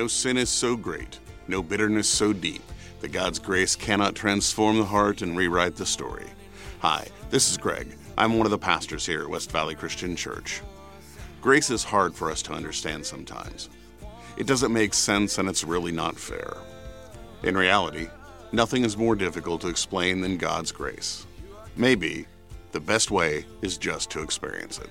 No 0.00 0.06
sin 0.06 0.38
is 0.38 0.48
so 0.48 0.76
great, 0.76 1.18
no 1.46 1.62
bitterness 1.62 2.08
so 2.08 2.32
deep, 2.32 2.62
that 3.02 3.12
God's 3.12 3.38
grace 3.38 3.76
cannot 3.76 4.14
transform 4.14 4.78
the 4.78 4.84
heart 4.86 5.20
and 5.20 5.36
rewrite 5.36 5.76
the 5.76 5.84
story. 5.84 6.24
Hi, 6.78 7.06
this 7.28 7.50
is 7.50 7.58
Greg. 7.58 7.94
I'm 8.16 8.38
one 8.38 8.46
of 8.46 8.50
the 8.50 8.56
pastors 8.56 9.04
here 9.04 9.20
at 9.20 9.28
West 9.28 9.52
Valley 9.52 9.74
Christian 9.74 10.16
Church. 10.16 10.62
Grace 11.42 11.68
is 11.68 11.84
hard 11.84 12.14
for 12.14 12.30
us 12.30 12.40
to 12.44 12.54
understand 12.54 13.04
sometimes. 13.04 13.68
It 14.38 14.46
doesn't 14.46 14.72
make 14.72 14.94
sense 14.94 15.36
and 15.36 15.50
it's 15.50 15.64
really 15.64 15.92
not 15.92 16.18
fair. 16.18 16.56
In 17.42 17.54
reality, 17.54 18.08
nothing 18.52 18.86
is 18.86 18.96
more 18.96 19.14
difficult 19.14 19.60
to 19.60 19.68
explain 19.68 20.22
than 20.22 20.38
God's 20.38 20.72
grace. 20.72 21.26
Maybe 21.76 22.26
the 22.72 22.80
best 22.80 23.10
way 23.10 23.44
is 23.60 23.76
just 23.76 24.08
to 24.12 24.22
experience 24.22 24.78
it. 24.78 24.88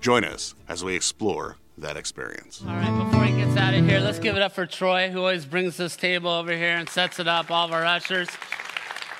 Join 0.00 0.24
us 0.24 0.54
as 0.66 0.82
we 0.82 0.94
explore 0.96 1.58
that 1.78 1.96
experience. 1.96 2.62
All 2.66 2.74
right, 2.74 3.04
before 3.04 3.24
he 3.24 3.36
gets 3.36 3.56
out 3.56 3.74
of 3.74 3.84
here, 3.84 4.00
let's 4.00 4.18
give 4.18 4.36
it 4.36 4.42
up 4.42 4.52
for 4.52 4.66
Troy, 4.66 5.10
who 5.10 5.20
always 5.20 5.46
brings 5.46 5.76
this 5.76 5.96
table 5.96 6.30
over 6.30 6.52
here 6.52 6.76
and 6.76 6.88
sets 6.88 7.18
it 7.18 7.28
up, 7.28 7.50
all 7.50 7.66
of 7.66 7.72
our 7.72 7.84
ushers. 7.84 8.28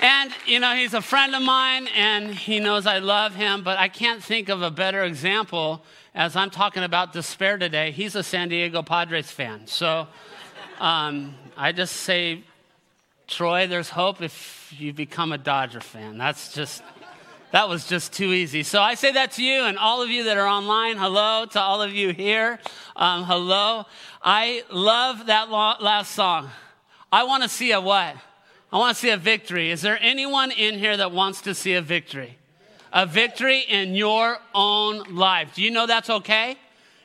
And, 0.00 0.32
you 0.46 0.60
know, 0.60 0.74
he's 0.74 0.94
a 0.94 1.02
friend 1.02 1.34
of 1.34 1.42
mine 1.42 1.86
and 1.94 2.34
he 2.34 2.58
knows 2.58 2.86
I 2.86 2.98
love 2.98 3.34
him, 3.34 3.62
but 3.62 3.78
I 3.78 3.88
can't 3.88 4.22
think 4.22 4.48
of 4.48 4.62
a 4.62 4.70
better 4.70 5.04
example 5.04 5.82
as 6.14 6.36
I'm 6.36 6.50
talking 6.50 6.82
about 6.82 7.12
despair 7.12 7.58
today. 7.58 7.90
He's 7.90 8.14
a 8.14 8.22
San 8.22 8.48
Diego 8.48 8.82
Padres 8.82 9.30
fan. 9.30 9.66
So 9.66 10.08
um, 10.80 11.34
I 11.56 11.72
just 11.72 11.96
say, 11.96 12.44
Troy, 13.26 13.66
there's 13.66 13.90
hope 13.90 14.22
if 14.22 14.74
you 14.76 14.92
become 14.92 15.32
a 15.32 15.38
Dodger 15.38 15.80
fan. 15.80 16.18
That's 16.18 16.54
just. 16.54 16.82
That 17.52 17.68
was 17.68 17.88
just 17.88 18.12
too 18.12 18.32
easy. 18.32 18.62
So 18.62 18.80
I 18.80 18.94
say 18.94 19.10
that 19.12 19.32
to 19.32 19.42
you 19.42 19.64
and 19.64 19.76
all 19.76 20.02
of 20.02 20.08
you 20.08 20.24
that 20.24 20.36
are 20.36 20.46
online. 20.46 20.96
Hello 20.96 21.46
to 21.46 21.60
all 21.60 21.82
of 21.82 21.92
you 21.92 22.12
here. 22.12 22.60
Um, 22.94 23.24
hello. 23.24 23.86
I 24.22 24.62
love 24.70 25.26
that 25.26 25.50
last 25.50 26.12
song. 26.12 26.50
I 27.10 27.24
want 27.24 27.42
to 27.42 27.48
see 27.48 27.72
a 27.72 27.80
what? 27.80 28.14
I 28.72 28.78
want 28.78 28.96
to 28.96 29.00
see 29.00 29.10
a 29.10 29.16
victory. 29.16 29.72
Is 29.72 29.82
there 29.82 29.98
anyone 30.00 30.52
in 30.52 30.78
here 30.78 30.96
that 30.96 31.10
wants 31.10 31.40
to 31.40 31.54
see 31.56 31.74
a 31.74 31.82
victory? 31.82 32.38
A 32.92 33.04
victory 33.04 33.64
in 33.68 33.96
your 33.96 34.38
own 34.54 35.16
life. 35.16 35.56
Do 35.56 35.62
you 35.62 35.72
know 35.72 35.86
that's 35.86 36.10
okay? 36.10 36.56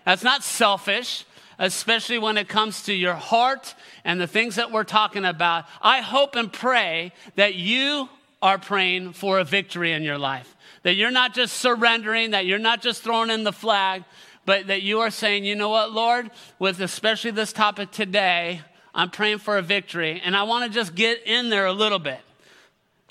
That's 0.06 0.24
not 0.24 0.44
selfish, 0.44 1.26
especially 1.58 2.20
when 2.20 2.38
it 2.38 2.48
comes 2.48 2.84
to 2.84 2.94
your 2.94 3.16
heart 3.16 3.74
and 4.04 4.22
the 4.22 4.28
things 4.28 4.58
that 4.58 4.72
we're 4.72 4.84
talking 4.84 5.26
about. 5.26 5.66
I 5.82 6.02
hope 6.02 6.36
and 6.36 6.54
pray 6.54 7.14
that 7.36 7.56
you 7.56 8.10
are 8.42 8.58
praying 8.58 9.14
for 9.14 9.40
a 9.40 9.44
victory 9.44 9.92
in 9.92 10.04
your 10.04 10.18
life. 10.18 10.56
That 10.84 10.96
you're 10.96 11.12
not 11.12 11.34
just 11.34 11.58
surrendering, 11.58 12.32
that 12.32 12.46
you're 12.46 12.60
not 12.60 12.82
just 12.82 13.04
throwing 13.04 13.30
in 13.30 13.44
the 13.44 13.54
flag, 13.54 14.04
but 14.46 14.68
that 14.68 14.84
you 14.84 15.00
are 15.00 15.10
saying, 15.10 15.46
you 15.46 15.56
know 15.56 15.70
what, 15.70 15.92
Lord, 15.92 16.30
with 16.60 16.80
especially 16.80 17.32
this 17.32 17.52
topic 17.52 17.92
today, 17.92 18.62
I'm 18.94 19.10
praying 19.10 19.40
for 19.40 19.58
a 19.58 19.62
victory. 19.62 20.22
And 20.24 20.36
I 20.36 20.44
want 20.44 20.66
to 20.66 20.70
just 20.70 20.96
get 20.96 21.26
in 21.26 21.50
there 21.50 21.66
a 21.66 21.74
little 21.74 22.00
bit. 22.00 22.20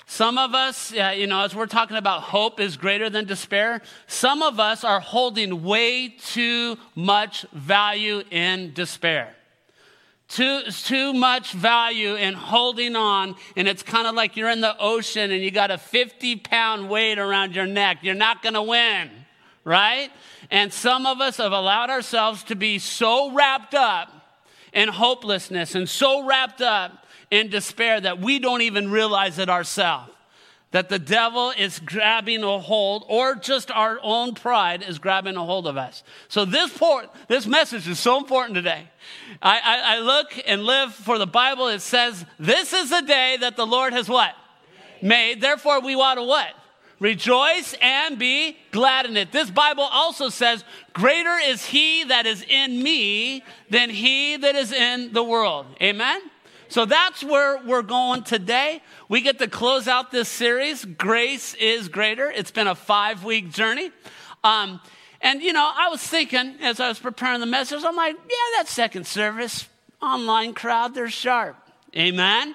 Some 0.07 0.37
of 0.37 0.53
us, 0.53 0.91
yeah, 0.91 1.11
you 1.11 1.27
know, 1.27 1.41
as 1.41 1.55
we're 1.55 1.65
talking 1.65 1.97
about 1.97 2.21
hope 2.21 2.59
is 2.59 2.77
greater 2.77 3.09
than 3.09 3.25
despair, 3.25 3.81
some 4.07 4.43
of 4.43 4.59
us 4.59 4.83
are 4.83 4.99
holding 4.99 5.63
way 5.63 6.09
too 6.09 6.77
much 6.95 7.45
value 7.51 8.23
in 8.29 8.71
despair 8.73 9.35
too, 10.27 10.63
too 10.63 11.13
much 11.13 11.53
value 11.53 12.15
in 12.15 12.33
holding 12.33 12.95
on, 12.95 13.35
and 13.55 13.67
it's 13.67 13.83
kind 13.83 14.07
of 14.07 14.15
like 14.15 14.35
you're 14.35 14.49
in 14.49 14.61
the 14.61 14.75
ocean 14.79 15.31
and 15.31 15.41
you 15.41 15.51
got 15.51 15.71
a 15.71 15.77
50 15.77 16.37
pound 16.37 16.89
weight 16.89 17.19
around 17.19 17.55
your 17.55 17.67
neck. 17.67 17.99
You're 18.01 18.15
not 18.15 18.41
going 18.41 18.55
to 18.55 18.63
win, 18.63 19.09
right? 19.63 20.09
And 20.49 20.73
some 20.73 21.05
of 21.05 21.21
us 21.21 21.37
have 21.37 21.51
allowed 21.51 21.89
ourselves 21.89 22.43
to 22.45 22.55
be 22.55 22.79
so 22.79 23.33
wrapped 23.33 23.75
up 23.75 24.11
in 24.73 24.89
hopelessness 24.89 25.75
and 25.75 25.87
so 25.87 26.25
wrapped 26.25 26.61
up 26.61 27.05
in 27.31 27.49
despair 27.49 28.01
that 28.01 28.19
we 28.19 28.39
don't 28.39 28.61
even 28.61 28.91
realize 28.91 29.39
it 29.39 29.49
ourselves 29.49 30.11
that 30.75 30.89
the 30.89 30.99
devil 30.99 31.53
is 31.57 31.79
grabbing 31.79 32.43
a 32.43 32.59
hold, 32.59 33.05
or 33.07 33.33
just 33.33 33.71
our 33.71 33.97
own 34.03 34.33
pride 34.33 34.83
is 34.85 34.99
grabbing 34.99 35.37
a 35.37 35.45
hold 35.45 35.67
of 35.67 35.77
us. 35.77 36.03
So 36.27 36.43
this 36.43 36.77
port, 36.77 37.09
this 37.29 37.47
message 37.47 37.87
is 37.87 37.97
so 37.97 38.17
important 38.17 38.55
today. 38.55 38.89
I, 39.41 39.57
I, 39.57 39.95
I 39.95 39.99
look 39.99 40.37
and 40.45 40.65
live 40.65 40.93
for 40.93 41.17
the 41.17 41.27
Bible. 41.27 41.69
It 41.69 41.79
says, 41.79 42.25
"This 42.37 42.73
is 42.73 42.89
the 42.89 42.99
day 43.03 43.37
that 43.39 43.55
the 43.55 43.65
Lord 43.65 43.93
has 43.93 44.09
what 44.09 44.35
made. 45.01 45.39
Therefore, 45.39 45.79
we 45.79 45.95
want 45.95 46.19
to 46.19 46.23
what." 46.23 46.49
Rejoice 46.99 47.73
and 47.81 48.19
be 48.19 48.57
glad 48.71 49.05
in 49.05 49.15
it. 49.15 49.31
This 49.31 49.49
Bible 49.49 49.83
also 49.83 50.29
says, 50.29 50.63
Greater 50.93 51.37
is 51.43 51.65
he 51.65 52.05
that 52.05 52.25
is 52.25 52.41
in 52.47 52.81
me 52.81 53.43
than 53.69 53.89
he 53.89 54.37
that 54.37 54.55
is 54.55 54.71
in 54.71 55.11
the 55.11 55.21
world. 55.23 55.65
Amen? 55.81 56.21
So 56.67 56.85
that's 56.85 57.23
where 57.23 57.59
we're 57.65 57.83
going 57.83 58.23
today. 58.23 58.81
We 59.07 59.21
get 59.21 59.39
to 59.39 59.47
close 59.47 59.87
out 59.87 60.11
this 60.11 60.27
series, 60.27 60.83
Grace 60.83 61.53
is 61.55 61.87
Greater. 61.87 62.29
It's 62.29 62.51
been 62.51 62.67
a 62.67 62.75
five 62.75 63.23
week 63.23 63.51
journey. 63.51 63.91
Um, 64.43 64.81
and, 65.21 65.41
you 65.41 65.53
know, 65.53 65.71
I 65.75 65.89
was 65.89 66.01
thinking 66.01 66.55
as 66.61 66.79
I 66.79 66.87
was 66.87 66.99
preparing 66.99 67.39
the 67.39 67.45
message, 67.45 67.83
I'm 67.83 67.95
like, 67.95 68.15
yeah, 68.15 68.57
that 68.57 68.67
second 68.67 69.07
service, 69.07 69.67
online 70.01 70.53
crowd, 70.53 70.93
they're 70.93 71.09
sharp. 71.09 71.57
Amen? 71.95 72.53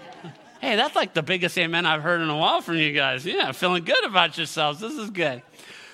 hey, 0.60 0.76
that's 0.76 0.96
like 0.96 1.14
the 1.14 1.22
biggest 1.22 1.56
amen 1.56 1.86
I've 1.86 2.02
heard 2.02 2.20
in 2.20 2.28
a 2.28 2.36
while 2.36 2.60
from 2.60 2.76
you 2.76 2.92
guys. 2.92 3.24
Yeah, 3.24 3.52
feeling 3.52 3.84
good 3.84 4.04
about 4.04 4.36
yourselves. 4.36 4.80
This 4.80 4.94
is 4.94 5.10
good. 5.10 5.42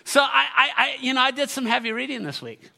So 0.05 0.21
I, 0.21 0.47
I, 0.57 0.71
I 0.77 0.97
you 1.01 1.15
know, 1.15 1.21
I 1.21 1.31
did 1.31 1.51
some 1.51 1.67
heavy 1.67 1.93
reading 1.93 2.25
this 2.25 2.41
week. 2.41 2.71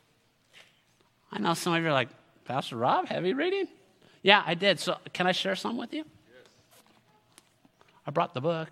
I 1.30 1.38
know 1.38 1.54
some 1.54 1.72
of 1.72 1.82
you 1.82 1.88
are 1.88 1.92
like, 1.92 2.08
Pastor 2.44 2.76
Rob, 2.76 3.06
heavy 3.06 3.32
reading? 3.32 3.68
Yeah, 4.22 4.42
I 4.46 4.54
did. 4.54 4.78
So 4.80 4.96
can 5.12 5.26
I 5.26 5.32
share 5.32 5.56
some 5.56 5.76
with 5.76 5.92
you? 5.92 6.04
I 8.06 8.10
brought 8.10 8.34
the 8.34 8.40
book. 8.40 8.68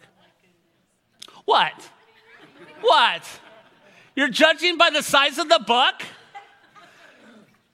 What? 1.44 1.90
What? 2.80 3.22
You're 4.16 4.28
judging 4.28 4.76
by 4.76 4.90
the 4.90 5.02
size 5.02 5.38
of 5.38 5.48
the 5.48 5.62
book? 5.66 6.02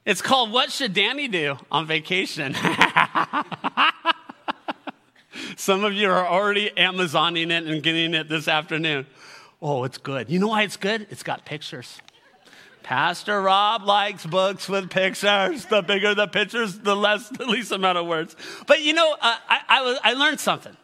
It's 0.04 0.22
called 0.22 0.52
What 0.52 0.70
Should 0.70 0.94
Danny 0.94 1.28
Do 1.28 1.58
on 1.70 1.86
Vacation? 1.86 2.54
Some 5.56 5.84
of 5.84 5.92
you 5.94 6.08
are 6.08 6.26
already 6.26 6.70
Amazoning 6.76 7.50
it 7.50 7.64
and 7.66 7.82
getting 7.82 8.14
it 8.14 8.28
this 8.28 8.46
afternoon. 8.46 9.06
Oh, 9.60 9.84
it's 9.84 9.98
good. 9.98 10.30
You 10.30 10.38
know 10.38 10.48
why 10.48 10.62
it's 10.62 10.76
good? 10.76 11.06
It's 11.10 11.22
got 11.22 11.44
pictures. 11.44 11.98
Pastor 12.86 13.42
Rob 13.42 13.82
likes 13.82 14.24
books 14.24 14.68
with 14.68 14.90
pictures. 14.90 15.64
The 15.64 15.82
bigger 15.82 16.14
the 16.14 16.28
pictures, 16.28 16.78
the 16.78 16.94
less, 16.94 17.28
the 17.36 17.44
least 17.44 17.72
amount 17.72 17.98
of 17.98 18.06
words. 18.06 18.36
But 18.68 18.80
you 18.82 18.92
know, 18.92 19.12
uh, 19.20 19.36
I, 19.48 19.60
I, 19.68 19.98
I, 20.04 20.12
learned 20.12 20.38
something. 20.38 20.76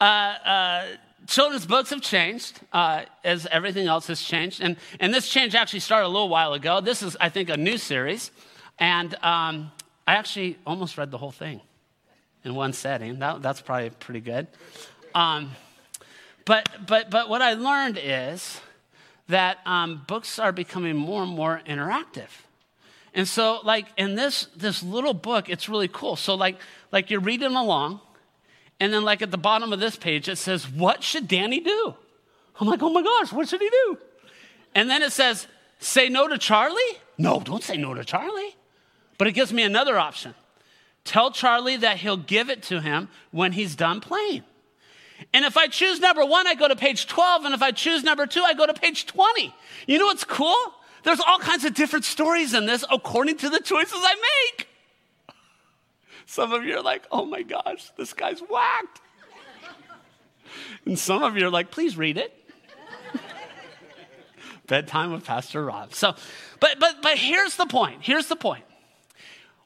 Uh, 0.00 0.04
uh, 0.04 0.86
children's 1.26 1.66
books 1.66 1.90
have 1.90 2.00
changed 2.00 2.60
uh, 2.72 3.02
as 3.24 3.44
everything 3.48 3.88
else 3.88 4.06
has 4.06 4.22
changed. 4.22 4.62
And, 4.62 4.78
and 5.00 5.12
this 5.12 5.28
change 5.28 5.54
actually 5.54 5.80
started 5.80 6.06
a 6.06 6.08
little 6.08 6.30
while 6.30 6.54
ago. 6.54 6.80
This 6.80 7.02
is, 7.02 7.14
I 7.20 7.28
think, 7.28 7.50
a 7.50 7.58
new 7.58 7.76
series. 7.76 8.30
And 8.78 9.14
um, 9.16 9.70
I 10.08 10.14
actually 10.14 10.56
almost 10.66 10.96
read 10.96 11.10
the 11.10 11.18
whole 11.18 11.30
thing 11.30 11.60
in 12.44 12.54
one 12.54 12.72
setting. 12.72 13.18
That, 13.18 13.42
that's 13.42 13.60
probably 13.60 13.90
pretty 13.90 14.20
good. 14.20 14.46
Um, 15.14 15.50
but, 16.46 16.70
but, 16.86 17.10
but 17.10 17.28
what 17.28 17.42
I 17.42 17.52
learned 17.52 18.00
is 18.02 18.62
that 19.28 19.58
um, 19.66 20.02
books 20.06 20.38
are 20.38 20.52
becoming 20.52 20.96
more 20.96 21.22
and 21.22 21.32
more 21.32 21.60
interactive. 21.66 22.28
And 23.14 23.28
so, 23.28 23.60
like 23.62 23.86
in 23.96 24.16
this 24.16 24.46
this 24.56 24.82
little 24.82 25.14
book, 25.14 25.48
it's 25.48 25.68
really 25.68 25.88
cool. 25.88 26.16
So, 26.16 26.34
like 26.34 26.58
like 26.90 27.10
you're 27.10 27.20
reading 27.20 27.54
along, 27.54 28.00
and 28.80 28.92
then 28.92 29.04
like 29.04 29.22
at 29.22 29.30
the 29.30 29.38
bottom 29.38 29.72
of 29.72 29.80
this 29.80 29.96
page, 29.96 30.28
it 30.28 30.36
says, 30.36 30.68
"What 30.68 31.02
should 31.02 31.28
Danny 31.28 31.60
do?" 31.60 31.94
I'm 32.60 32.66
like, 32.66 32.82
"Oh 32.82 32.90
my 32.90 33.02
gosh, 33.02 33.32
what 33.32 33.48
should 33.48 33.60
he 33.60 33.70
do?" 33.70 33.98
And 34.74 34.90
then 34.90 35.02
it 35.02 35.12
says, 35.12 35.46
"Say 35.78 36.08
no 36.08 36.26
to 36.26 36.38
Charlie." 36.38 36.98
No, 37.16 37.40
don't 37.40 37.62
say 37.62 37.76
no 37.76 37.94
to 37.94 38.04
Charlie. 38.04 38.56
But 39.16 39.28
it 39.28 39.32
gives 39.32 39.52
me 39.52 39.62
another 39.62 39.96
option. 39.96 40.34
Tell 41.04 41.30
Charlie 41.30 41.76
that 41.76 41.98
he'll 41.98 42.16
give 42.16 42.50
it 42.50 42.62
to 42.64 42.80
him 42.80 43.08
when 43.30 43.52
he's 43.52 43.76
done 43.76 44.00
playing. 44.00 44.42
And 45.34 45.44
if 45.44 45.56
I 45.56 45.66
choose 45.66 45.98
number 45.98 46.24
one, 46.24 46.46
I 46.46 46.54
go 46.54 46.68
to 46.68 46.76
page 46.76 47.08
12. 47.08 47.44
And 47.44 47.54
if 47.54 47.60
I 47.60 47.72
choose 47.72 48.04
number 48.04 48.24
two, 48.24 48.42
I 48.42 48.54
go 48.54 48.66
to 48.66 48.72
page 48.72 49.04
20. 49.04 49.52
You 49.88 49.98
know 49.98 50.06
what's 50.06 50.22
cool? 50.22 50.56
There's 51.02 51.18
all 51.18 51.40
kinds 51.40 51.64
of 51.64 51.74
different 51.74 52.04
stories 52.04 52.54
in 52.54 52.66
this 52.66 52.84
according 52.88 53.38
to 53.38 53.50
the 53.50 53.58
choices 53.58 53.98
I 54.00 54.14
make. 54.14 54.68
Some 56.24 56.52
of 56.52 56.64
you 56.64 56.76
are 56.76 56.82
like, 56.82 57.02
oh 57.10 57.24
my 57.24 57.42
gosh, 57.42 57.90
this 57.98 58.12
guy's 58.12 58.40
whacked. 58.40 59.00
And 60.86 60.96
some 60.96 61.24
of 61.24 61.36
you 61.36 61.48
are 61.48 61.50
like, 61.50 61.72
please 61.72 61.96
read 61.96 62.16
it. 62.16 62.32
Bedtime 64.68 65.12
with 65.12 65.24
Pastor 65.24 65.64
Rob. 65.64 65.94
So, 65.94 66.14
but 66.60 66.78
but 66.78 67.02
but 67.02 67.18
here's 67.18 67.56
the 67.56 67.66
point. 67.66 67.98
Here's 68.02 68.28
the 68.28 68.36
point 68.36 68.64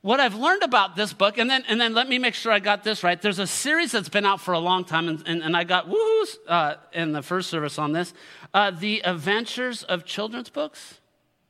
what 0.00 0.20
I've 0.20 0.36
learned 0.36 0.62
about 0.62 0.94
this 0.94 1.12
book, 1.12 1.38
and 1.38 1.50
then, 1.50 1.64
and 1.68 1.80
then 1.80 1.92
let 1.92 2.08
me 2.08 2.18
make 2.18 2.34
sure 2.34 2.52
I 2.52 2.60
got 2.60 2.84
this 2.84 3.02
right. 3.02 3.20
There's 3.20 3.40
a 3.40 3.46
series 3.46 3.92
that's 3.92 4.08
been 4.08 4.24
out 4.24 4.40
for 4.40 4.54
a 4.54 4.58
long 4.58 4.84
time, 4.84 5.08
and, 5.08 5.22
and, 5.26 5.42
and 5.42 5.56
I 5.56 5.64
got 5.64 5.88
woohoos 5.88 6.36
uh, 6.46 6.74
in 6.92 7.12
the 7.12 7.22
first 7.22 7.50
service 7.50 7.78
on 7.78 7.92
this 7.92 8.14
uh, 8.54 8.70
The 8.70 9.00
Adventures 9.00 9.82
of 9.82 10.04
Children's 10.04 10.50
Books. 10.50 11.00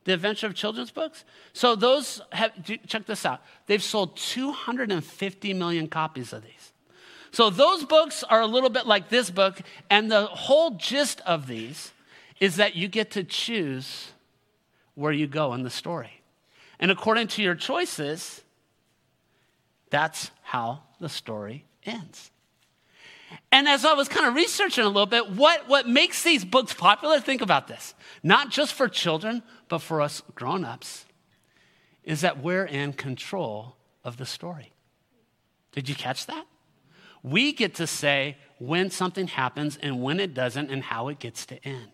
the 0.05 0.13
adventure 0.13 0.47
of 0.47 0.55
children's 0.55 0.89
books. 0.89 1.23
So 1.53 1.75
those 1.75 2.21
have, 2.31 2.51
check 2.87 3.05
this 3.05 3.25
out. 3.25 3.41
They've 3.67 3.83
sold 3.83 4.17
250 4.17 5.53
million 5.53 5.87
copies 5.87 6.33
of 6.33 6.43
these. 6.43 6.73
So 7.31 7.51
those 7.51 7.85
books 7.85 8.23
are 8.23 8.41
a 8.41 8.47
little 8.47 8.71
bit 8.71 8.87
like 8.87 9.09
this 9.09 9.29
book, 9.29 9.61
and 9.89 10.11
the 10.11 10.25
whole 10.25 10.71
gist 10.71 11.21
of 11.21 11.45
these 11.45 11.91
is 12.39 12.55
that 12.55 12.75
you 12.75 12.87
get 12.87 13.11
to 13.11 13.23
choose 13.23 14.11
where 14.95 15.11
you 15.11 15.27
go 15.27 15.53
in 15.53 15.61
the 15.61 15.69
story. 15.69 16.18
And 16.79 16.91
according 16.91 17.27
to 17.29 17.41
your 17.41 17.55
choices, 17.55 18.41
that's 19.89 20.31
how 20.41 20.83
the 20.99 21.09
story 21.09 21.65
ends. 21.83 22.31
And 23.51 23.67
as 23.67 23.85
I 23.85 23.93
was 23.93 24.07
kind 24.07 24.25
of 24.25 24.33
researching 24.33 24.83
a 24.83 24.87
little 24.87 25.05
bit, 25.05 25.31
what, 25.31 25.67
what 25.67 25.87
makes 25.87 26.23
these 26.23 26.43
books 26.43 26.73
popular, 26.73 27.19
think 27.19 27.41
about 27.41 27.67
this, 27.67 27.93
not 28.23 28.49
just 28.49 28.73
for 28.73 28.87
children, 28.87 29.43
but 29.67 29.79
for 29.79 30.01
us 30.01 30.23
grown 30.35 30.65
ups, 30.65 31.05
is 32.03 32.21
that 32.21 32.41
we're 32.41 32.65
in 32.65 32.93
control 32.93 33.75
of 34.03 34.17
the 34.17 34.25
story. 34.25 34.71
Did 35.73 35.89
you 35.89 35.95
catch 35.95 36.25
that? 36.25 36.45
We 37.21 37.51
get 37.53 37.75
to 37.75 37.87
say 37.87 38.37
when 38.57 38.89
something 38.89 39.27
happens 39.27 39.77
and 39.77 40.01
when 40.01 40.19
it 40.19 40.33
doesn't 40.33 40.71
and 40.71 40.83
how 40.83 41.09
it 41.09 41.19
gets 41.19 41.45
to 41.47 41.63
end. 41.67 41.91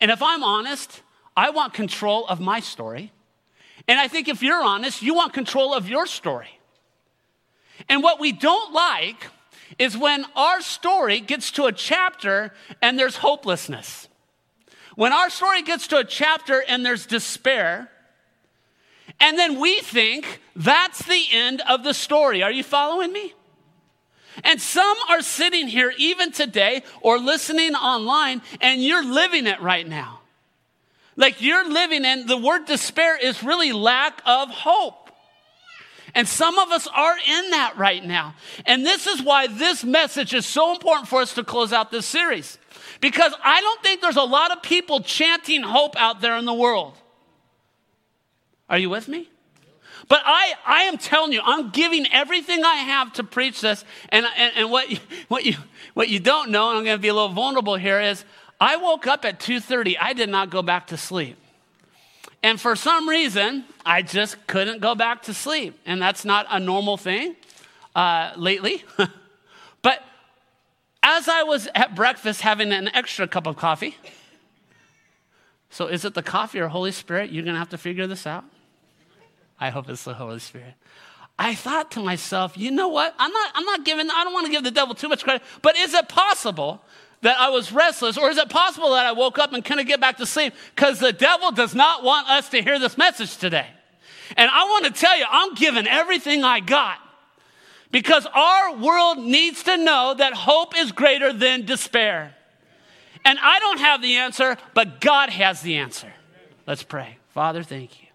And 0.00 0.10
if 0.10 0.22
I'm 0.22 0.44
honest, 0.44 1.02
I 1.36 1.50
want 1.50 1.74
control 1.74 2.26
of 2.26 2.38
my 2.38 2.60
story. 2.60 3.12
And 3.88 3.98
I 3.98 4.08
think 4.08 4.28
if 4.28 4.42
you're 4.42 4.62
honest, 4.62 5.02
you 5.02 5.14
want 5.14 5.32
control 5.32 5.74
of 5.74 5.88
your 5.88 6.06
story. 6.06 6.48
And 7.88 8.02
what 8.02 8.20
we 8.20 8.32
don't 8.32 8.72
like 8.72 9.28
is 9.78 9.96
when 9.96 10.24
our 10.34 10.60
story 10.60 11.20
gets 11.20 11.50
to 11.52 11.66
a 11.66 11.72
chapter 11.72 12.52
and 12.82 12.98
there's 12.98 13.16
hopelessness. 13.16 14.08
When 14.94 15.12
our 15.12 15.30
story 15.30 15.62
gets 15.62 15.86
to 15.88 15.98
a 15.98 16.04
chapter 16.04 16.64
and 16.66 16.84
there's 16.84 17.06
despair, 17.06 17.90
and 19.20 19.38
then 19.38 19.60
we 19.60 19.80
think 19.80 20.40
that's 20.54 21.04
the 21.04 21.24
end 21.32 21.62
of 21.68 21.84
the 21.84 21.94
story. 21.94 22.42
Are 22.42 22.50
you 22.50 22.64
following 22.64 23.12
me? 23.12 23.34
And 24.44 24.60
some 24.60 24.96
are 25.08 25.22
sitting 25.22 25.68
here 25.68 25.92
even 25.96 26.32
today 26.32 26.82
or 27.00 27.18
listening 27.18 27.74
online, 27.74 28.42
and 28.60 28.82
you're 28.82 29.04
living 29.04 29.46
it 29.46 29.60
right 29.60 29.86
now. 29.86 30.20
Like 31.16 31.40
you're 31.40 31.68
living 31.68 32.04
in 32.04 32.26
the 32.26 32.36
word 32.36 32.66
despair 32.66 33.16
is 33.16 33.42
really 33.42 33.72
lack 33.72 34.20
of 34.26 34.50
hope. 34.50 35.10
And 36.14 36.26
some 36.26 36.58
of 36.58 36.70
us 36.70 36.86
are 36.86 37.16
in 37.16 37.50
that 37.50 37.76
right 37.76 38.04
now. 38.04 38.34
And 38.64 38.86
this 38.86 39.06
is 39.06 39.22
why 39.22 39.48
this 39.48 39.84
message 39.84 40.32
is 40.32 40.46
so 40.46 40.72
important 40.72 41.08
for 41.08 41.20
us 41.20 41.34
to 41.34 41.44
close 41.44 41.72
out 41.72 41.90
this 41.90 42.06
series. 42.06 42.58
Because 43.00 43.34
I 43.44 43.60
don't 43.60 43.82
think 43.82 44.00
there's 44.00 44.16
a 44.16 44.22
lot 44.22 44.50
of 44.50 44.62
people 44.62 45.00
chanting 45.00 45.62
hope 45.62 45.94
out 45.98 46.20
there 46.22 46.36
in 46.36 46.46
the 46.46 46.54
world. 46.54 46.94
Are 48.68 48.78
you 48.78 48.88
with 48.88 49.08
me? 49.08 49.28
But 50.08 50.22
I, 50.24 50.54
I 50.64 50.82
am 50.84 50.98
telling 50.98 51.32
you, 51.32 51.40
I'm 51.44 51.70
giving 51.70 52.06
everything 52.12 52.64
I 52.64 52.76
have 52.76 53.12
to 53.14 53.24
preach 53.24 53.60
this. 53.60 53.84
And, 54.08 54.24
and, 54.36 54.52
and 54.56 54.70
what, 54.70 54.90
you, 54.90 54.98
what, 55.28 55.44
you, 55.44 55.54
what 55.94 56.08
you 56.08 56.20
don't 56.20 56.50
know, 56.50 56.70
and 56.70 56.78
I'm 56.78 56.84
going 56.84 56.96
to 56.96 57.02
be 57.02 57.08
a 57.08 57.14
little 57.14 57.30
vulnerable 57.30 57.76
here, 57.76 58.00
is 58.00 58.24
I 58.60 58.76
woke 58.76 59.06
up 59.06 59.24
at 59.24 59.38
2.30. 59.40 59.96
I 60.00 60.12
did 60.12 60.28
not 60.28 60.50
go 60.50 60.62
back 60.62 60.88
to 60.88 60.96
sleep. 60.96 61.36
And 62.42 62.60
for 62.60 62.76
some 62.76 63.08
reason, 63.08 63.64
I 63.84 64.02
just 64.02 64.46
couldn't 64.46 64.80
go 64.80 64.94
back 64.94 65.22
to 65.22 65.34
sleep. 65.34 65.78
And 65.84 66.00
that's 66.00 66.24
not 66.24 66.46
a 66.48 66.60
normal 66.60 66.96
thing 66.96 67.36
uh, 67.94 68.32
lately. 68.36 68.84
but 69.82 70.02
as 71.02 71.28
I 71.28 71.42
was 71.42 71.68
at 71.74 71.94
breakfast 71.94 72.40
having 72.42 72.72
an 72.72 72.88
extra 72.94 73.26
cup 73.26 73.46
of 73.46 73.56
coffee, 73.56 73.96
so 75.70 75.86
is 75.88 76.04
it 76.04 76.14
the 76.14 76.22
coffee 76.22 76.60
or 76.60 76.68
Holy 76.68 76.92
Spirit? 76.92 77.30
You're 77.30 77.42
going 77.42 77.54
to 77.54 77.58
have 77.58 77.70
to 77.70 77.78
figure 77.78 78.06
this 78.06 78.26
out. 78.26 78.44
I 79.58 79.70
hope 79.70 79.88
it's 79.88 80.04
the 80.04 80.14
Holy 80.14 80.38
Spirit. 80.38 80.74
I 81.38 81.54
thought 81.54 81.90
to 81.92 82.00
myself, 82.00 82.56
you 82.56 82.70
know 82.70 82.88
what? 82.88 83.14
I'm 83.18 83.30
not, 83.30 83.50
I'm 83.54 83.64
not 83.64 83.84
giving, 83.84 84.08
I 84.08 84.24
don't 84.24 84.32
want 84.32 84.46
to 84.46 84.52
give 84.52 84.64
the 84.64 84.70
devil 84.70 84.94
too 84.94 85.08
much 85.08 85.22
credit, 85.22 85.42
but 85.60 85.76
is 85.76 85.92
it 85.92 86.08
possible 86.08 86.82
that 87.22 87.38
I 87.40 87.48
was 87.48 87.72
restless, 87.72 88.18
or 88.18 88.30
is 88.30 88.38
it 88.38 88.48
possible 88.48 88.90
that 88.90 89.06
I 89.06 89.12
woke 89.12 89.38
up 89.38 89.52
and 89.52 89.64
couldn't 89.64 89.86
get 89.86 90.00
back 90.00 90.18
to 90.18 90.26
sleep? 90.26 90.54
Because 90.74 91.00
the 91.00 91.12
devil 91.12 91.50
does 91.50 91.74
not 91.74 92.02
want 92.02 92.28
us 92.28 92.48
to 92.50 92.62
hear 92.62 92.78
this 92.78 92.96
message 92.98 93.36
today. 93.36 93.66
And 94.36 94.50
I 94.50 94.64
want 94.64 94.86
to 94.86 94.90
tell 94.90 95.16
you, 95.16 95.24
I'm 95.30 95.54
giving 95.54 95.86
everything 95.86 96.44
I 96.44 96.60
got 96.60 96.98
because 97.90 98.26
our 98.34 98.76
world 98.76 99.18
needs 99.18 99.62
to 99.64 99.76
know 99.76 100.14
that 100.16 100.34
hope 100.34 100.76
is 100.76 100.92
greater 100.92 101.32
than 101.32 101.64
despair. 101.64 102.34
And 103.24 103.38
I 103.40 103.58
don't 103.58 103.78
have 103.78 104.02
the 104.02 104.16
answer, 104.16 104.56
but 104.74 105.00
God 105.00 105.30
has 105.30 105.62
the 105.62 105.76
answer. 105.76 106.12
Let's 106.66 106.82
pray. 106.82 107.18
Father, 107.30 107.62
thank 107.62 108.00
you. 108.00 108.08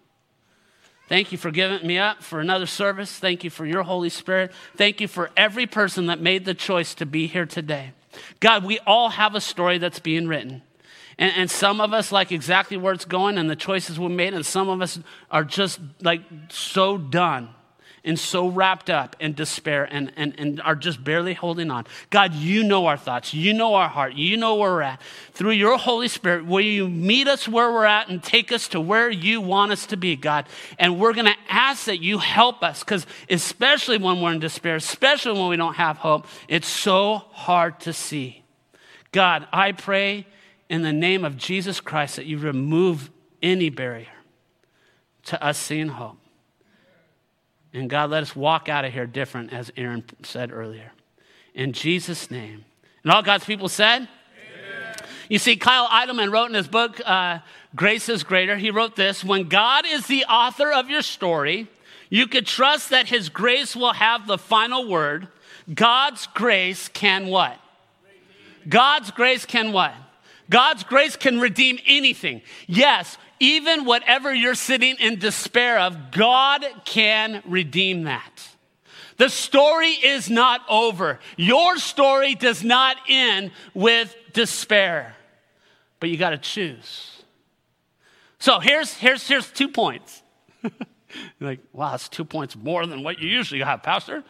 Thank 1.08 1.32
you 1.32 1.38
for 1.38 1.50
giving 1.50 1.86
me 1.86 1.98
up 1.98 2.22
for 2.22 2.40
another 2.40 2.66
service. 2.66 3.18
Thank 3.18 3.44
you 3.44 3.50
for 3.50 3.66
your 3.66 3.82
Holy 3.82 4.08
Spirit. 4.08 4.52
Thank 4.76 5.00
you 5.00 5.08
for 5.08 5.30
every 5.36 5.66
person 5.66 6.06
that 6.06 6.20
made 6.20 6.44
the 6.44 6.54
choice 6.54 6.94
to 6.94 7.06
be 7.06 7.26
here 7.26 7.44
today. 7.44 7.92
God, 8.40 8.64
we 8.64 8.78
all 8.80 9.10
have 9.10 9.34
a 9.34 9.40
story 9.40 9.78
that's 9.78 9.98
being 9.98 10.26
written. 10.26 10.62
And, 11.18 11.32
and, 11.36 11.50
some 11.50 11.80
of 11.80 11.92
us 11.92 12.10
like 12.10 12.32
exactly 12.32 12.76
where 12.76 12.94
it's 12.94 13.04
going 13.04 13.36
and 13.36 13.48
the 13.48 13.56
choices 13.56 14.00
we 14.00 14.08
made, 14.08 14.32
and 14.32 14.44
some 14.44 14.68
of 14.68 14.80
us 14.80 14.98
are 15.30 15.44
just 15.44 15.78
like 16.00 16.22
so 16.48 16.96
done 16.96 17.50
and 18.04 18.18
so 18.18 18.48
wrapped 18.48 18.90
up 18.90 19.14
in 19.20 19.32
despair 19.32 19.84
and, 19.84 20.12
and, 20.16 20.34
and 20.36 20.60
are 20.62 20.74
just 20.74 21.04
barely 21.04 21.34
holding 21.34 21.70
on. 21.70 21.86
God, 22.10 22.34
you 22.34 22.64
know 22.64 22.86
our 22.86 22.96
thoughts. 22.96 23.32
You 23.32 23.54
know 23.54 23.74
our 23.74 23.88
heart. 23.88 24.14
You 24.14 24.36
know 24.36 24.56
where 24.56 24.72
we're 24.72 24.82
at. 24.82 25.00
Through 25.32 25.52
your 25.52 25.78
Holy 25.78 26.08
Spirit, 26.08 26.44
will 26.44 26.60
you 26.60 26.88
meet 26.88 27.28
us 27.28 27.46
where 27.46 27.72
we're 27.72 27.84
at 27.84 28.08
and 28.08 28.20
take 28.20 28.50
us 28.50 28.66
to 28.68 28.80
where 28.80 29.08
you 29.08 29.40
want 29.40 29.70
us 29.70 29.86
to 29.86 29.96
be, 29.96 30.16
God? 30.16 30.46
And 30.78 30.98
we're 30.98 31.12
going 31.12 31.26
to 31.26 31.36
ask 31.48 31.84
that 31.84 32.02
you 32.02 32.18
help 32.18 32.62
us 32.64 32.80
because, 32.80 33.06
especially 33.30 33.98
when 33.98 34.20
we're 34.20 34.32
in 34.32 34.40
despair, 34.40 34.76
especially 34.76 35.38
when 35.38 35.48
we 35.48 35.56
don't 35.56 35.74
have 35.74 35.98
hope, 35.98 36.26
it's 36.48 36.68
so 36.68 37.18
hard 37.30 37.78
to 37.80 37.92
see. 37.92 38.42
God, 39.12 39.46
I 39.52 39.72
pray 39.72 40.26
in 40.68 40.82
the 40.82 40.92
name 40.92 41.24
of 41.24 41.36
Jesus 41.36 41.80
Christ 41.80 42.16
that 42.16 42.26
you 42.26 42.38
remove 42.38 43.10
any 43.42 43.68
barrier 43.68 44.06
to 45.26 45.42
us 45.44 45.58
seeing 45.58 45.88
hope. 45.88 46.16
And 47.72 47.88
God, 47.88 48.10
let 48.10 48.22
us 48.22 48.36
walk 48.36 48.68
out 48.68 48.84
of 48.84 48.92
here 48.92 49.06
different, 49.06 49.52
as 49.52 49.72
Aaron 49.76 50.04
said 50.22 50.52
earlier. 50.52 50.92
In 51.54 51.72
Jesus' 51.72 52.30
name. 52.30 52.64
And 53.02 53.12
all 53.12 53.22
God's 53.22 53.44
people 53.44 53.68
said, 53.68 54.08
Amen. 54.08 54.94
You 55.28 55.38
see, 55.38 55.56
Kyle 55.56 55.88
Idleman 55.90 56.30
wrote 56.30 56.46
in 56.46 56.54
his 56.54 56.68
book, 56.68 57.00
uh, 57.04 57.38
Grace 57.74 58.08
is 58.08 58.22
Greater, 58.22 58.56
he 58.56 58.70
wrote 58.70 58.96
this 58.96 59.24
When 59.24 59.48
God 59.48 59.84
is 59.86 60.06
the 60.06 60.24
author 60.26 60.72
of 60.72 60.90
your 60.90 61.02
story, 61.02 61.68
you 62.10 62.26
could 62.26 62.46
trust 62.46 62.90
that 62.90 63.08
his 63.08 63.30
grace 63.30 63.74
will 63.74 63.94
have 63.94 64.26
the 64.26 64.38
final 64.38 64.88
word. 64.88 65.28
God's 65.72 66.26
grace 66.28 66.88
can 66.88 67.28
what? 67.28 67.58
God's 68.68 69.10
grace 69.10 69.46
can 69.46 69.72
what? 69.72 69.94
God's 70.50 70.84
grace 70.84 71.16
can 71.16 71.40
redeem 71.40 71.78
anything. 71.86 72.42
Yes, 72.66 73.16
even 73.42 73.84
whatever 73.86 74.32
you're 74.32 74.54
sitting 74.54 74.94
in 75.00 75.18
despair 75.18 75.80
of, 75.80 76.12
God 76.12 76.64
can 76.84 77.42
redeem 77.44 78.04
that. 78.04 78.48
The 79.16 79.28
story 79.28 79.90
is 79.90 80.30
not 80.30 80.60
over. 80.70 81.18
Your 81.36 81.76
story 81.78 82.36
does 82.36 82.62
not 82.62 82.96
end 83.08 83.50
with 83.74 84.14
despair, 84.32 85.16
but 85.98 86.08
you 86.08 86.16
got 86.16 86.30
to 86.30 86.38
choose. 86.38 87.24
So 88.38 88.60
here's, 88.60 88.94
here's, 88.94 89.26
here's 89.26 89.50
two 89.50 89.68
points. 89.68 90.22
like, 91.40 91.58
wow, 91.72 91.90
that's 91.90 92.08
two 92.08 92.24
points 92.24 92.54
more 92.54 92.86
than 92.86 93.02
what 93.02 93.18
you 93.18 93.28
usually 93.28 93.60
have, 93.60 93.82
Pastor. 93.82 94.22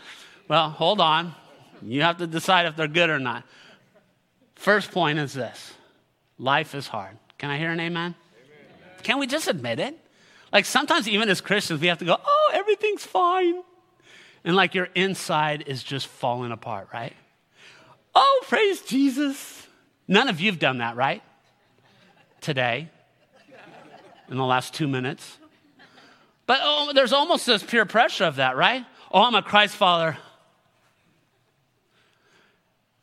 Well, 0.48 0.70
hold 0.70 1.02
on. 1.02 1.34
You 1.82 2.00
have 2.00 2.16
to 2.16 2.26
decide 2.26 2.64
if 2.64 2.76
they're 2.76 2.88
good 2.88 3.10
or 3.10 3.18
not. 3.18 3.44
First 4.54 4.90
point 4.90 5.18
is 5.18 5.34
this 5.34 5.74
life 6.38 6.74
is 6.74 6.86
hard. 6.86 7.18
Can 7.36 7.50
I 7.50 7.58
hear 7.58 7.72
an 7.72 7.80
amen? 7.80 8.14
Can't 9.02 9.18
we 9.18 9.26
just 9.26 9.48
admit 9.48 9.78
it? 9.78 9.98
Like 10.52 10.64
sometimes, 10.64 11.08
even 11.08 11.28
as 11.28 11.40
Christians, 11.40 11.80
we 11.80 11.86
have 11.86 11.98
to 11.98 12.04
go, 12.04 12.16
oh, 12.22 12.50
everything's 12.52 13.04
fine. 13.04 13.62
And 14.44 14.56
like 14.56 14.74
your 14.74 14.88
inside 14.94 15.64
is 15.66 15.82
just 15.82 16.06
falling 16.06 16.52
apart, 16.52 16.88
right? 16.92 17.14
Oh, 18.14 18.44
praise 18.48 18.82
Jesus. 18.82 19.66
None 20.08 20.28
of 20.28 20.40
you've 20.40 20.58
done 20.58 20.78
that, 20.78 20.96
right? 20.96 21.22
Today, 22.40 22.90
in 24.28 24.36
the 24.36 24.44
last 24.44 24.74
two 24.74 24.88
minutes. 24.88 25.38
But 26.46 26.58
oh, 26.62 26.92
there's 26.92 27.12
almost 27.12 27.46
this 27.46 27.62
peer 27.62 27.86
pressure 27.86 28.24
of 28.24 28.36
that, 28.36 28.56
right? 28.56 28.84
Oh, 29.10 29.22
I'm 29.22 29.34
a 29.34 29.42
Christ 29.42 29.76
follower. 29.76 30.18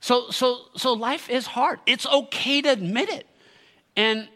So, 0.01 0.29
so, 0.29 0.65
so 0.75 0.93
life 0.93 1.29
is 1.29 1.45
hard. 1.45 1.79
It's 1.85 2.05
okay 2.05 2.61
to 2.61 2.69
admit 2.69 3.09
it. 3.09 3.27
And 3.95 4.27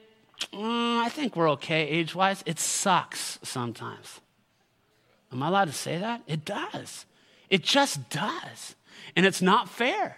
mm, 0.51 0.97
I 0.97 1.09
think 1.09 1.35
we're 1.35 1.49
okay 1.51 1.87
age 1.87 2.15
wise. 2.15 2.43
It 2.45 2.59
sucks 2.59 3.39
sometimes. 3.43 4.21
Am 5.31 5.41
I 5.41 5.47
allowed 5.47 5.65
to 5.65 5.73
say 5.73 5.97
that? 5.97 6.21
It 6.27 6.45
does. 6.45 7.05
It 7.49 7.63
just 7.63 8.09
does. 8.09 8.75
And 9.15 9.25
it's 9.25 9.41
not 9.41 9.69
fair. 9.69 10.17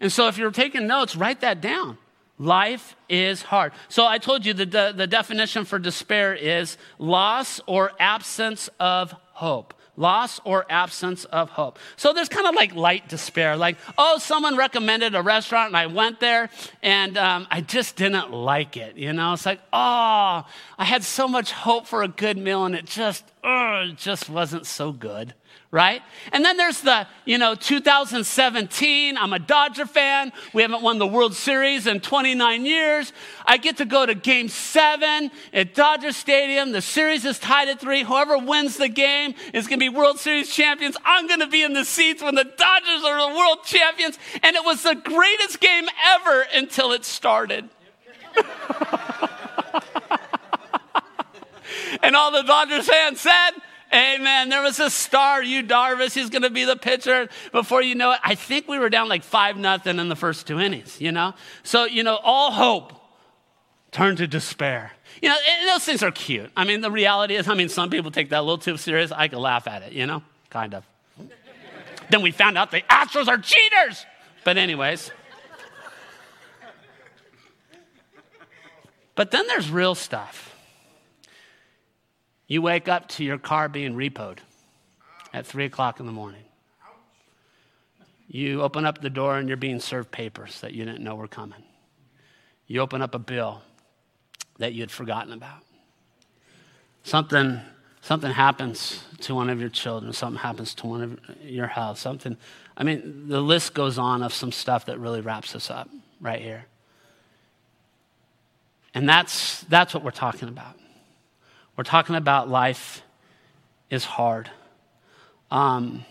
And 0.00 0.12
so 0.12 0.28
if 0.28 0.36
you're 0.38 0.50
taking 0.50 0.86
notes, 0.86 1.14
write 1.14 1.40
that 1.40 1.60
down. 1.60 1.98
Life 2.38 2.96
is 3.08 3.42
hard. 3.42 3.72
So 3.88 4.06
I 4.06 4.18
told 4.18 4.44
you 4.44 4.52
the, 4.52 4.66
the, 4.66 4.92
the 4.96 5.06
definition 5.06 5.64
for 5.64 5.78
despair 5.78 6.34
is 6.34 6.76
loss 6.98 7.60
or 7.66 7.92
absence 8.00 8.68
of 8.80 9.14
hope 9.32 9.74
loss 9.96 10.40
or 10.44 10.64
absence 10.70 11.24
of 11.26 11.50
hope. 11.50 11.78
So 11.96 12.12
there's 12.12 12.28
kind 12.28 12.46
of 12.46 12.54
like 12.54 12.74
light 12.74 13.08
despair, 13.08 13.56
like, 13.56 13.76
oh, 13.98 14.18
someone 14.18 14.56
recommended 14.56 15.14
a 15.14 15.22
restaurant 15.22 15.68
and 15.68 15.76
I 15.76 15.86
went 15.86 16.20
there 16.20 16.50
and 16.82 17.16
um, 17.18 17.46
I 17.50 17.60
just 17.60 17.96
didn't 17.96 18.32
like 18.32 18.76
it. 18.76 18.96
You 18.96 19.12
know, 19.12 19.32
it's 19.34 19.46
like, 19.46 19.60
oh, 19.72 20.46
I 20.78 20.84
had 20.84 21.04
so 21.04 21.28
much 21.28 21.52
hope 21.52 21.86
for 21.86 22.02
a 22.02 22.08
good 22.08 22.38
meal 22.38 22.64
and 22.64 22.74
it 22.74 22.86
just, 22.86 23.24
it 23.44 23.96
just 23.96 24.28
wasn't 24.28 24.66
so 24.66 24.92
good 24.92 25.34
right? 25.72 26.02
And 26.32 26.44
then 26.44 26.58
there's 26.58 26.82
the, 26.82 27.06
you 27.24 27.38
know, 27.38 27.54
2017. 27.54 29.16
I'm 29.16 29.32
a 29.32 29.38
Dodger 29.38 29.86
fan. 29.86 30.30
We 30.52 30.60
haven't 30.60 30.82
won 30.82 30.98
the 30.98 31.06
World 31.06 31.34
Series 31.34 31.86
in 31.86 32.00
29 32.00 32.66
years. 32.66 33.14
I 33.46 33.56
get 33.56 33.78
to 33.78 33.86
go 33.86 34.04
to 34.04 34.14
game 34.14 34.50
seven 34.50 35.30
at 35.54 35.74
Dodger 35.74 36.12
Stadium. 36.12 36.72
The 36.72 36.82
series 36.82 37.24
is 37.24 37.38
tied 37.38 37.68
at 37.68 37.80
three. 37.80 38.02
Whoever 38.02 38.36
wins 38.36 38.76
the 38.76 38.90
game 38.90 39.34
is 39.54 39.66
going 39.66 39.80
to 39.80 39.84
be 39.84 39.88
World 39.88 40.18
Series 40.18 40.54
champions. 40.54 40.98
I'm 41.06 41.26
going 41.26 41.40
to 41.40 41.46
be 41.46 41.62
in 41.62 41.72
the 41.72 41.86
seats 41.86 42.22
when 42.22 42.34
the 42.34 42.44
Dodgers 42.44 43.02
are 43.02 43.30
the 43.30 43.36
world 43.36 43.64
champions. 43.64 44.18
And 44.42 44.54
it 44.54 44.64
was 44.64 44.82
the 44.82 44.94
greatest 44.94 45.58
game 45.58 45.86
ever 46.06 46.44
until 46.54 46.92
it 46.92 47.06
started. 47.06 47.70
and 52.02 52.14
all 52.14 52.30
the 52.30 52.42
Dodgers 52.42 52.86
fans 52.86 53.18
said, 53.22 53.52
Amen. 53.94 54.48
There 54.48 54.62
was 54.62 54.80
a 54.80 54.88
star, 54.88 55.42
Yu 55.42 55.62
Darvish. 55.62 56.14
He's 56.14 56.30
going 56.30 56.42
to 56.42 56.50
be 56.50 56.64
the 56.64 56.76
pitcher. 56.76 57.28
Before 57.52 57.82
you 57.82 57.94
know 57.94 58.12
it, 58.12 58.20
I 58.24 58.34
think 58.34 58.66
we 58.66 58.78
were 58.78 58.88
down 58.88 59.08
like 59.08 59.22
five 59.22 59.56
nothing 59.56 59.98
in 59.98 60.08
the 60.08 60.16
first 60.16 60.46
two 60.46 60.58
innings. 60.58 61.00
You 61.00 61.12
know, 61.12 61.34
so 61.62 61.84
you 61.84 62.02
know, 62.02 62.18
all 62.22 62.52
hope 62.52 62.94
turned 63.90 64.18
to 64.18 64.26
despair. 64.26 64.92
You 65.20 65.28
know, 65.28 65.36
those 65.66 65.84
things 65.84 66.02
are 66.02 66.10
cute. 66.10 66.50
I 66.56 66.64
mean, 66.64 66.80
the 66.80 66.90
reality 66.90 67.34
is, 67.34 67.48
I 67.48 67.54
mean, 67.54 67.68
some 67.68 67.90
people 67.90 68.10
take 68.10 68.30
that 68.30 68.40
a 68.40 68.42
little 68.42 68.58
too 68.58 68.78
serious. 68.78 69.12
I 69.12 69.28
could 69.28 69.38
laugh 69.38 69.68
at 69.68 69.82
it. 69.82 69.92
You 69.92 70.06
know, 70.06 70.22
kind 70.48 70.74
of. 70.74 70.84
then 72.10 72.22
we 72.22 72.30
found 72.30 72.56
out 72.56 72.70
the 72.70 72.80
Astros 72.82 73.28
are 73.28 73.38
cheaters. 73.38 74.06
But 74.44 74.56
anyways. 74.56 75.10
But 79.14 79.30
then 79.30 79.46
there's 79.46 79.70
real 79.70 79.94
stuff. 79.94 80.51
You 82.52 82.60
wake 82.60 82.86
up 82.86 83.08
to 83.08 83.24
your 83.24 83.38
car 83.38 83.66
being 83.66 83.94
repoed 83.94 84.36
at 85.32 85.46
3 85.46 85.64
o'clock 85.64 86.00
in 86.00 86.04
the 86.04 86.12
morning. 86.12 86.42
You 88.28 88.60
open 88.60 88.84
up 88.84 89.00
the 89.00 89.08
door 89.08 89.38
and 89.38 89.48
you're 89.48 89.56
being 89.56 89.80
served 89.80 90.10
papers 90.10 90.60
that 90.60 90.74
you 90.74 90.84
didn't 90.84 91.02
know 91.02 91.14
were 91.14 91.28
coming. 91.28 91.62
You 92.66 92.82
open 92.82 93.00
up 93.00 93.14
a 93.14 93.18
bill 93.18 93.62
that 94.58 94.74
you 94.74 94.82
had 94.82 94.90
forgotten 94.90 95.32
about. 95.32 95.62
Something, 97.04 97.58
something 98.02 98.30
happens 98.30 99.02
to 99.22 99.34
one 99.34 99.48
of 99.48 99.58
your 99.58 99.70
children, 99.70 100.12
something 100.12 100.42
happens 100.42 100.74
to 100.74 100.86
one 100.86 101.02
of 101.02 101.20
your 101.42 101.68
house, 101.68 102.00
something. 102.00 102.36
I 102.76 102.82
mean, 102.84 103.28
the 103.28 103.40
list 103.40 103.72
goes 103.72 103.96
on 103.96 104.22
of 104.22 104.34
some 104.34 104.52
stuff 104.52 104.84
that 104.84 104.98
really 104.98 105.22
wraps 105.22 105.56
us 105.56 105.70
up 105.70 105.88
right 106.20 106.42
here. 106.42 106.66
And 108.92 109.08
that's, 109.08 109.62
that's 109.62 109.94
what 109.94 110.04
we're 110.04 110.10
talking 110.10 110.50
about. 110.50 110.76
We're 111.82 111.86
talking 111.86 112.14
about 112.14 112.48
life 112.48 113.02
is 113.90 114.04
hard. 114.04 114.48
Um, 115.50 116.04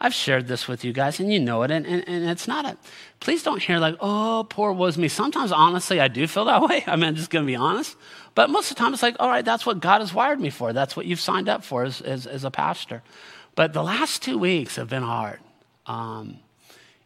I've 0.00 0.14
shared 0.14 0.46
this 0.46 0.68
with 0.68 0.84
you 0.84 0.92
guys, 0.92 1.18
and 1.18 1.32
you 1.32 1.40
know 1.40 1.64
it, 1.64 1.72
and, 1.72 1.84
and, 1.84 2.04
and, 2.06 2.30
it's 2.30 2.46
not 2.46 2.64
a, 2.64 2.76
please 3.18 3.42
don't 3.42 3.60
hear 3.60 3.80
like, 3.80 3.96
oh, 3.98 4.46
poor 4.48 4.72
was 4.72 4.96
me. 4.96 5.08
Sometimes, 5.08 5.50
honestly, 5.50 5.98
I 5.98 6.06
do 6.06 6.28
feel 6.28 6.44
that 6.44 6.62
way. 6.68 6.84
I 6.86 6.94
mean, 6.94 7.06
I'm 7.06 7.16
just 7.16 7.30
going 7.30 7.44
to 7.44 7.46
be 7.48 7.56
honest. 7.56 7.96
But 8.36 8.50
most 8.50 8.70
of 8.70 8.76
the 8.76 8.80
time, 8.80 8.94
it's 8.94 9.02
like, 9.02 9.16
all 9.18 9.28
right, 9.28 9.44
that's 9.44 9.66
what 9.66 9.80
God 9.80 9.98
has 9.98 10.14
wired 10.14 10.38
me 10.38 10.48
for. 10.48 10.72
That's 10.72 10.94
what 10.94 11.06
you've 11.06 11.18
signed 11.18 11.48
up 11.48 11.64
for 11.64 11.82
as, 11.82 12.00
as, 12.00 12.28
as 12.28 12.44
a 12.44 12.50
pastor. 12.52 13.02
But 13.56 13.72
the 13.72 13.82
last 13.82 14.22
two 14.22 14.38
weeks 14.38 14.76
have 14.76 14.88
been 14.88 15.02
hard 15.02 15.40
um, 15.86 16.38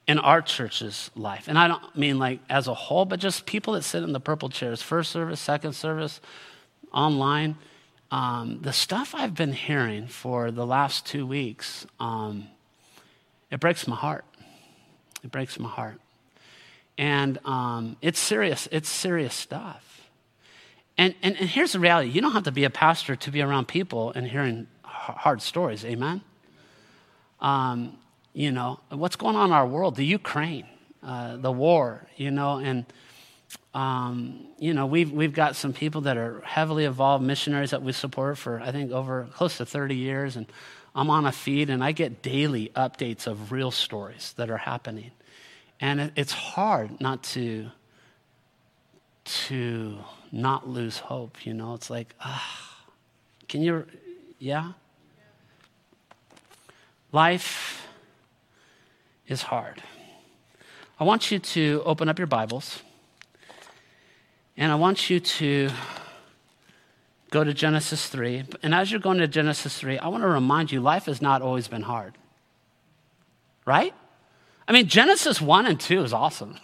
in 0.07 0.19
our 0.19 0.43
church's 0.43 1.11
life. 1.17 1.49
And 1.49 1.59
I 1.59 1.69
don't 1.69 1.97
mean 1.97 2.19
like 2.19 2.41
as 2.51 2.69
a 2.69 2.75
whole, 2.75 3.07
but 3.07 3.19
just 3.19 3.47
people 3.47 3.73
that 3.73 3.83
sit 3.83 4.03
in 4.03 4.13
the 4.13 4.21
purple 4.21 4.51
chairs, 4.51 4.83
first 4.83 5.11
service, 5.11 5.41
second 5.41 5.73
service, 5.73 6.21
online. 6.93 7.57
Um, 8.11 8.59
the 8.61 8.73
stuff 8.73 9.15
I've 9.15 9.35
been 9.35 9.53
hearing 9.53 10.07
for 10.07 10.51
the 10.51 10.67
last 10.67 11.07
two 11.07 11.27
weeks, 11.27 11.87
um, 11.99 12.49
it 13.51 13.61
breaks 13.61 13.87
my 13.87 13.97
heart. 13.97 14.25
It 15.25 15.31
breaks 15.31 15.59
my 15.59 15.69
heart. 15.69 16.01
And 16.99 17.39
um, 17.45 17.97
it's 18.03 18.21
serious, 18.21 18.69
it's 18.71 18.89
serious 18.89 19.35
stuff. 19.35 20.09
And, 20.99 21.15
and, 21.23 21.37
and 21.37 21.49
here's 21.49 21.73
the 21.73 21.81
reality 21.81 22.11
you 22.11 22.21
don't 22.21 22.33
have 22.33 22.45
to 22.45 22.53
be 22.53 22.65
a 22.65 22.71
pastor 22.71 23.17
to 23.17 23.31
be 23.31 23.41
around 23.41 23.67
people 23.67 24.13
and 24.13 24.27
hearing 24.27 24.67
hard 24.83 25.41
stories, 25.41 25.85
amen? 25.85 26.21
Um, 27.41 27.97
you 28.35 28.53
know, 28.53 28.81
what's 28.91 29.17
going 29.17 29.37
on 29.37 29.47
in 29.47 29.53
our 29.53 29.67
world, 29.67 29.97
the 29.97 30.05
Ukraine, 30.05 30.67
uh, 31.03 31.37
the 31.37 31.51
war, 31.51 32.07
you 32.17 32.31
know, 32.31 32.59
and 32.59 32.85
um, 33.75 34.49
you 34.59 34.75
know, 34.75 34.87
we've, 34.87 35.11
we've 35.11 35.33
got 35.33 35.57
some 35.57 35.73
people 35.73 36.03
that 36.03 36.17
are 36.17 36.43
heavily 36.43 36.85
involved, 36.85 37.25
missionaries 37.25 37.71
that 37.71 37.83
we 37.83 37.93
support 37.93 38.37
for, 38.37 38.61
I 38.61 38.71
think, 38.71 38.93
over 38.93 39.29
close 39.33 39.57
to 39.59 39.67
30 39.67 39.97
years. 39.97 40.37
And 40.37 40.47
I'm 40.95 41.09
on 41.09 41.25
a 41.25 41.33
feed 41.33 41.71
and 41.71 41.83
I 41.83 41.93
get 41.93 42.23
daily 42.23 42.71
updates 42.77 43.27
of 43.27 43.51
real 43.51 43.71
stories 43.71 44.35
that 44.37 44.51
are 44.51 44.59
happening. 44.59 45.13
And 45.81 46.01
it, 46.01 46.13
it's 46.17 46.33
hard 46.33 47.01
not 47.01 47.23
to, 47.25 47.71
to 49.25 49.99
not 50.31 50.69
lose 50.69 50.99
hope. 50.99 51.47
You 51.47 51.55
know, 51.55 51.73
it's 51.73 51.89
like, 51.89 52.15
ah, 52.21 52.85
can 53.49 53.63
you, 53.63 53.87
yeah? 54.39 54.73
Life 57.11 57.87
is 59.27 59.43
hard. 59.43 59.83
I 61.01 61.05
want 61.05 61.31
you 61.31 61.39
to 61.39 61.83
open 61.87 62.11
up 62.11 62.19
your 62.19 62.27
Bibles. 62.27 62.83
And 64.57 64.71
I 64.71 64.75
want 64.75 65.09
you 65.09 65.21
to 65.21 65.71
go 67.31 67.43
to 67.43 67.55
Genesis 67.55 68.07
3. 68.09 68.45
And 68.63 68.75
as 68.75 68.91
you're 68.91 69.01
going 69.01 69.19
to 69.19 69.27
Genesis 69.27 69.79
3, 69.79 69.99
I 69.99 70.09
want 70.09 70.23
to 70.23 70.29
remind 70.29 70.71
you 70.71 70.81
life 70.81 71.07
has 71.07 71.23
not 71.23 71.43
always 71.43 71.67
been 71.67 71.83
hard. 71.83 72.17
Right? 73.65 73.95
I 74.69 74.73
mean, 74.73 74.87
Genesis 74.87 75.41
1 75.41 75.67
and 75.67 75.81
2 75.81 76.05
is 76.05 76.13
awesome. 76.13 76.59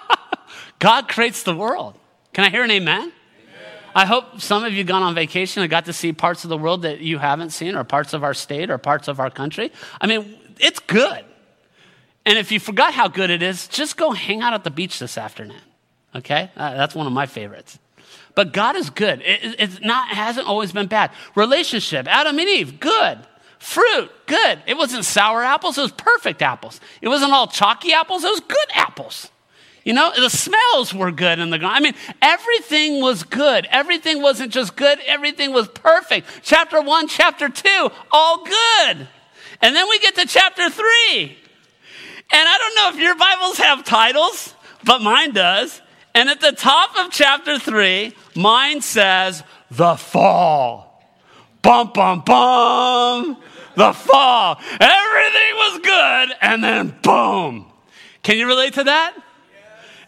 God 0.78 1.08
creates 1.08 1.42
the 1.42 1.54
world. 1.54 1.98
Can 2.32 2.44
I 2.44 2.50
hear 2.50 2.62
an 2.62 2.70
amen? 2.70 3.00
amen? 3.00 3.12
I 3.94 4.06
hope 4.06 4.40
some 4.40 4.64
of 4.64 4.72
you 4.72 4.84
gone 4.84 5.02
on 5.02 5.14
vacation 5.14 5.62
and 5.62 5.70
got 5.70 5.86
to 5.86 5.92
see 5.92 6.12
parts 6.12 6.44
of 6.44 6.50
the 6.50 6.58
world 6.58 6.82
that 6.82 7.00
you 7.00 7.18
haven't 7.18 7.50
seen, 7.50 7.74
or 7.74 7.82
parts 7.82 8.14
of 8.14 8.22
our 8.22 8.34
state, 8.34 8.70
or 8.70 8.78
parts 8.78 9.08
of 9.08 9.18
our 9.18 9.30
country. 9.30 9.72
I 10.00 10.06
mean, 10.06 10.38
it's 10.60 10.78
good. 10.78 11.24
And 12.24 12.38
if 12.38 12.52
you 12.52 12.60
forgot 12.60 12.94
how 12.94 13.08
good 13.08 13.30
it 13.30 13.42
is, 13.42 13.66
just 13.66 13.96
go 13.96 14.12
hang 14.12 14.42
out 14.42 14.52
at 14.52 14.62
the 14.62 14.70
beach 14.70 14.98
this 14.98 15.18
afternoon. 15.18 15.60
Okay? 16.14 16.50
Uh, 16.56 16.74
that's 16.74 16.94
one 16.94 17.06
of 17.06 17.12
my 17.12 17.26
favorites. 17.26 17.78
But 18.34 18.52
God 18.52 18.76
is 18.76 18.90
good. 18.90 19.20
It, 19.22 19.56
it's 19.58 19.80
not, 19.80 20.08
hasn't 20.08 20.46
always 20.46 20.72
been 20.72 20.86
bad. 20.86 21.10
Relationship, 21.34 22.06
Adam 22.06 22.38
and 22.38 22.48
Eve, 22.48 22.80
good. 22.80 23.18
Fruit, 23.58 24.10
good. 24.26 24.62
It 24.66 24.76
wasn't 24.76 25.04
sour 25.04 25.42
apples, 25.42 25.76
it 25.76 25.82
was 25.82 25.92
perfect 25.92 26.42
apples. 26.42 26.80
It 27.02 27.08
wasn't 27.08 27.32
all 27.32 27.48
chalky 27.48 27.92
apples, 27.92 28.24
it 28.24 28.30
was 28.30 28.40
good 28.40 28.68
apples. 28.74 29.30
You 29.84 29.94
know, 29.94 30.12
the 30.14 30.28
smells 30.28 30.92
were 30.92 31.10
good 31.10 31.38
in 31.38 31.50
the 31.50 31.58
garden. 31.58 31.76
I 31.76 31.80
mean, 31.80 31.94
everything 32.20 33.00
was 33.00 33.22
good. 33.22 33.66
Everything 33.70 34.20
wasn't 34.20 34.52
just 34.52 34.76
good, 34.76 34.98
everything 35.06 35.52
was 35.52 35.66
perfect. 35.68 36.28
Chapter 36.42 36.82
one, 36.82 37.08
chapter 37.08 37.48
two, 37.48 37.90
all 38.12 38.44
good. 38.44 39.08
And 39.62 39.74
then 39.74 39.88
we 39.88 39.98
get 39.98 40.14
to 40.16 40.26
chapter 40.26 40.68
three. 40.70 41.38
And 42.30 42.48
I 42.48 42.58
don't 42.58 42.74
know 42.76 42.88
if 42.90 43.02
your 43.02 43.16
Bibles 43.16 43.58
have 43.58 43.84
titles, 43.84 44.54
but 44.84 45.00
mine 45.00 45.32
does. 45.32 45.80
And 46.14 46.28
at 46.28 46.40
the 46.40 46.52
top 46.52 46.96
of 46.98 47.12
chapter 47.12 47.58
three, 47.58 48.14
mine 48.34 48.80
says, 48.80 49.42
the 49.70 49.96
fall. 49.96 51.02
Bum, 51.62 51.90
bum, 51.94 52.22
bum. 52.24 53.36
The 53.76 53.92
fall. 53.92 54.58
Everything 54.80 55.54
was 55.54 55.80
good, 55.82 56.36
and 56.40 56.64
then 56.64 56.98
boom. 57.02 57.70
Can 58.22 58.38
you 58.38 58.46
relate 58.46 58.74
to 58.74 58.84
that? 58.84 59.14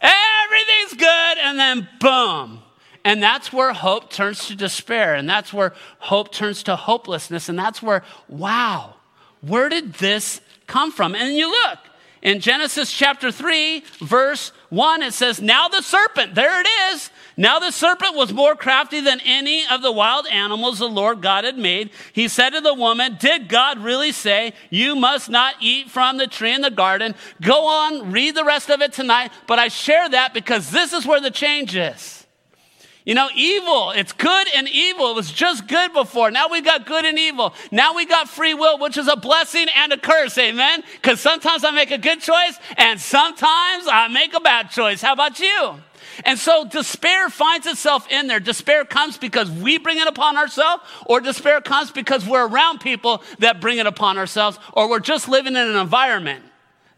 Everything's 0.00 1.00
good, 1.00 1.38
and 1.38 1.58
then 1.58 1.88
boom. 2.00 2.62
And 3.04 3.22
that's 3.22 3.52
where 3.52 3.72
hope 3.72 4.10
turns 4.10 4.46
to 4.48 4.56
despair. 4.56 5.14
And 5.14 5.28
that's 5.28 5.52
where 5.52 5.72
hope 5.98 6.32
turns 6.32 6.62
to 6.64 6.76
hopelessness. 6.76 7.48
And 7.48 7.58
that's 7.58 7.82
where, 7.82 8.02
wow, 8.28 8.94
where 9.40 9.68
did 9.68 9.94
this 9.94 10.40
come 10.66 10.92
from? 10.92 11.14
And 11.14 11.34
you 11.36 11.50
look 11.50 11.78
in 12.22 12.40
Genesis 12.40 12.92
chapter 12.92 13.30
3, 13.32 13.84
verse 14.00 14.52
1, 14.70 15.02
it 15.02 15.12
says, 15.12 15.40
Now 15.40 15.68
the 15.68 15.82
serpent, 15.82 16.34
there 16.34 16.60
it 16.60 16.66
is. 16.92 17.10
Now 17.36 17.58
the 17.58 17.70
serpent 17.70 18.14
was 18.14 18.32
more 18.32 18.54
crafty 18.54 19.00
than 19.00 19.20
any 19.24 19.64
of 19.66 19.82
the 19.82 19.92
wild 19.92 20.26
animals 20.28 20.78
the 20.78 20.88
Lord 20.88 21.20
God 21.20 21.44
had 21.44 21.58
made. 21.58 21.90
He 22.12 22.28
said 22.28 22.50
to 22.50 22.60
the 22.60 22.74
woman, 22.74 23.16
Did 23.18 23.48
God 23.48 23.78
really 23.78 24.12
say, 24.12 24.54
You 24.70 24.94
must 24.94 25.28
not 25.28 25.56
eat 25.60 25.90
from 25.90 26.16
the 26.16 26.26
tree 26.26 26.54
in 26.54 26.62
the 26.62 26.70
garden? 26.70 27.14
Go 27.40 27.66
on, 27.66 28.12
read 28.12 28.34
the 28.34 28.44
rest 28.44 28.70
of 28.70 28.80
it 28.80 28.92
tonight. 28.92 29.32
But 29.46 29.58
I 29.58 29.68
share 29.68 30.08
that 30.08 30.34
because 30.34 30.70
this 30.70 30.92
is 30.92 31.06
where 31.06 31.20
the 31.20 31.30
change 31.30 31.74
is. 31.76 32.19
You 33.10 33.16
know, 33.16 33.28
evil, 33.34 33.90
it's 33.90 34.12
good 34.12 34.46
and 34.54 34.68
evil. 34.68 35.10
It 35.10 35.16
was 35.16 35.32
just 35.32 35.66
good 35.66 35.92
before. 35.92 36.30
Now 36.30 36.46
we 36.48 36.60
got 36.60 36.86
good 36.86 37.04
and 37.04 37.18
evil. 37.18 37.54
Now 37.72 37.96
we 37.96 38.06
got 38.06 38.28
free 38.28 38.54
will, 38.54 38.78
which 38.78 38.96
is 38.96 39.08
a 39.08 39.16
blessing 39.16 39.66
and 39.74 39.92
a 39.92 39.98
curse. 39.98 40.38
Amen? 40.38 40.84
Because 40.94 41.20
sometimes 41.20 41.64
I 41.64 41.72
make 41.72 41.90
a 41.90 41.98
good 41.98 42.20
choice 42.20 42.56
and 42.76 43.00
sometimes 43.00 43.88
I 43.90 44.06
make 44.12 44.32
a 44.32 44.38
bad 44.38 44.70
choice. 44.70 45.02
How 45.02 45.12
about 45.12 45.40
you? 45.40 45.74
And 46.24 46.38
so 46.38 46.64
despair 46.64 47.28
finds 47.30 47.66
itself 47.66 48.08
in 48.12 48.28
there. 48.28 48.38
Despair 48.38 48.84
comes 48.84 49.18
because 49.18 49.50
we 49.50 49.78
bring 49.78 49.98
it 49.98 50.06
upon 50.06 50.36
ourselves, 50.36 50.84
or 51.04 51.20
despair 51.20 51.60
comes 51.60 51.90
because 51.90 52.24
we're 52.24 52.46
around 52.46 52.78
people 52.78 53.24
that 53.40 53.60
bring 53.60 53.78
it 53.78 53.86
upon 53.86 54.18
ourselves, 54.18 54.56
or 54.72 54.88
we're 54.88 55.00
just 55.00 55.28
living 55.28 55.56
in 55.56 55.66
an 55.66 55.76
environment 55.76 56.44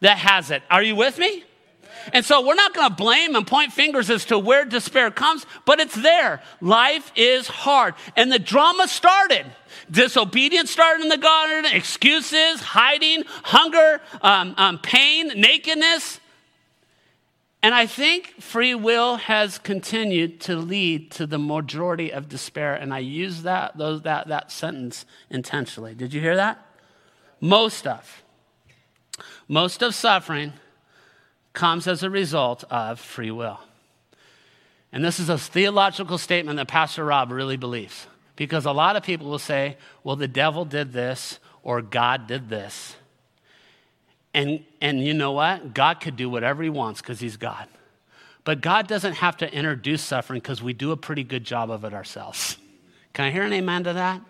that 0.00 0.18
has 0.18 0.50
it. 0.50 0.62
Are 0.68 0.82
you 0.82 0.94
with 0.94 1.16
me? 1.16 1.44
And 2.12 2.24
so 2.24 2.46
we're 2.46 2.54
not 2.54 2.74
going 2.74 2.88
to 2.88 2.94
blame 2.94 3.34
and 3.34 3.46
point 3.46 3.72
fingers 3.72 4.10
as 4.10 4.24
to 4.26 4.38
where 4.38 4.64
despair 4.64 5.10
comes, 5.10 5.46
but 5.64 5.80
it's 5.80 5.94
there. 5.94 6.42
Life 6.60 7.12
is 7.16 7.46
hard. 7.46 7.94
And 8.16 8.30
the 8.30 8.38
drama 8.38 8.88
started. 8.88 9.46
Disobedience 9.90 10.70
started 10.70 11.02
in 11.02 11.08
the 11.08 11.18
garden, 11.18 11.70
excuses, 11.72 12.60
hiding, 12.60 13.24
hunger, 13.26 14.00
um, 14.20 14.54
um, 14.56 14.78
pain, 14.78 15.28
nakedness. 15.36 16.20
And 17.62 17.74
I 17.74 17.86
think 17.86 18.34
free 18.40 18.74
will 18.74 19.16
has 19.16 19.58
continued 19.58 20.40
to 20.42 20.56
lead 20.56 21.12
to 21.12 21.26
the 21.26 21.38
majority 21.38 22.12
of 22.12 22.28
despair. 22.28 22.74
And 22.74 22.92
I 22.92 22.98
use 22.98 23.42
that, 23.42 23.78
those, 23.78 24.02
that, 24.02 24.28
that 24.28 24.50
sentence 24.50 25.06
intentionally. 25.30 25.94
Did 25.94 26.12
you 26.12 26.20
hear 26.20 26.34
that? 26.36 26.66
Most 27.40 27.86
of. 27.86 28.22
Most 29.46 29.82
of 29.82 29.94
suffering 29.94 30.54
comes 31.52 31.86
as 31.86 32.02
a 32.02 32.10
result 32.10 32.64
of 32.70 32.98
free 32.98 33.30
will. 33.30 33.60
And 34.92 35.04
this 35.04 35.18
is 35.18 35.28
a 35.28 35.38
theological 35.38 36.18
statement 36.18 36.56
that 36.56 36.68
Pastor 36.68 37.04
Rob 37.04 37.32
really 37.32 37.56
believes. 37.56 38.06
Because 38.36 38.66
a 38.66 38.72
lot 38.72 38.96
of 38.96 39.02
people 39.02 39.28
will 39.28 39.38
say, 39.38 39.76
well, 40.04 40.16
the 40.16 40.28
devil 40.28 40.64
did 40.64 40.92
this 40.92 41.38
or 41.62 41.82
God 41.82 42.26
did 42.26 42.48
this. 42.48 42.96
And, 44.34 44.64
and 44.80 45.04
you 45.04 45.14
know 45.14 45.32
what? 45.32 45.74
God 45.74 46.00
could 46.00 46.16
do 46.16 46.30
whatever 46.30 46.62
he 46.62 46.70
wants 46.70 47.00
because 47.00 47.20
he's 47.20 47.36
God. 47.36 47.68
But 48.44 48.60
God 48.60 48.88
doesn't 48.88 49.14
have 49.14 49.36
to 49.38 49.52
introduce 49.52 50.02
suffering 50.02 50.40
because 50.40 50.62
we 50.62 50.72
do 50.72 50.90
a 50.90 50.96
pretty 50.96 51.22
good 51.22 51.44
job 51.44 51.70
of 51.70 51.84
it 51.84 51.94
ourselves. 51.94 52.56
Can 53.12 53.26
I 53.26 53.30
hear 53.30 53.42
an 53.42 53.52
amen 53.52 53.84
to 53.84 53.92
that? 53.92 54.16
Amen. 54.16 54.26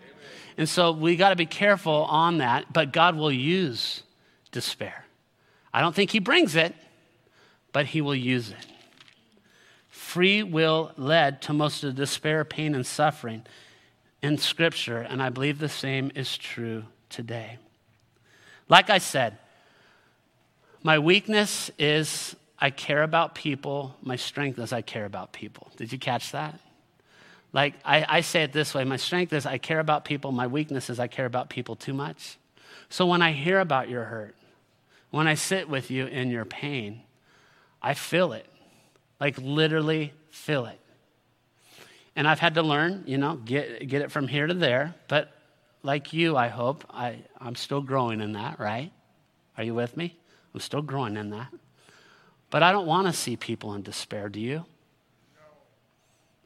And 0.57 0.69
so 0.69 0.91
we 0.91 1.15
got 1.15 1.29
to 1.29 1.35
be 1.35 1.45
careful 1.45 2.03
on 2.03 2.37
that, 2.37 2.71
but 2.71 2.91
God 2.91 3.15
will 3.15 3.31
use 3.31 4.03
despair. 4.51 5.05
I 5.73 5.81
don't 5.81 5.95
think 5.95 6.11
he 6.11 6.19
brings 6.19 6.55
it, 6.55 6.75
but 7.73 7.87
he 7.87 7.99
will 7.99 8.15
use 8.15 8.49
it. 8.51 8.67
Free 9.89 10.43
will 10.43 10.91
led 10.95 11.41
to 11.43 11.53
most 11.53 11.83
of 11.83 11.95
the 11.95 12.01
despair, 12.01 12.45
pain, 12.45 12.75
and 12.75 12.85
suffering 12.85 13.45
in 14.21 14.37
Scripture, 14.37 14.99
and 14.99 15.21
I 15.21 15.29
believe 15.29 15.59
the 15.59 15.67
same 15.67 16.11
is 16.15 16.37
true 16.37 16.85
today. 17.09 17.57
Like 18.69 18.89
I 18.89 18.99
said, 18.99 19.37
my 20.83 20.99
weakness 20.99 21.69
is 21.77 22.35
I 22.59 22.69
care 22.69 23.03
about 23.03 23.35
people. 23.35 23.95
My 24.01 24.15
strength 24.15 24.59
is 24.59 24.71
I 24.71 24.81
care 24.81 25.05
about 25.05 25.33
people. 25.33 25.69
Did 25.75 25.91
you 25.91 25.99
catch 25.99 26.31
that? 26.31 26.59
Like, 27.51 27.75
I, 27.85 28.05
I, 28.07 28.21
say 28.21 28.43
it 28.43 28.51
this 28.51 28.73
way 28.73 28.83
my 28.83 28.97
strength 28.97 29.31
is 29.33 29.45
I 29.45 29.57
care 29.57 29.79
about 29.79 30.05
people. 30.05 30.31
My 30.31 30.47
weakness 30.47 30.89
is 30.89 30.99
I 30.99 31.07
care 31.07 31.25
about 31.25 31.49
people 31.49 31.75
too 31.75 31.93
much. 31.93 32.37
So 32.89 33.05
when 33.05 33.21
I 33.21 33.31
hear 33.31 33.59
about 33.59 33.89
your 33.89 34.05
hurt, 34.05 34.35
when 35.11 35.27
I 35.27 35.35
sit 35.35 35.69
with 35.69 35.91
you 35.91 36.05
in 36.07 36.31
your 36.31 36.45
pain, 36.45 37.01
I 37.83 37.93
feel 37.93 38.33
it. 38.33 38.45
Like 39.19 39.37
literally 39.37 40.13
feel 40.31 40.65
it. 40.65 40.79
And 42.15 42.27
I've 42.27 42.39
had 42.39 42.55
to 42.55 42.61
learn, 42.61 43.03
you 43.05 43.17
know, 43.17 43.35
get, 43.35 43.87
get 43.87 44.01
it 44.01 44.11
from 44.11 44.27
here 44.27 44.47
to 44.47 44.53
there. 44.53 44.95
But 45.07 45.33
like 45.81 46.13
you, 46.13 46.37
I 46.37 46.47
hope, 46.47 46.85
I, 46.89 47.17
I'm 47.39 47.55
still 47.55 47.81
growing 47.81 48.21
in 48.21 48.33
that, 48.33 48.59
right? 48.59 48.91
Are 49.57 49.63
you 49.63 49.73
with 49.73 49.97
me? 49.97 50.15
I'm 50.53 50.59
still 50.59 50.81
growing 50.81 51.17
in 51.17 51.31
that. 51.31 51.47
But 52.49 52.63
I 52.63 52.71
don't 52.71 52.85
want 52.85 53.07
to 53.07 53.13
see 53.13 53.35
people 53.35 53.73
in 53.73 53.81
despair, 53.81 54.29
do 54.29 54.39
you? 54.39 54.65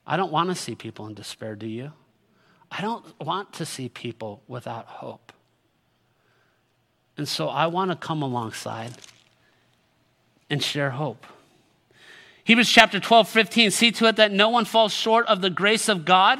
I 0.06 0.15
don't 0.15 0.32
want 0.32 0.50
to 0.50 0.56
see 0.56 0.73
people 0.73 1.06
in 1.08 1.13
despair, 1.13 1.56
do 1.56 1.67
you? 1.67 1.91
I 2.71 2.82
don't 2.82 3.06
want 3.19 3.54
to 3.54 3.65
see 3.65 3.89
people 3.89 4.41
without 4.47 4.86
hope. 4.86 5.34
And 7.17 7.28
so 7.28 7.50
I 7.50 7.67
want 7.67 7.91
to 7.91 7.97
come 7.97 8.21
alongside 8.21 8.93
and 10.50 10.62
share 10.64 10.92
hope. 10.92 11.26
Hebrews 12.44 12.70
chapter 12.70 13.00
12, 13.00 13.28
15, 13.28 13.72
see 13.72 13.92
to 13.92 14.06
it 14.06 14.16
that 14.16 14.32
no 14.32 14.50
one 14.50 14.66
falls 14.66 14.94
short 14.94 15.28
of 15.28 15.42
the 15.42 15.50
grace 15.50 15.90
of 15.90 16.06
God 16.06 16.40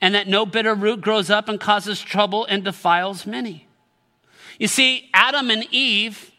and 0.00 0.14
that 0.14 0.28
no 0.28 0.46
bitter 0.46 0.74
root 0.74 1.00
grows 1.00 1.28
up 1.28 1.48
and 1.48 1.58
causes 1.58 2.00
trouble 2.00 2.44
and 2.44 2.62
defiles 2.62 3.26
many. 3.26 3.66
You 4.58 4.68
see, 4.68 5.10
Adam 5.12 5.50
and 5.50 5.66
Eve, 5.70 6.30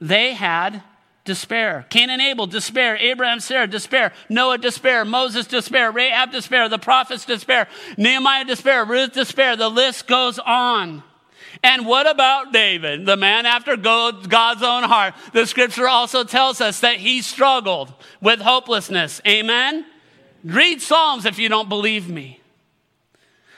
they 0.00 0.34
had 0.34 0.82
despair. 1.24 1.86
Cain 1.90 2.10
and 2.10 2.20
Abel, 2.20 2.46
despair. 2.46 2.96
Abraham, 2.96 3.40
Sarah, 3.40 3.66
despair. 3.66 4.12
Noah, 4.28 4.58
despair. 4.58 5.04
Moses, 5.04 5.46
despair. 5.46 5.90
Rahab, 5.90 6.32
despair. 6.32 6.68
The 6.68 6.78
prophets, 6.78 7.24
despair. 7.24 7.68
Nehemiah, 7.96 8.44
despair. 8.44 8.84
Ruth, 8.84 9.12
despair. 9.12 9.56
The 9.56 9.68
list 9.68 10.06
goes 10.06 10.38
on. 10.38 11.02
And 11.64 11.86
what 11.86 12.06
about 12.06 12.52
David, 12.52 13.06
the 13.06 13.16
man 13.16 13.46
after 13.46 13.74
God's 13.78 14.62
own 14.62 14.82
heart? 14.82 15.14
The 15.32 15.46
scripture 15.46 15.88
also 15.88 16.22
tells 16.22 16.60
us 16.60 16.80
that 16.80 16.98
he 16.98 17.22
struggled 17.22 17.90
with 18.20 18.38
hopelessness. 18.40 19.22
Amen? 19.26 19.86
Read 20.44 20.82
Psalms 20.82 21.24
if 21.24 21.38
you 21.38 21.48
don't 21.48 21.70
believe 21.70 22.06
me. 22.06 22.38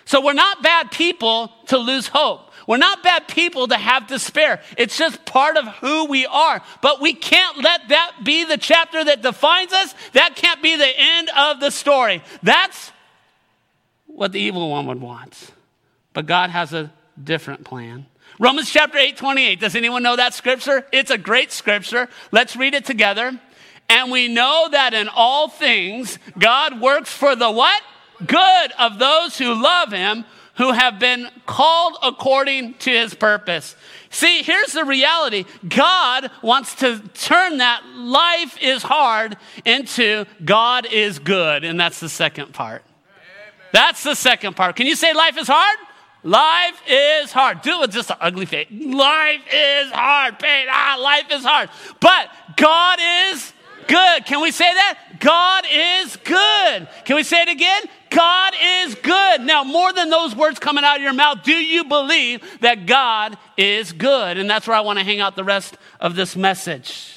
So 0.05 0.25
we're 0.25 0.35
not 0.35 0.63
bad 0.63 0.93
people 0.93 1.51
to 1.67 1.79
lose 1.79 2.07
hope. 2.07 2.53
We're 2.69 2.77
not 2.77 3.03
bad 3.03 3.27
people 3.27 3.67
to 3.67 3.77
have 3.77 4.07
despair. 4.07 4.61
It's 4.79 4.97
just 4.97 5.25
part 5.25 5.57
of 5.57 5.67
who 5.79 6.05
we 6.05 6.27
are. 6.27 6.63
But 6.83 7.01
we 7.01 7.13
can't 7.13 7.59
let 7.59 7.89
that 7.89 8.19
be 8.23 8.45
the 8.45 8.57
chapter 8.57 9.03
that 9.03 9.21
defines 9.23 9.73
us. 9.73 9.97
That 10.13 10.37
can't 10.37 10.63
be 10.63 10.77
the 10.77 10.93
end 10.97 11.29
of 11.37 11.59
the 11.59 11.71
story. 11.73 12.23
That's 12.45 12.93
what 14.07 14.31
the 14.31 14.39
evil 14.39 14.71
one 14.71 14.87
would 14.87 15.01
want. 15.01 15.51
But 16.13 16.27
God 16.27 16.51
has 16.51 16.73
a 16.73 16.93
different 17.23 17.65
plan. 17.65 18.07
Romans 18.39 18.71
chapter 18.71 18.99
8, 18.99 19.17
28. 19.17 19.61
Does 19.61 19.75
anyone 19.75 20.03
know 20.03 20.17
that 20.17 20.35
scripture? 20.35 20.87
It's 20.93 21.11
a 21.11 21.19
great 21.19 21.53
scripture. 21.53 22.09
Let's 22.33 22.57
read 22.57 22.75
it 22.75 22.85
together. 22.85 23.39
And 23.89 24.11
we 24.11 24.29
know 24.29 24.69
that 24.71 24.95
in 24.95 25.09
all 25.09 25.49
things, 25.49 26.19
God 26.39 26.81
works 26.81 27.11
for 27.11 27.37
the 27.37 27.51
what? 27.51 27.83
Good 28.27 28.73
of 28.79 28.99
those 28.99 29.39
who 29.39 29.55
love 29.55 29.93
him, 29.93 30.25
who 30.57 30.73
have 30.73 30.99
been 30.99 31.29
called 31.45 31.97
according 32.03 32.75
to 32.75 32.91
his 32.91 33.15
purpose. 33.15 33.77
See, 34.11 34.43
here's 34.43 34.73
the 34.73 34.85
reality 34.85 35.45
God 35.69 36.31
wants 36.43 36.75
to 36.77 36.99
turn 37.15 37.59
that 37.59 37.83
life 37.95 38.59
is 38.61 38.83
hard 38.83 39.37
into 39.65 40.25
God 40.45 40.87
is 40.91 41.19
good. 41.19 41.65
And 41.65 41.79
that's 41.79 42.01
the 42.01 42.09
second 42.09 42.55
part. 42.55 42.83
That's 43.73 44.03
the 44.03 44.15
second 44.15 44.57
part. 44.57 44.77
Can 44.77 44.87
you 44.87 44.97
say 44.97 45.13
life 45.13 45.37
is 45.37 45.47
hard? 45.47 45.79
Life 46.27 46.83
is 46.89 47.31
hard. 47.31 47.63
Do 47.63 47.77
it 47.77 47.81
with 47.83 47.93
just 47.93 48.11
an 48.11 48.17
ugly 48.21 48.47
face. 48.47 48.67
Life 48.73 49.43
is 49.47 49.93
hard. 49.93 50.41
Pain. 50.41 50.67
Ah, 50.69 50.99
life 51.01 51.27
is 51.31 51.45
hard. 51.45 51.71
But 52.01 52.29
God 52.57 52.99
is 53.31 53.53
good. 53.87 54.27
Can 54.27 54.43
we 54.43 54.51
say 54.51 54.75
that? 54.75 54.99
God 55.21 55.65
is 55.71 56.17
good. 56.17 56.89
Can 57.05 57.15
we 57.15 57.23
say 57.23 57.43
it 57.43 57.49
again? 57.49 57.83
God 58.11 58.55
is 58.61 58.97
good. 58.97 59.43
Now, 59.43 59.63
more 59.63 59.93
than 59.93 60.11
those 60.11 60.35
words 60.35 60.59
coming 60.59 60.83
out 60.83 60.97
of 60.97 61.03
your 61.03 61.13
mouth, 61.13 61.45
do 61.45 61.55
you 61.55 61.85
believe 61.85 62.43
that 62.61 62.87
God 62.87 63.39
is 63.57 63.93
good? 63.93 64.37
And 64.37 64.51
that's 64.51 64.67
where 64.67 64.77
I 64.77 64.81
want 64.81 64.99
to 64.99 65.05
hang 65.05 65.21
out 65.21 65.37
the 65.37 65.45
rest 65.45 65.79
of 66.01 66.17
this 66.17 66.35
message. 66.35 67.16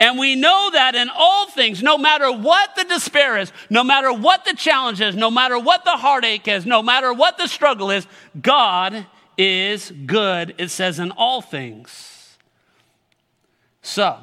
And 0.00 0.18
we 0.18 0.34
know 0.34 0.70
that 0.72 0.94
in 0.94 1.10
all 1.14 1.46
things, 1.50 1.82
no 1.82 1.98
matter 1.98 2.32
what 2.32 2.74
the 2.74 2.84
despair 2.84 3.36
is, 3.36 3.52
no 3.68 3.84
matter 3.84 4.10
what 4.10 4.46
the 4.46 4.54
challenge 4.54 5.02
is, 5.02 5.14
no 5.14 5.30
matter 5.30 5.58
what 5.58 5.84
the 5.84 5.98
heartache 5.98 6.48
is, 6.48 6.64
no 6.64 6.82
matter 6.82 7.12
what 7.12 7.36
the 7.36 7.46
struggle 7.46 7.90
is, 7.90 8.06
God 8.40 9.06
is 9.36 9.92
good. 10.06 10.54
It 10.56 10.70
says 10.70 10.98
in 10.98 11.10
all 11.10 11.42
things. 11.42 12.38
So, 13.82 14.18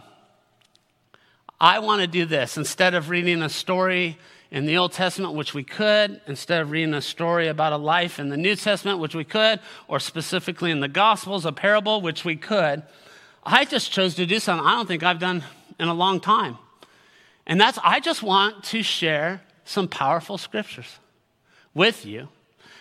I 1.59 1.77
want 1.79 2.01
to 2.01 2.07
do 2.07 2.25
this. 2.25 2.57
Instead 2.57 2.95
of 2.95 3.09
reading 3.09 3.43
a 3.43 3.49
story 3.49 4.17
in 4.49 4.65
the 4.65 4.77
Old 4.77 4.93
Testament, 4.93 5.35
which 5.35 5.53
we 5.53 5.63
could, 5.63 6.21
instead 6.25 6.61
of 6.61 6.71
reading 6.71 6.95
a 6.95 7.01
story 7.01 7.49
about 7.49 7.73
a 7.73 7.77
life 7.77 8.19
in 8.19 8.29
the 8.29 8.37
New 8.37 8.55
Testament, 8.55 8.97
which 8.97 9.13
we 9.13 9.23
could, 9.23 9.59
or 9.87 9.99
specifically 9.99 10.71
in 10.71 10.79
the 10.79 10.87
Gospels, 10.87 11.45
a 11.45 11.51
parable, 11.51 12.01
which 12.01 12.25
we 12.25 12.35
could, 12.35 12.81
I 13.43 13.65
just 13.65 13.91
chose 13.91 14.15
to 14.15 14.25
do 14.25 14.39
something 14.39 14.65
I 14.65 14.75
don't 14.75 14.87
think 14.87 15.03
I've 15.03 15.19
done 15.19 15.43
in 15.79 15.87
a 15.87 15.93
long 15.93 16.19
time. 16.19 16.57
And 17.45 17.59
that's, 17.59 17.79
I 17.83 17.99
just 17.99 18.21
want 18.23 18.63
to 18.65 18.83
share 18.83 19.41
some 19.63 19.87
powerful 19.87 20.37
scriptures 20.37 20.99
with 21.73 22.05
you 22.05 22.27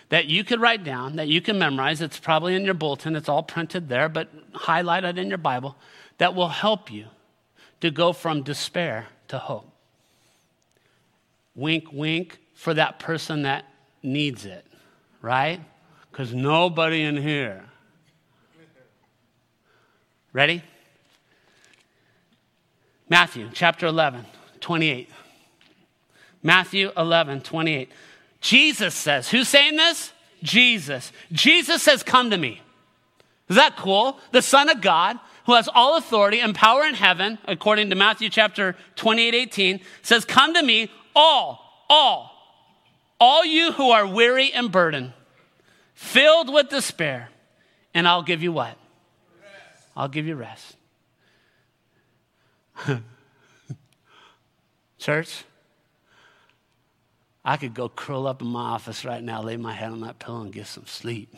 that 0.09 0.25
you 0.25 0.43
could 0.43 0.61
write 0.61 0.83
down, 0.83 1.17
that 1.17 1.27
you 1.27 1.41
can 1.41 1.59
memorize. 1.59 2.01
It's 2.01 2.19
probably 2.19 2.55
in 2.55 2.65
your 2.65 2.73
bulletin, 2.73 3.15
it's 3.15 3.29
all 3.29 3.43
printed 3.43 3.89
there, 3.89 4.09
but 4.09 4.53
highlighted 4.53 5.17
in 5.17 5.29
your 5.29 5.37
Bible, 5.37 5.75
that 6.17 6.33
will 6.33 6.47
help 6.47 6.91
you 6.91 7.05
to 7.81 7.91
go 7.91 8.13
from 8.13 8.43
despair 8.43 9.07
to 9.27 9.37
hope. 9.37 9.69
Wink, 11.55 11.91
wink 11.91 12.39
for 12.53 12.73
that 12.73 12.99
person 12.99 13.43
that 13.43 13.65
needs 14.01 14.45
it, 14.45 14.65
right? 15.21 15.59
Because 16.11 16.33
nobody 16.33 17.03
in 17.03 17.17
here. 17.17 17.65
Ready? 20.33 20.63
Matthew 23.09 23.49
chapter 23.53 23.87
11, 23.87 24.25
28. 24.59 25.09
Matthew 26.43 26.91
11, 26.95 27.41
28. 27.41 27.91
Jesus 28.41 28.95
says, 28.95 29.29
Who's 29.29 29.47
saying 29.47 29.77
this? 29.77 30.13
Jesus. 30.43 31.11
Jesus 31.31 31.81
says, 31.81 32.03
Come 32.03 32.29
to 32.31 32.37
me. 32.37 32.61
Is 33.49 33.55
that 33.55 33.77
cool? 33.77 34.19
The 34.31 34.41
Son 34.41 34.69
of 34.69 34.81
God, 34.81 35.19
who 35.45 35.53
has 35.53 35.69
all 35.73 35.97
authority 35.97 36.39
and 36.39 36.53
power 36.53 36.83
in 36.83 36.93
heaven, 36.93 37.37
according 37.45 37.89
to 37.89 37.95
Matthew 37.95 38.29
chapter 38.29 38.75
28, 38.95 39.33
18, 39.33 39.79
says, 40.01 40.25
Come 40.25 40.53
to 40.53 40.61
me, 40.61 40.91
all, 41.15 41.85
all, 41.89 42.31
all 43.19 43.45
you 43.45 43.71
who 43.71 43.89
are 43.91 44.05
weary 44.05 44.51
and 44.51 44.71
burdened, 44.71 45.13
filled 45.93 46.53
with 46.53 46.69
despair, 46.69 47.29
and 47.93 48.07
I'll 48.07 48.23
give 48.23 48.43
you 48.43 48.51
what? 48.51 48.77
Rest. 49.41 49.87
I'll 49.95 50.09
give 50.09 50.27
you 50.27 50.35
rest. 50.35 50.76
Church, 54.99 55.43
I 57.43 57.57
could 57.57 57.73
go 57.73 57.89
curl 57.89 58.27
up 58.27 58.41
in 58.41 58.47
my 58.47 58.71
office 58.71 59.05
right 59.05 59.23
now, 59.23 59.41
lay 59.41 59.57
my 59.57 59.73
head 59.73 59.91
on 59.91 60.01
that 60.01 60.19
pillow, 60.19 60.41
and 60.41 60.51
get 60.51 60.67
some 60.67 60.85
sleep. 60.85 61.33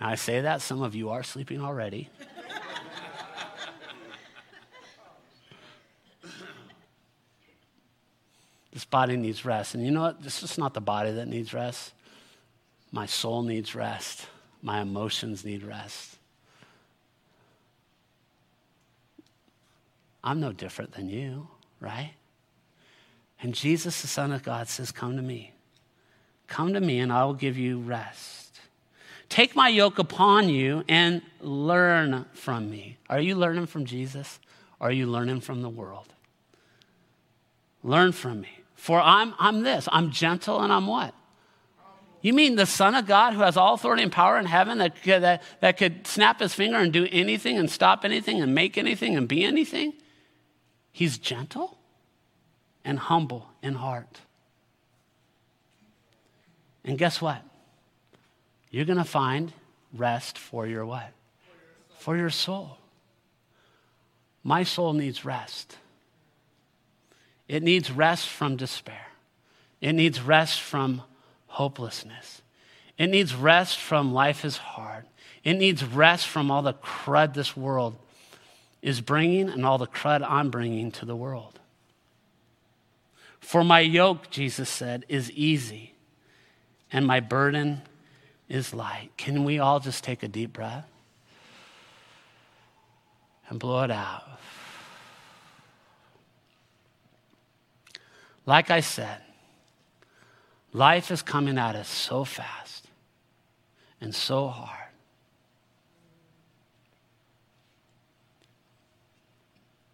Now, 0.00 0.08
I 0.08 0.14
say 0.16 0.40
that, 0.40 0.62
some 0.62 0.82
of 0.82 0.94
you 0.94 1.10
are 1.10 1.22
sleeping 1.22 1.60
already. 1.60 2.08
this 8.72 8.84
body 8.84 9.16
needs 9.16 9.44
rest. 9.44 9.74
And 9.74 9.84
you 9.84 9.90
know 9.90 10.02
what? 10.02 10.22
This 10.22 10.42
is 10.42 10.58
not 10.58 10.74
the 10.74 10.80
body 10.80 11.12
that 11.12 11.28
needs 11.28 11.52
rest. 11.54 11.92
My 12.90 13.06
soul 13.06 13.42
needs 13.42 13.74
rest. 13.74 14.26
My 14.60 14.80
emotions 14.80 15.44
need 15.44 15.62
rest. 15.62 16.16
I'm 20.24 20.40
no 20.40 20.52
different 20.52 20.92
than 20.92 21.08
you, 21.08 21.48
right? 21.80 22.12
And 23.40 23.54
Jesus, 23.54 24.02
the 24.02 24.08
Son 24.08 24.32
of 24.32 24.42
God, 24.42 24.68
says, 24.68 24.92
Come 24.92 25.16
to 25.16 25.22
me. 25.22 25.52
Come 26.46 26.74
to 26.74 26.80
me, 26.80 27.00
and 27.00 27.12
I 27.12 27.24
will 27.24 27.34
give 27.34 27.58
you 27.58 27.80
rest. 27.80 28.60
Take 29.28 29.56
my 29.56 29.68
yoke 29.68 29.98
upon 29.98 30.48
you 30.50 30.84
and 30.88 31.22
learn 31.40 32.26
from 32.34 32.70
me. 32.70 32.98
Are 33.08 33.20
you 33.20 33.34
learning 33.34 33.66
from 33.66 33.86
Jesus? 33.86 34.38
Or 34.78 34.88
are 34.88 34.92
you 34.92 35.06
learning 35.06 35.40
from 35.40 35.62
the 35.62 35.70
world? 35.70 36.12
Learn 37.82 38.12
from 38.12 38.42
me. 38.42 38.50
For 38.74 39.00
I'm, 39.00 39.34
I'm 39.38 39.62
this 39.62 39.88
I'm 39.90 40.10
gentle 40.10 40.60
and 40.60 40.72
I'm 40.72 40.86
what? 40.86 41.14
You 42.20 42.32
mean 42.32 42.54
the 42.54 42.66
Son 42.66 42.94
of 42.94 43.06
God 43.06 43.32
who 43.32 43.40
has 43.40 43.56
all 43.56 43.74
authority 43.74 44.02
and 44.02 44.12
power 44.12 44.38
in 44.38 44.44
heaven 44.44 44.78
that, 44.78 44.94
that, 45.04 45.42
that 45.60 45.76
could 45.76 46.06
snap 46.06 46.38
his 46.38 46.54
finger 46.54 46.76
and 46.76 46.92
do 46.92 47.08
anything 47.10 47.58
and 47.58 47.70
stop 47.70 48.04
anything 48.04 48.40
and 48.40 48.54
make 48.54 48.78
anything 48.78 49.16
and 49.16 49.26
be 49.26 49.44
anything? 49.44 49.94
He's 50.92 51.18
gentle? 51.18 51.78
and 52.84 52.98
humble 52.98 53.48
in 53.62 53.74
heart. 53.74 54.20
And 56.84 56.98
guess 56.98 57.20
what? 57.20 57.42
You're 58.70 58.84
going 58.84 58.98
to 58.98 59.04
find 59.04 59.52
rest 59.92 60.38
for 60.38 60.66
your 60.66 60.84
what? 60.84 61.12
For 61.98 62.16
your 62.16 62.30
soul. 62.30 62.78
My 64.42 64.64
soul 64.64 64.92
needs 64.92 65.24
rest. 65.24 65.76
It 67.46 67.62
needs 67.62 67.90
rest 67.90 68.28
from 68.28 68.56
despair. 68.56 69.06
It 69.80 69.92
needs 69.92 70.20
rest 70.20 70.60
from 70.60 71.02
hopelessness. 71.46 72.42
It 72.98 73.08
needs 73.08 73.34
rest 73.34 73.78
from 73.78 74.12
life 74.12 74.44
is 74.44 74.56
hard. 74.56 75.04
It 75.44 75.54
needs 75.54 75.84
rest 75.84 76.26
from 76.26 76.50
all 76.50 76.62
the 76.62 76.74
crud 76.74 77.34
this 77.34 77.56
world 77.56 77.96
is 78.82 79.00
bringing 79.00 79.48
and 79.48 79.64
all 79.64 79.78
the 79.78 79.86
crud 79.86 80.26
I'm 80.28 80.50
bringing 80.50 80.90
to 80.92 81.06
the 81.06 81.16
world. 81.16 81.60
For 83.40 83.64
my 83.64 83.80
yoke, 83.80 84.30
Jesus 84.30 84.68
said, 84.68 85.04
is 85.08 85.30
easy, 85.32 85.94
and 86.92 87.06
my 87.06 87.20
burden 87.20 87.82
is 88.48 88.74
light. 88.74 89.10
Can 89.16 89.44
we 89.44 89.58
all 89.58 89.80
just 89.80 90.04
take 90.04 90.22
a 90.22 90.28
deep 90.28 90.52
breath 90.52 90.86
and 93.48 93.58
blow 93.58 93.82
it 93.82 93.90
out? 93.90 94.24
Like 98.44 98.70
I 98.70 98.80
said, 98.80 99.22
life 100.72 101.10
is 101.10 101.22
coming 101.22 101.58
at 101.58 101.76
us 101.76 101.88
so 101.88 102.24
fast 102.24 102.86
and 104.00 104.14
so 104.14 104.48
hard. 104.48 104.81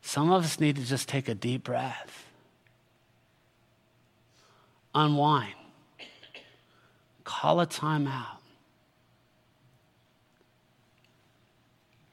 Some 0.08 0.32
of 0.32 0.42
us 0.42 0.58
need 0.58 0.76
to 0.76 0.86
just 0.86 1.06
take 1.06 1.28
a 1.28 1.34
deep 1.34 1.64
breath 1.64 2.24
unwind, 4.94 5.52
call 7.24 7.60
a 7.60 7.66
time 7.66 8.06
out, 8.06 8.40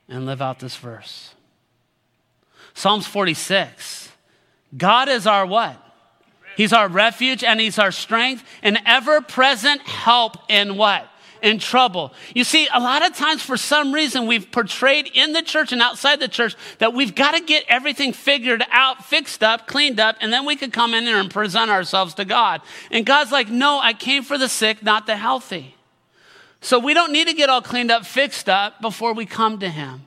and 0.09 0.25
live 0.25 0.41
out 0.41 0.59
this 0.59 0.75
verse. 0.75 1.35
Psalms 2.73 3.07
46 3.07 4.09
God 4.75 5.07
is 5.07 5.25
our 5.25 5.45
what? 5.45 5.81
He's 6.57 6.73
our 6.73 6.89
refuge 6.89 7.45
and 7.45 7.61
He's 7.61 7.79
our 7.79 7.93
strength, 7.93 8.43
an 8.61 8.77
ever 8.85 9.21
present 9.21 9.81
help 9.83 10.35
in 10.49 10.75
what? 10.75 11.07
In 11.45 11.59
trouble. 11.59 12.11
You 12.33 12.43
see, 12.43 12.67
a 12.73 12.79
lot 12.79 13.05
of 13.05 13.15
times 13.15 13.43
for 13.43 13.55
some 13.55 13.93
reason 13.93 14.25
we've 14.25 14.51
portrayed 14.51 15.11
in 15.13 15.31
the 15.31 15.43
church 15.43 15.71
and 15.71 15.79
outside 15.79 16.19
the 16.19 16.27
church 16.27 16.55
that 16.79 16.95
we've 16.95 17.13
got 17.13 17.35
to 17.35 17.39
get 17.39 17.63
everything 17.67 18.13
figured 18.13 18.65
out, 18.71 19.05
fixed 19.05 19.43
up, 19.43 19.67
cleaned 19.67 19.99
up, 19.99 20.15
and 20.21 20.33
then 20.33 20.43
we 20.43 20.55
could 20.55 20.73
come 20.73 20.95
in 20.95 21.05
there 21.05 21.19
and 21.19 21.29
present 21.29 21.69
ourselves 21.69 22.15
to 22.15 22.25
God. 22.25 22.61
And 22.89 23.05
God's 23.05 23.31
like, 23.31 23.47
no, 23.47 23.79
I 23.79 23.93
came 23.93 24.23
for 24.23 24.39
the 24.39 24.49
sick, 24.49 24.81
not 24.81 25.05
the 25.05 25.15
healthy. 25.15 25.75
So 26.61 26.79
we 26.79 26.95
don't 26.95 27.11
need 27.11 27.27
to 27.27 27.35
get 27.35 27.47
all 27.47 27.61
cleaned 27.61 27.91
up, 27.91 28.07
fixed 28.07 28.49
up 28.49 28.81
before 28.81 29.13
we 29.13 29.27
come 29.27 29.59
to 29.59 29.69
Him. 29.69 30.01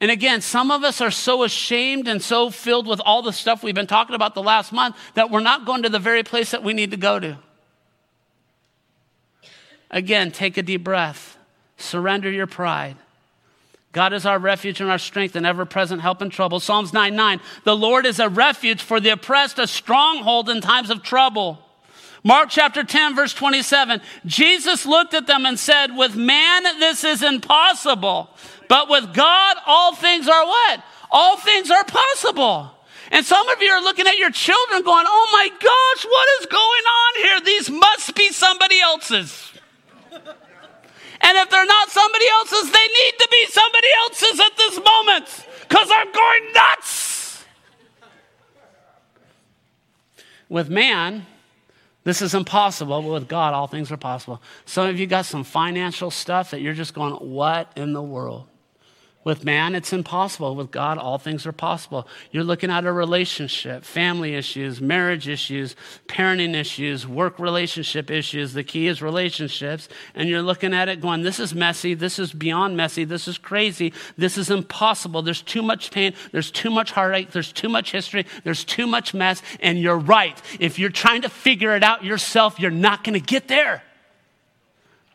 And 0.00 0.10
again, 0.10 0.40
some 0.40 0.72
of 0.72 0.82
us 0.82 1.00
are 1.00 1.12
so 1.12 1.44
ashamed 1.44 2.08
and 2.08 2.20
so 2.20 2.50
filled 2.50 2.88
with 2.88 3.00
all 3.04 3.22
the 3.22 3.32
stuff 3.32 3.62
we've 3.62 3.76
been 3.76 3.86
talking 3.86 4.16
about 4.16 4.34
the 4.34 4.42
last 4.42 4.72
month 4.72 4.96
that 5.14 5.30
we're 5.30 5.38
not 5.38 5.66
going 5.66 5.84
to 5.84 5.88
the 5.88 6.00
very 6.00 6.24
place 6.24 6.50
that 6.50 6.64
we 6.64 6.72
need 6.72 6.90
to 6.90 6.96
go 6.96 7.20
to. 7.20 7.38
Again, 9.90 10.30
take 10.30 10.56
a 10.56 10.62
deep 10.62 10.84
breath. 10.84 11.36
Surrender 11.76 12.30
your 12.30 12.46
pride. 12.46 12.96
God 13.92 14.12
is 14.12 14.24
our 14.24 14.38
refuge 14.38 14.80
and 14.80 14.90
our 14.90 14.98
strength 14.98 15.34
and 15.34 15.44
ever 15.44 15.64
present 15.64 16.00
help 16.00 16.22
in 16.22 16.30
trouble. 16.30 16.60
Psalms 16.60 16.92
9 16.92 17.16
9. 17.16 17.40
The 17.64 17.76
Lord 17.76 18.06
is 18.06 18.20
a 18.20 18.28
refuge 18.28 18.82
for 18.82 19.00
the 19.00 19.10
oppressed, 19.10 19.58
a 19.58 19.66
stronghold 19.66 20.48
in 20.48 20.60
times 20.60 20.90
of 20.90 21.02
trouble. 21.02 21.58
Mark 22.22 22.50
chapter 22.50 22.84
10, 22.84 23.16
verse 23.16 23.32
27. 23.32 24.00
Jesus 24.26 24.84
looked 24.84 25.14
at 25.14 25.26
them 25.26 25.46
and 25.46 25.58
said, 25.58 25.96
With 25.96 26.14
man, 26.14 26.62
this 26.78 27.02
is 27.02 27.22
impossible, 27.22 28.30
but 28.68 28.88
with 28.88 29.12
God, 29.14 29.56
all 29.66 29.94
things 29.94 30.28
are 30.28 30.46
what? 30.46 30.84
All 31.10 31.36
things 31.38 31.70
are 31.70 31.84
possible. 31.84 32.70
And 33.10 33.26
some 33.26 33.48
of 33.48 33.60
you 33.60 33.70
are 33.70 33.82
looking 33.82 34.06
at 34.06 34.18
your 34.18 34.30
children 34.30 34.82
going, 34.82 35.06
Oh 35.08 35.28
my 35.32 35.48
gosh, 35.48 36.04
what 36.04 36.28
is 36.40 36.46
going 36.46 36.60
on 36.60 37.22
here? 37.24 37.40
These 37.40 37.70
must 37.70 38.14
be 38.14 38.30
somebody 38.30 38.80
else's. 38.80 39.49
And 41.22 41.36
if 41.38 41.50
they're 41.50 41.66
not 41.66 41.90
somebody 41.90 42.24
else's, 42.32 42.72
they 42.72 42.78
need 42.78 43.12
to 43.18 43.28
be 43.30 43.46
somebody 43.48 43.88
else's 44.04 44.40
at 44.40 44.56
this 44.56 44.76
moment 44.76 45.46
because 45.68 45.88
I'm 45.94 46.12
going 46.12 46.52
nuts. 46.54 47.44
With 50.48 50.68
man, 50.68 51.26
this 52.04 52.22
is 52.22 52.34
impossible, 52.34 53.02
but 53.02 53.12
with 53.12 53.28
God, 53.28 53.54
all 53.54 53.66
things 53.66 53.92
are 53.92 53.96
possible. 53.96 54.42
Some 54.64 54.88
of 54.88 54.98
you 54.98 55.06
got 55.06 55.26
some 55.26 55.44
financial 55.44 56.10
stuff 56.10 56.50
that 56.50 56.60
you're 56.60 56.74
just 56.74 56.94
going, 56.94 57.14
what 57.14 57.70
in 57.76 57.92
the 57.92 58.02
world? 58.02 58.49
With 59.30 59.44
man, 59.44 59.76
it's 59.76 59.92
impossible. 59.92 60.56
With 60.56 60.72
God, 60.72 60.98
all 60.98 61.16
things 61.16 61.46
are 61.46 61.52
possible. 61.52 62.08
You're 62.32 62.42
looking 62.42 62.68
at 62.68 62.84
a 62.84 62.90
relationship, 62.90 63.84
family 63.84 64.34
issues, 64.34 64.80
marriage 64.80 65.28
issues, 65.28 65.76
parenting 66.08 66.56
issues, 66.56 67.06
work 67.06 67.38
relationship 67.38 68.10
issues. 68.10 68.54
The 68.54 68.64
key 68.64 68.88
is 68.88 69.00
relationships. 69.00 69.88
And 70.16 70.28
you're 70.28 70.42
looking 70.42 70.74
at 70.74 70.88
it 70.88 71.00
going, 71.00 71.22
this 71.22 71.38
is 71.38 71.54
messy. 71.54 71.94
This 71.94 72.18
is 72.18 72.32
beyond 72.32 72.76
messy. 72.76 73.04
This 73.04 73.28
is 73.28 73.38
crazy. 73.38 73.92
This 74.18 74.36
is 74.36 74.50
impossible. 74.50 75.22
There's 75.22 75.42
too 75.42 75.62
much 75.62 75.92
pain. 75.92 76.12
There's 76.32 76.50
too 76.50 76.70
much 76.70 76.90
heartache. 76.90 77.30
There's 77.30 77.52
too 77.52 77.68
much 77.68 77.92
history. 77.92 78.26
There's 78.42 78.64
too 78.64 78.88
much 78.88 79.14
mess. 79.14 79.42
And 79.60 79.78
you're 79.78 79.96
right. 79.96 80.42
If 80.58 80.80
you're 80.80 80.90
trying 80.90 81.22
to 81.22 81.28
figure 81.28 81.76
it 81.76 81.84
out 81.84 82.02
yourself, 82.02 82.58
you're 82.58 82.72
not 82.72 83.04
going 83.04 83.14
to 83.14 83.24
get 83.24 83.46
there. 83.46 83.84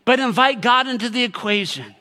But 0.06 0.22
invite 0.22 0.62
God 0.62 0.88
into 0.88 1.10
the 1.10 1.26
equation 1.26 1.96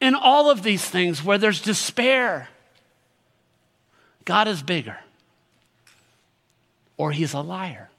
in 0.00 0.14
all 0.14 0.50
of 0.50 0.62
these 0.62 0.84
things 0.84 1.22
where 1.22 1.38
there's 1.38 1.60
despair, 1.60 2.48
God 4.24 4.48
is 4.48 4.62
bigger 4.62 4.98
or 6.96 7.12
he's 7.12 7.32
a 7.32 7.40
liar. 7.40 7.90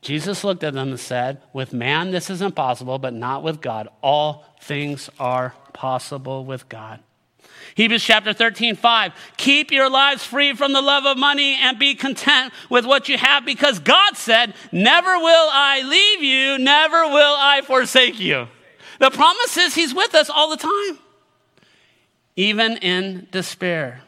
Jesus 0.00 0.44
looked 0.44 0.62
at 0.62 0.74
them 0.74 0.90
and 0.90 1.00
said, 1.00 1.42
With 1.52 1.72
man, 1.72 2.12
this 2.12 2.30
is 2.30 2.40
impossible, 2.40 3.00
but 3.00 3.12
not 3.12 3.42
with 3.42 3.60
God. 3.60 3.88
All 4.02 4.44
things 4.60 5.10
are 5.18 5.54
possible 5.72 6.44
with 6.44 6.68
God. 6.68 7.00
Hebrews 7.74 8.04
chapter 8.04 8.32
13, 8.32 8.76
5. 8.76 9.12
Keep 9.36 9.70
your 9.70 9.90
lives 9.90 10.24
free 10.24 10.54
from 10.54 10.72
the 10.72 10.80
love 10.80 11.04
of 11.04 11.18
money 11.18 11.58
and 11.60 11.78
be 11.78 11.94
content 11.94 12.52
with 12.70 12.86
what 12.86 13.08
you 13.08 13.18
have 13.18 13.44
because 13.44 13.78
God 13.78 14.16
said, 14.16 14.54
Never 14.72 15.18
will 15.18 15.48
I 15.50 15.82
leave 15.82 16.22
you, 16.22 16.58
never 16.58 17.08
will 17.08 17.34
I 17.36 17.62
forsake 17.62 18.20
you. 18.20 18.48
The 18.98 19.10
promise 19.10 19.56
is 19.56 19.74
He's 19.74 19.94
with 19.94 20.14
us 20.14 20.30
all 20.30 20.50
the 20.50 20.56
time, 20.56 20.98
even 22.36 22.76
in 22.78 23.28
despair. 23.30 24.02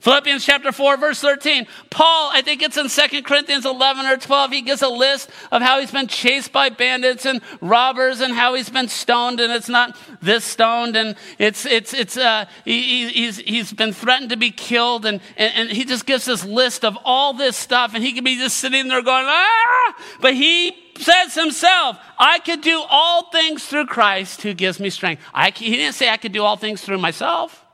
Philippians 0.00 0.44
chapter 0.44 0.72
4, 0.72 0.96
verse 0.96 1.20
13. 1.20 1.66
Paul, 1.90 2.30
I 2.32 2.40
think 2.40 2.62
it's 2.62 2.78
in 2.78 2.88
2 2.88 3.22
Corinthians 3.22 3.66
11 3.66 4.06
or 4.06 4.16
12, 4.16 4.50
he 4.50 4.62
gives 4.62 4.80
a 4.80 4.88
list 4.88 5.30
of 5.52 5.60
how 5.60 5.78
he's 5.78 5.90
been 5.90 6.06
chased 6.06 6.52
by 6.52 6.70
bandits 6.70 7.26
and 7.26 7.42
robbers 7.60 8.20
and 8.20 8.32
how 8.32 8.54
he's 8.54 8.70
been 8.70 8.88
stoned, 8.88 9.40
and 9.40 9.52
it's 9.52 9.68
not 9.68 9.96
this 10.22 10.44
stoned, 10.44 10.96
and 10.96 11.16
it's, 11.38 11.66
it's, 11.66 11.92
it's, 11.92 12.16
uh, 12.16 12.46
he, 12.64 13.08
he's, 13.08 13.38
he's 13.38 13.72
been 13.74 13.92
threatened 13.92 14.30
to 14.30 14.36
be 14.36 14.50
killed, 14.50 15.04
and, 15.04 15.20
and, 15.36 15.52
and 15.54 15.70
he 15.70 15.84
just 15.84 16.06
gives 16.06 16.24
this 16.24 16.46
list 16.46 16.82
of 16.82 16.96
all 17.04 17.34
this 17.34 17.56
stuff, 17.56 17.94
and 17.94 18.02
he 18.02 18.14
could 18.14 18.24
be 18.24 18.36
just 18.36 18.56
sitting 18.56 18.88
there 18.88 19.02
going, 19.02 19.26
ah! 19.28 19.94
But 20.22 20.34
he 20.34 20.74
says 20.98 21.34
himself, 21.34 21.98
I 22.18 22.38
could 22.38 22.62
do 22.62 22.82
all 22.88 23.30
things 23.30 23.66
through 23.66 23.86
Christ 23.86 24.42
who 24.42 24.54
gives 24.54 24.80
me 24.80 24.88
strength. 24.88 25.22
I, 25.34 25.50
he 25.50 25.76
didn't 25.76 25.94
say 25.94 26.08
I 26.08 26.16
could 26.16 26.32
do 26.32 26.42
all 26.42 26.56
things 26.56 26.80
through 26.80 26.98
myself. 26.98 27.66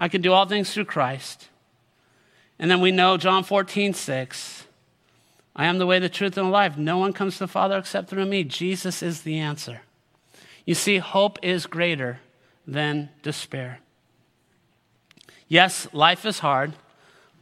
I 0.00 0.08
can 0.08 0.22
do 0.22 0.32
all 0.32 0.46
things 0.46 0.72
through 0.72 0.86
Christ. 0.86 1.50
And 2.58 2.70
then 2.70 2.80
we 2.80 2.90
know 2.90 3.18
John 3.18 3.44
14, 3.44 3.92
6. 3.92 4.64
I 5.54 5.66
am 5.66 5.76
the 5.76 5.86
way, 5.86 5.98
the 5.98 6.08
truth, 6.08 6.38
and 6.38 6.46
the 6.46 6.50
life. 6.50 6.78
No 6.78 6.96
one 6.96 7.12
comes 7.12 7.34
to 7.34 7.40
the 7.40 7.48
Father 7.48 7.76
except 7.76 8.08
through 8.08 8.24
me. 8.24 8.42
Jesus 8.42 9.02
is 9.02 9.22
the 9.22 9.38
answer. 9.38 9.82
You 10.64 10.74
see, 10.74 10.98
hope 10.98 11.38
is 11.42 11.66
greater 11.66 12.20
than 12.66 13.10
despair. 13.22 13.80
Yes, 15.48 15.86
life 15.92 16.24
is 16.24 16.38
hard, 16.38 16.72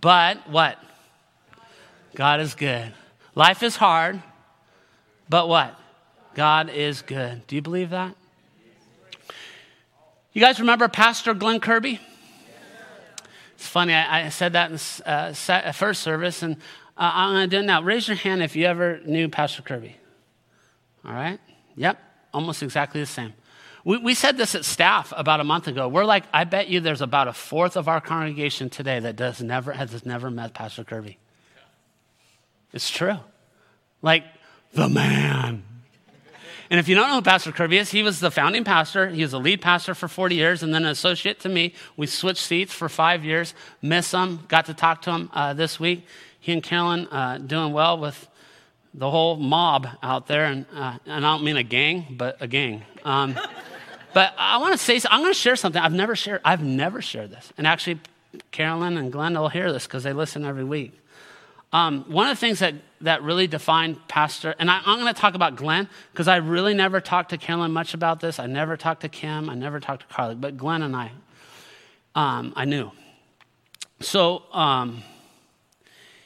but 0.01 0.49
what? 0.51 0.83
God 2.17 2.41
is 2.41 2.55
good. 2.55 2.93
Life 3.37 3.63
is 3.63 3.77
hard, 3.77 4.21
but 5.29 5.49
what? 5.49 5.79
God 6.35 6.71
is 6.71 7.03
good. 7.03 7.47
Do 7.47 7.55
you 7.55 7.63
believe 7.63 7.91
that? 7.91 8.17
You 10.33 10.41
guys 10.41 10.59
remember 10.59 10.89
Pastor 10.89 11.35
Glenn 11.35 11.61
Kirby? 11.61 12.01
It's 13.59 13.67
funny, 13.67 13.93
I, 13.93 14.27
I 14.27 14.29
said 14.29 14.53
that 14.53 14.71
in 14.71 14.79
uh, 15.05 15.35
uh 15.49 15.73
first 15.73 16.03
service, 16.03 16.45
and 16.45 16.55
uh, 16.97 17.11
I'm 17.13 17.35
going 17.35 17.51
to 17.51 17.57
do 17.57 17.61
it 17.61 17.67
now. 17.67 17.83
Raise 17.83 18.07
your 18.07 18.17
hand 18.17 18.41
if 18.41 18.55
you 18.55 18.67
ever 18.67 19.01
knew 19.05 19.29
Pastor 19.29 19.63
Kirby. 19.63 19.97
All 21.05 21.13
right? 21.13 21.41
Yep, 21.75 21.99
almost 22.33 22.63
exactly 22.63 23.01
the 23.01 23.07
same. 23.07 23.35
We, 23.85 23.99
we 23.99 24.15
said 24.15 24.37
this 24.37 24.55
at 24.55 24.65
staff 24.65 25.13
about 25.17 25.41
a 25.41 25.45
month 25.45 25.67
ago. 25.67 25.89
We're 25.89 26.05
like, 26.05 26.23
I 26.33 26.45
bet 26.45 26.69
you 26.69 26.79
there's 26.79 27.01
about 27.01 27.27
a 27.27 27.33
fourth 27.33 27.77
of 27.77 27.89
our 27.89 28.01
congregation 28.01 28.71
today 28.71 29.01
that 29.01 29.17
does 29.17 29.43
never, 29.43 29.73
has 29.73 30.07
never 30.07 30.31
met 30.31 30.55
Pastor 30.55 30.85
Kirby. 30.85 31.19
It's 32.73 32.91
true. 32.91 33.17
Like, 34.03 34.23
the 34.73 34.89
man. 34.89 35.65
And 36.71 36.79
if 36.79 36.89
you 36.89 36.95
don't 36.95 37.09
know 37.09 37.17
who 37.17 37.23
Pastor 37.23 37.51
Kirby 37.51 37.79
is, 37.79 37.91
he 37.91 38.03
was 38.03 38.21
the 38.21 38.31
founding 38.31 38.63
pastor. 38.63 39.09
He 39.09 39.23
was 39.23 39.31
the 39.31 39.41
lead 39.41 39.63
pastor 39.63 39.95
for 39.95 40.07
40 40.07 40.35
years 40.35 40.63
and 40.63 40.75
then 40.75 40.85
an 40.85 40.91
associate 40.91 41.41
to 41.41 41.49
me. 41.49 41.75
We 41.97 42.07
switched 42.07 42.43
seats 42.43 42.75
for 42.75 42.89
five 42.89 43.25
years. 43.25 43.55
Miss 43.81 44.13
him. 44.13 44.41
Got 44.49 44.67
to 44.67 44.75
talk 44.75 45.03
to 45.03 45.13
him 45.13 45.31
uh, 45.33 45.55
this 45.55 45.81
week. 45.81 46.07
He 46.41 46.53
and 46.53 46.63
Carolyn 46.63 47.07
uh, 47.07 47.39
doing 47.39 47.73
well 47.73 47.99
with 47.99 48.29
the 48.93 49.11
whole 49.11 49.37
mob 49.37 49.89
out 50.03 50.27
there. 50.27 50.45
And, 50.45 50.67
uh, 50.75 50.99
and 51.07 51.25
I 51.25 51.33
don't 51.35 51.45
mean 51.45 51.57
a 51.57 51.63
gang, 51.63 52.07
but 52.11 52.37
a 52.41 52.47
gang. 52.47 52.83
Um, 53.05 53.39
but 54.13 54.35
I 54.37 54.59
want 54.59 54.73
to 54.73 54.79
say, 54.79 55.01
I'm 55.11 55.21
going 55.21 55.33
to 55.33 55.39
share 55.39 55.57
something 55.57 55.81
I've 55.81 55.93
never 55.93 56.15
shared. 56.15 56.43
I've 56.45 56.63
never 56.63 57.01
shared 57.01 57.31
this. 57.31 57.51
And 57.57 57.67
actually, 57.67 58.01
Carolyn 58.51 58.99
and 58.99 59.11
Glenn 59.11 59.35
will 59.35 59.49
hear 59.49 59.73
this 59.73 59.87
because 59.87 60.03
they 60.03 60.13
listen 60.13 60.45
every 60.45 60.65
week. 60.65 60.99
Um, 61.73 62.05
one 62.09 62.29
of 62.29 62.37
the 62.37 62.41
things 62.41 62.59
that, 62.61 62.75
that 63.01 63.23
really 63.23 63.47
defined 63.47 64.07
Pastor, 64.09 64.55
and 64.59 64.71
I, 64.71 64.79
am 64.79 64.99
going 64.99 65.13
to 65.13 65.21
talk 65.21 65.35
about 65.35 65.57
Glenn 65.57 65.89
because 66.13 66.29
I 66.29 66.37
really 66.37 66.75
never 66.75 67.01
talked 67.01 67.31
to 67.31 67.39
Carolyn 67.39 67.73
much 67.73 67.95
about 67.95 68.21
this. 68.21 68.39
I 68.39 68.47
never 68.47 68.77
talked 68.77 69.03
to 69.03 69.09
Kim. 69.09 69.49
I 69.49 69.55
never 69.55 69.81
talked 69.81 70.09
to 70.09 70.15
Carly, 70.15 70.35
but 70.35 70.57
Glenn 70.57 70.83
and 70.83 70.97
I, 70.97 71.13
um, 72.15 72.53
I 72.57 72.65
knew. 72.65 72.91
So, 74.01 74.45
um, 74.53 75.03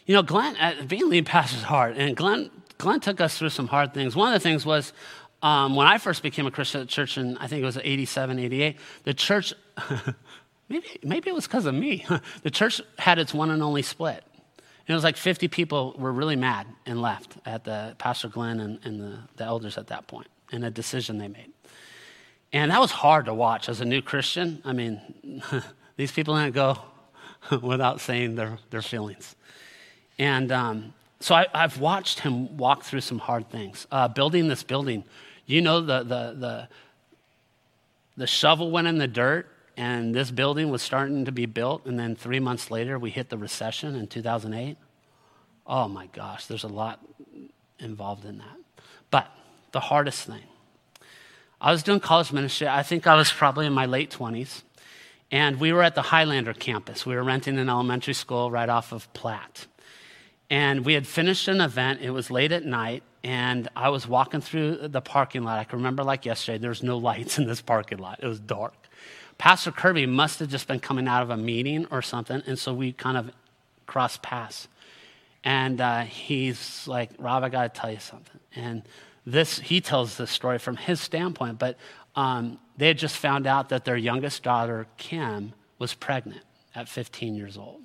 you 0.06 0.14
know, 0.14 0.22
Glenn, 0.22 0.56
uh, 0.56 0.85
being 0.87 1.08
lead 1.08 1.26
pastor 1.26 1.56
is 1.56 1.62
hard, 1.62 1.96
and 1.96 2.16
Glenn, 2.16 2.50
Glenn 2.78 3.00
took 3.00 3.20
us 3.20 3.38
through 3.38 3.50
some 3.50 3.68
hard 3.68 3.94
things. 3.94 4.16
One 4.16 4.32
of 4.32 4.35
the 4.35 4.40
things 4.40 4.66
was 4.66 4.92
um, 5.42 5.74
when 5.74 5.87
I 5.87 5.98
first 5.98 6.22
became 6.22 6.46
a 6.46 6.50
Christian 6.50 6.80
at 6.80 6.88
church 6.88 7.18
in, 7.18 7.37
I 7.38 7.48
think 7.48 7.62
it 7.62 7.66
was 7.66 7.76
87, 7.76 8.38
88, 8.38 8.76
the 9.04 9.14
church, 9.14 9.54
maybe, 10.68 10.87
maybe 11.02 11.30
it 11.30 11.35
was 11.35 11.46
because 11.46 11.66
of 11.66 11.74
me, 11.74 12.06
the 12.42 12.50
church 12.50 12.80
had 12.98 13.18
its 13.18 13.35
one 13.35 13.50
and 13.50 13.62
only 13.62 13.82
split. 13.82 14.24
It 14.92 14.94
was 14.94 15.05
like 15.05 15.16
50 15.16 15.48
people 15.48 15.94
were 15.98 16.12
really 16.12 16.37
mad 16.37 16.66
and 16.85 17.00
left 17.00 17.37
at 17.46 17.64
the 17.64 17.94
Pastor 17.98 18.28
Glenn 18.28 18.61
and, 18.61 18.78
and 18.85 19.00
the, 19.00 19.18
the 19.37 19.44
elders 19.44 19.78
at 19.78 19.87
that 19.87 20.07
point 20.07 20.28
and 20.52 20.64
a 20.64 20.70
decision 20.70 21.16
they 21.18 21.28
made. 21.28 21.50
And 22.52 22.70
that 22.70 22.81
was 22.81 22.90
hard 22.90 23.24
to 23.24 23.35
watch 23.35 23.70
as 23.70 23.81
a 23.81 23.87
new 23.87 24.02
Christian. 24.02 24.61
I 24.64 24.74
mean, 24.74 25.42
these 25.96 26.12
people 26.12 26.37
didn't 26.37 26.55
go 26.55 26.78
without 27.62 28.00
saying 28.00 28.35
their, 28.35 28.59
their 28.68 28.83
feelings. 28.83 29.35
And 30.18 30.52
um, 30.52 30.92
so 31.20 31.35
I, 31.35 31.46
have 31.55 31.78
watched 31.78 32.20
him 32.20 32.59
walk 32.59 32.83
through 32.83 33.00
some 33.00 33.18
hard 33.18 33.48
things. 33.48 33.87
Uh, 33.90 34.09
building 34.09 34.48
this 34.48 34.62
building, 34.62 35.05
you 35.46 35.62
know, 35.62 35.81
the, 35.81 36.00
the, 36.00 36.37
the, 36.38 36.68
the 38.18 38.26
shovel 38.26 38.70
went 38.70 38.88
in 38.88 38.98
the 38.98 39.09
dirt 39.09 39.48
and 39.76 40.14
this 40.14 40.30
building 40.30 40.70
was 40.70 40.82
starting 40.82 41.24
to 41.24 41.32
be 41.32 41.46
built, 41.46 41.87
and 41.87 41.98
then 41.98 42.14
three 42.14 42.40
months 42.40 42.70
later, 42.70 42.98
we 42.98 43.11
hit 43.11 43.30
the 43.30 43.38
recession 43.38 43.94
in 43.94 44.06
2008. 44.06 44.76
Oh 45.66 45.88
my 45.88 46.06
gosh, 46.06 46.46
there's 46.46 46.64
a 46.64 46.68
lot 46.68 47.00
involved 47.78 48.24
in 48.24 48.38
that. 48.38 48.56
But 49.11 49.30
the 49.72 49.80
hardest 49.80 50.26
thing, 50.26 50.42
I 51.61 51.70
was 51.70 51.82
doing 51.82 52.00
college 52.00 52.32
ministry. 52.32 52.66
I 52.66 52.82
think 52.82 53.06
I 53.06 53.14
was 53.14 53.32
probably 53.32 53.66
in 53.66 53.72
my 53.72 53.87
late 53.87 54.11
20s. 54.11 54.62
And 55.30 55.58
we 55.58 55.72
were 55.72 55.82
at 55.82 55.94
the 55.94 56.02
Highlander 56.02 56.52
campus. 56.52 57.06
We 57.06 57.14
were 57.14 57.22
renting 57.22 57.58
an 57.58 57.70
elementary 57.70 58.12
school 58.12 58.50
right 58.50 58.68
off 58.68 58.92
of 58.92 59.11
Platt. 59.14 59.66
And 60.50 60.85
we 60.85 60.92
had 60.92 61.06
finished 61.06 61.48
an 61.48 61.61
event. 61.61 62.00
It 62.02 62.11
was 62.11 62.30
late 62.30 62.52
at 62.52 62.66
night. 62.66 63.02
And 63.24 63.68
I 63.76 63.90
was 63.90 64.06
walking 64.08 64.40
through 64.40 64.88
the 64.88 65.00
parking 65.00 65.44
lot. 65.44 65.58
I 65.58 65.64
can 65.64 65.78
remember 65.78 66.02
like 66.02 66.24
yesterday, 66.26 66.58
there 66.58 66.70
was 66.70 66.82
no 66.82 66.98
lights 66.98 67.38
in 67.38 67.46
this 67.46 67.61
parking 67.61 67.98
lot. 67.98 68.20
It 68.22 68.26
was 68.26 68.40
dark. 68.40 68.74
Pastor 69.38 69.72
Kirby 69.72 70.06
must 70.06 70.38
have 70.40 70.48
just 70.48 70.68
been 70.68 70.80
coming 70.80 71.08
out 71.08 71.22
of 71.22 71.30
a 71.30 71.37
meeting 71.37 71.87
or 71.90 72.02
something, 72.02 72.42
and 72.46 72.58
so 72.58 72.72
we 72.74 72.92
kind 72.92 73.16
of 73.16 73.30
crossed 73.87 74.22
paths. 74.22 74.68
And 75.44 75.80
uh, 75.80 76.02
he's 76.02 76.87
like, 76.87 77.11
Rob, 77.18 77.42
I 77.42 77.48
got 77.48 77.74
to 77.74 77.80
tell 77.80 77.90
you 77.90 77.98
something. 77.98 78.38
And 78.54 78.82
this, 79.26 79.58
he 79.58 79.80
tells 79.80 80.16
this 80.16 80.30
story 80.30 80.58
from 80.58 80.76
his 80.76 81.00
standpoint, 81.00 81.58
but 81.58 81.76
um, 82.14 82.58
they 82.76 82.88
had 82.88 82.98
just 82.98 83.16
found 83.16 83.46
out 83.46 83.68
that 83.70 83.85
their 83.85 83.96
youngest 83.96 84.42
daughter, 84.42 84.87
Kim, 84.96 85.52
was 85.78 85.94
pregnant 85.94 86.42
at 86.74 86.88
15 86.88 87.35
years 87.35 87.56
old. 87.56 87.80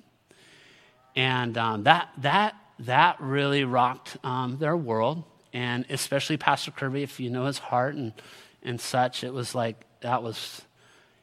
And 1.16 1.58
um, 1.58 1.82
that, 1.84 2.10
that, 2.18 2.54
that 2.80 3.20
really 3.20 3.64
rocked 3.64 4.16
um, 4.24 4.58
their 4.58 4.76
world. 4.76 5.24
And 5.52 5.86
especially 5.90 6.36
Pastor 6.36 6.70
Kirby, 6.70 7.02
if 7.02 7.20
you 7.20 7.30
know 7.30 7.46
his 7.46 7.58
heart 7.58 7.94
and, 7.94 8.12
and 8.62 8.80
such, 8.80 9.24
it 9.24 9.32
was 9.32 9.54
like, 9.54 9.84
that 10.00 10.22
was 10.22 10.62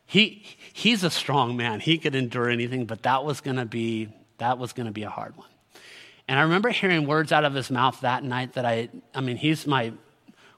he, 0.06 0.44
he's 0.74 1.04
a 1.04 1.10
strong 1.10 1.58
man. 1.58 1.80
He 1.80 1.98
could 1.98 2.15
endure 2.15 2.50
anything, 2.50 2.86
but 2.86 3.04
that 3.04 3.26
was 3.26 3.41
going 3.41 3.58
to 3.58 3.65
be 3.65 4.10
that 4.38 4.58
was 4.58 4.74
going 4.74 4.86
to 4.86 4.91
be 4.91 5.04
a 5.04 5.10
hard 5.10 5.36
one. 5.38 5.48
And 6.28 6.38
I 6.38 6.44
remember 6.44 6.70
hearing 6.70 7.08
words 7.08 7.32
out 7.32 7.46
of 7.46 7.54
his 7.54 7.72
mouth 7.72 8.02
that 8.02 8.24
night 8.24 8.54
that 8.54 8.65
I 8.65 8.89
I 9.13 9.22
mean, 9.22 9.38
he's 9.38 9.65
my 9.65 9.94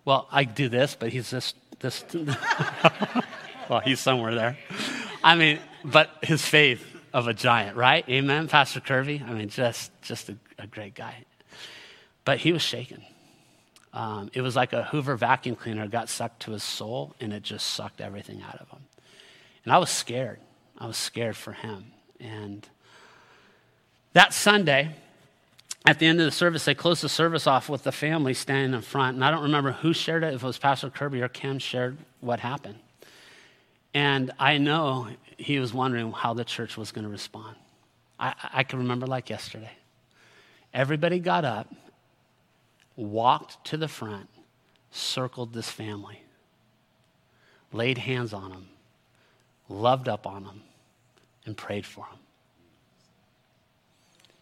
Well, 0.03 0.27
I 0.31 0.43
do 0.43 0.67
this, 0.69 0.95
but 0.95 1.09
he's 1.09 1.29
just 1.29 1.55
this. 1.79 2.03
well, 3.69 3.79
he's 3.81 3.99
somewhere 3.99 4.35
there. 4.35 4.57
I 5.23 5.35
mean, 5.35 5.59
but 5.83 6.09
his 6.23 6.45
faith 6.45 6.85
of 7.13 7.27
a 7.27 7.33
giant, 7.33 7.77
right? 7.77 8.07
Amen, 8.09 8.47
Pastor 8.47 8.79
Kirby. 8.79 9.23
I 9.25 9.31
mean, 9.33 9.49
just 9.49 9.91
just 10.01 10.29
a, 10.29 10.37
a 10.57 10.67
great 10.67 10.95
guy. 10.95 11.25
But 12.25 12.39
he 12.39 12.51
was 12.51 12.61
shaken. 12.61 13.03
Um, 13.93 14.29
it 14.33 14.41
was 14.41 14.55
like 14.55 14.73
a 14.73 14.83
Hoover 14.83 15.15
vacuum 15.15 15.55
cleaner 15.55 15.87
got 15.87 16.09
sucked 16.09 16.41
to 16.43 16.51
his 16.51 16.63
soul, 16.63 17.15
and 17.19 17.33
it 17.33 17.43
just 17.43 17.67
sucked 17.67 18.01
everything 18.01 18.41
out 18.41 18.55
of 18.55 18.69
him. 18.69 18.81
And 19.63 19.73
I 19.73 19.77
was 19.77 19.89
scared. 19.89 20.39
I 20.77 20.87
was 20.87 20.97
scared 20.97 21.35
for 21.35 21.53
him. 21.53 21.91
And 22.19 22.67
that 24.13 24.33
Sunday, 24.33 24.95
at 25.85 25.99
the 25.99 26.05
end 26.05 26.19
of 26.19 26.25
the 26.25 26.31
service, 26.31 26.65
they 26.65 26.75
closed 26.75 27.01
the 27.01 27.09
service 27.09 27.47
off 27.47 27.69
with 27.69 27.83
the 27.83 27.91
family 27.91 28.33
standing 28.33 28.73
in 28.73 28.81
front. 28.81 29.15
And 29.15 29.23
I 29.23 29.31
don't 29.31 29.43
remember 29.43 29.71
who 29.71 29.93
shared 29.93 30.23
it, 30.23 30.33
if 30.33 30.43
it 30.43 30.45
was 30.45 30.57
Pastor 30.57 30.89
Kirby 30.89 31.21
or 31.21 31.27
Kim 31.27 31.59
shared 31.59 31.97
what 32.19 32.39
happened. 32.39 32.79
And 33.93 34.31
I 34.37 34.57
know 34.57 35.07
he 35.37 35.59
was 35.59 35.73
wondering 35.73 36.11
how 36.11 36.33
the 36.33 36.43
church 36.43 36.77
was 36.77 36.91
going 36.91 37.05
to 37.05 37.11
respond. 37.11 37.55
I, 38.19 38.33
I 38.53 38.63
can 38.63 38.79
remember 38.79 39.07
like 39.07 39.29
yesterday. 39.29 39.71
Everybody 40.73 41.19
got 41.19 41.45
up, 41.45 41.73
walked 42.95 43.63
to 43.65 43.77
the 43.77 43.87
front, 43.87 44.29
circled 44.91 45.53
this 45.53 45.69
family, 45.69 46.21
laid 47.71 47.97
hands 47.97 48.33
on 48.33 48.51
them, 48.51 48.67
loved 49.69 50.07
up 50.07 50.27
on 50.27 50.43
them, 50.43 50.61
and 51.45 51.55
prayed 51.55 51.85
for 51.85 52.05
them. 52.11 52.19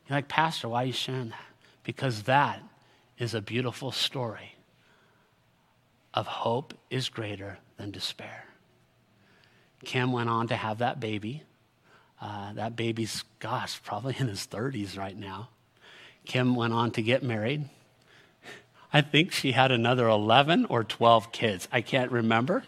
You're 0.07 0.17
like, 0.17 0.27
Pastor, 0.27 0.69
why 0.69 0.83
are 0.83 0.87
you 0.87 0.93
sharing 0.93 1.29
that? 1.29 1.39
Because 1.83 2.23
that 2.23 2.61
is 3.17 3.33
a 3.33 3.41
beautiful 3.41 3.91
story 3.91 4.55
of 6.13 6.27
hope 6.27 6.73
is 6.89 7.09
greater 7.09 7.57
than 7.77 7.91
despair. 7.91 8.45
Kim 9.83 10.11
went 10.11 10.29
on 10.29 10.47
to 10.47 10.55
have 10.55 10.79
that 10.79 10.99
baby. 10.99 11.43
Uh, 12.21 12.53
that 12.53 12.75
baby's, 12.75 13.23
gosh, 13.39 13.81
probably 13.83 14.15
in 14.17 14.27
his 14.27 14.47
30s 14.47 14.97
right 14.97 15.17
now. 15.17 15.49
Kim 16.25 16.55
went 16.55 16.73
on 16.73 16.91
to 16.91 17.01
get 17.01 17.23
married. 17.23 17.69
I 18.91 19.01
think 19.01 19.31
she 19.31 19.51
had 19.51 19.71
another 19.71 20.07
11 20.07 20.65
or 20.65 20.83
12 20.83 21.31
kids. 21.31 21.67
I 21.71 21.81
can't 21.81 22.11
remember. 22.11 22.63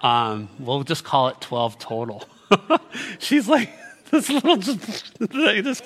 Um, 0.00 0.48
we'll 0.58 0.84
just 0.84 1.04
call 1.04 1.28
it 1.28 1.40
12 1.40 1.78
total. 1.78 2.24
She's 3.18 3.48
like, 3.48 3.70
this 4.10 4.30
little 4.30 4.56
just. 5.62 5.84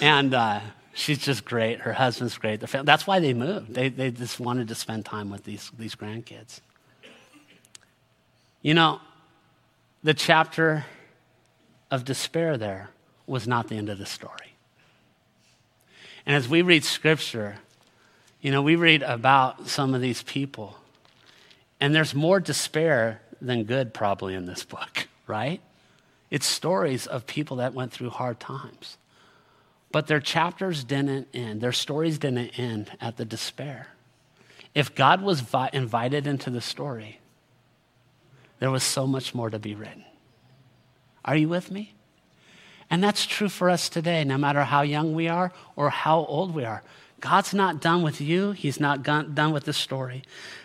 and 0.00 0.32
uh, 0.32 0.60
she's 0.94 1.18
just 1.18 1.44
great. 1.44 1.80
Her 1.80 1.92
husband's 1.92 2.38
great. 2.38 2.60
That's 2.60 3.06
why 3.06 3.18
they 3.18 3.34
moved. 3.34 3.74
They, 3.74 3.88
they 3.88 4.10
just 4.10 4.38
wanted 4.38 4.68
to 4.68 4.74
spend 4.74 5.04
time 5.04 5.30
with 5.30 5.44
these, 5.44 5.70
these 5.76 5.94
grandkids. 5.94 6.60
You 8.62 8.74
know, 8.74 9.00
the 10.02 10.14
chapter 10.14 10.84
of 11.90 12.04
despair 12.04 12.56
there 12.56 12.90
was 13.30 13.46
not 13.46 13.68
the 13.68 13.76
end 13.76 13.88
of 13.88 13.98
the 13.98 14.06
story. 14.06 14.54
And 16.26 16.34
as 16.34 16.48
we 16.48 16.62
read 16.62 16.84
scripture, 16.84 17.58
you 18.40 18.50
know, 18.50 18.60
we 18.60 18.74
read 18.74 19.02
about 19.02 19.68
some 19.68 19.94
of 19.94 20.00
these 20.00 20.22
people, 20.24 20.76
and 21.80 21.94
there's 21.94 22.14
more 22.14 22.40
despair 22.40 23.22
than 23.40 23.64
good 23.64 23.94
probably 23.94 24.34
in 24.34 24.46
this 24.46 24.64
book, 24.64 25.06
right? 25.26 25.60
It's 26.30 26.46
stories 26.46 27.06
of 27.06 27.26
people 27.26 27.58
that 27.58 27.72
went 27.72 27.92
through 27.92 28.10
hard 28.10 28.40
times. 28.40 28.98
But 29.92 30.08
their 30.08 30.20
chapters 30.20 30.84
didn't 30.84 31.28
end, 31.32 31.60
their 31.60 31.72
stories 31.72 32.18
didn't 32.18 32.58
end 32.58 32.90
at 33.00 33.16
the 33.16 33.24
despair. 33.24 33.88
If 34.74 34.94
God 34.94 35.22
was 35.22 35.40
vi- 35.40 35.70
invited 35.72 36.26
into 36.26 36.50
the 36.50 36.60
story, 36.60 37.20
there 38.58 38.70
was 38.70 38.82
so 38.82 39.06
much 39.06 39.34
more 39.34 39.50
to 39.50 39.58
be 39.58 39.74
written. 39.74 40.04
Are 41.24 41.36
you 41.36 41.48
with 41.48 41.70
me? 41.70 41.94
And 42.90 43.02
that's 43.02 43.24
true 43.24 43.48
for 43.48 43.70
us 43.70 43.88
today, 43.88 44.24
no 44.24 44.36
matter 44.36 44.64
how 44.64 44.82
young 44.82 45.14
we 45.14 45.28
are 45.28 45.52
or 45.76 45.90
how 45.90 46.24
old 46.24 46.54
we 46.54 46.64
are. 46.64 46.82
God's 47.20 47.54
not 47.54 47.80
done 47.80 48.02
with 48.02 48.20
you, 48.20 48.52
He's 48.52 48.80
not 48.80 49.02
done 49.02 49.52
with 49.52 49.64
the 49.64 49.72
story. 49.72 50.22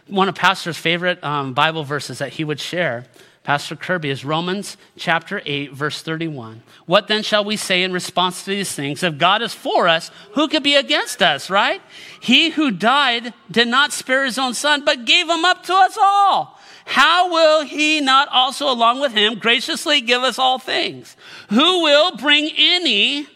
One 0.08 0.30
of 0.30 0.36
Pastor's 0.36 0.78
favorite 0.78 1.24
um, 1.24 1.54
Bible 1.54 1.84
verses 1.84 2.20
that 2.20 2.34
he 2.34 2.44
would 2.44 2.60
share 2.60 3.06
Pastor 3.46 3.76
Kirby, 3.76 4.10
is 4.10 4.26
Romans 4.26 4.76
chapter 4.98 5.40
8, 5.46 5.72
verse 5.72 6.02
31. 6.02 6.64
What 6.88 7.08
then 7.08 7.22
shall 7.22 7.46
we 7.46 7.58
say 7.58 7.84
in 7.84 7.94
response 7.94 8.44
to 8.44 8.50
these 8.50 8.74
things? 8.74 9.04
If 9.04 9.20
God 9.20 9.44
is 9.44 9.54
for 9.54 9.88
us, 9.88 10.10
who 10.32 10.48
could 10.48 10.64
be 10.64 10.74
against 10.74 11.22
us, 11.22 11.48
right? 11.48 11.80
He 12.20 12.50
who 12.50 12.72
died 12.72 13.36
did 13.52 13.68
not 13.68 13.94
spare 13.94 14.26
his 14.26 14.40
own 14.40 14.56
son, 14.56 14.84
but 14.84 15.06
gave 15.06 15.30
him 15.30 15.46
up 15.46 15.62
to 15.66 15.74
us 15.76 15.96
all. 16.02 16.55
How 16.86 17.32
will 17.32 17.66
he 17.66 18.00
not 18.00 18.28
also, 18.30 18.72
along 18.72 19.02
with 19.02 19.12
him, 19.12 19.40
graciously 19.40 20.02
give 20.02 20.22
us 20.22 20.40
all 20.40 20.60
things? 20.60 21.18
Who 21.50 21.84
will 21.84 22.16
bring 22.16 22.52
any 22.56 23.28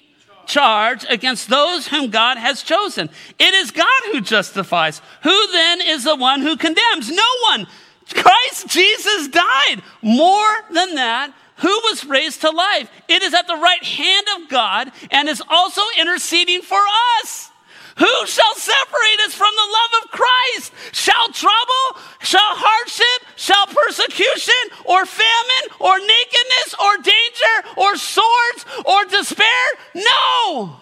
charge 0.45 1.05
against 1.09 1.49
those 1.49 1.87
whom 1.87 2.09
God 2.09 2.37
has 2.37 2.63
chosen? 2.63 3.09
It 3.39 3.53
is 3.53 3.71
God 3.71 4.01
who 4.11 4.21
justifies. 4.21 5.01
Who 5.23 5.47
then 5.51 5.81
is 5.81 6.03
the 6.03 6.15
one 6.15 6.41
who 6.41 6.57
condemns? 6.57 7.09
No 7.09 7.29
one. 7.43 7.67
Christ 8.13 8.67
Jesus 8.67 9.27
died. 9.27 9.81
More 10.01 10.55
than 10.71 10.95
that, 10.95 11.33
who 11.57 11.67
was 11.85 12.05
raised 12.05 12.41
to 12.41 12.51
life? 12.51 12.89
It 13.07 13.21
is 13.21 13.33
at 13.33 13.47
the 13.47 13.55
right 13.55 13.83
hand 13.83 14.27
of 14.37 14.49
God 14.49 14.91
and 15.11 15.27
is 15.27 15.43
also 15.49 15.81
interceding 15.99 16.61
for 16.61 16.79
us. 17.21 17.49
Who 17.97 18.27
shall 18.27 18.55
separate 18.55 19.19
us 19.25 19.33
from 19.33 19.51
the 19.53 19.61
love 19.61 20.03
of 20.03 20.11
Christ? 20.11 20.71
Shall 20.93 21.27
trouble, 21.33 21.99
shall 22.21 22.39
hardship, 22.41 23.27
shall 23.35 23.67
persecution, 23.67 24.55
or 24.89 25.05
famine, 25.05 25.65
or 25.79 25.99
nakedness, 25.99 26.75
or 26.81 26.97
danger, 26.97 27.77
or 27.77 27.95
swords, 27.95 28.65
or 28.85 29.05
despair? 29.05 29.45
No. 29.93 30.77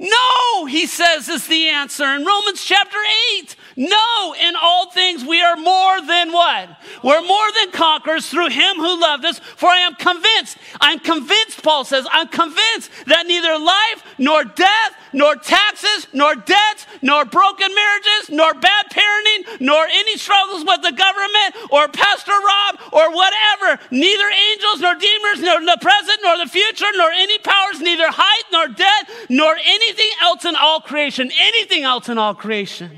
No, 0.00 0.64
he 0.66 0.86
says, 0.86 1.28
is 1.28 1.46
the 1.46 1.68
answer 1.68 2.04
in 2.04 2.24
Romans 2.24 2.64
chapter 2.64 2.98
8. 3.36 3.56
No, 3.78 4.34
in 4.34 4.56
all 4.60 4.90
things 4.90 5.24
we 5.24 5.40
are 5.40 5.54
more 5.54 6.00
than 6.02 6.32
what? 6.32 6.68
We're 7.04 7.24
more 7.24 7.52
than 7.52 7.70
conquerors 7.70 8.28
through 8.28 8.48
him 8.48 8.74
who 8.74 9.00
loved 9.00 9.24
us. 9.24 9.38
For 9.38 9.68
I 9.68 9.78
am 9.86 9.94
convinced, 9.94 10.58
I'm 10.80 10.98
convinced, 10.98 11.62
Paul 11.62 11.84
says, 11.84 12.04
I'm 12.10 12.26
convinced 12.26 12.90
that 13.06 13.28
neither 13.28 13.56
life, 13.56 14.02
nor 14.18 14.42
death, 14.42 14.96
nor 15.12 15.36
taxes, 15.36 16.08
nor 16.12 16.34
debts, 16.34 16.88
nor 17.02 17.24
broken 17.24 17.72
marriages, 17.72 18.30
nor 18.30 18.52
bad 18.54 18.86
parenting, 18.90 19.60
nor 19.60 19.86
any 19.86 20.16
struggles 20.16 20.64
with 20.66 20.82
the 20.82 20.90
government, 20.90 21.70
or 21.70 21.86
Pastor 21.86 22.32
Rob, 22.32 22.80
or 22.92 23.14
whatever, 23.14 23.80
neither 23.92 24.26
angels, 24.26 24.80
nor 24.80 24.96
demons, 24.96 25.40
nor 25.40 25.60
the 25.60 25.78
present, 25.80 26.18
nor 26.24 26.36
the 26.36 26.50
future, 26.50 26.90
nor 26.96 27.12
any 27.12 27.38
powers, 27.38 27.80
neither 27.80 28.10
height, 28.10 28.44
nor 28.50 28.66
depth, 28.66 29.30
nor 29.30 29.54
anything 29.54 30.10
else 30.20 30.44
in 30.44 30.56
all 30.56 30.80
creation, 30.80 31.30
anything 31.38 31.84
else 31.84 32.08
in 32.08 32.18
all 32.18 32.34
creation 32.34 32.90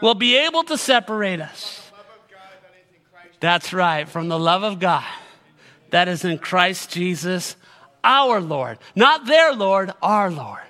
will 0.00 0.14
be 0.14 0.36
able 0.36 0.64
to 0.64 0.76
separate 0.78 1.40
us. 1.40 1.90
That's 3.40 3.72
right, 3.72 4.08
from 4.08 4.28
the 4.28 4.38
love 4.38 4.62
of 4.62 4.78
God 4.80 5.04
that 5.90 6.08
is 6.08 6.24
in 6.24 6.38
Christ 6.38 6.90
Jesus, 6.90 7.56
our 8.02 8.40
Lord. 8.40 8.78
Not 8.94 9.26
their 9.26 9.52
Lord, 9.52 9.92
our 10.02 10.30
Lord. 10.30 10.60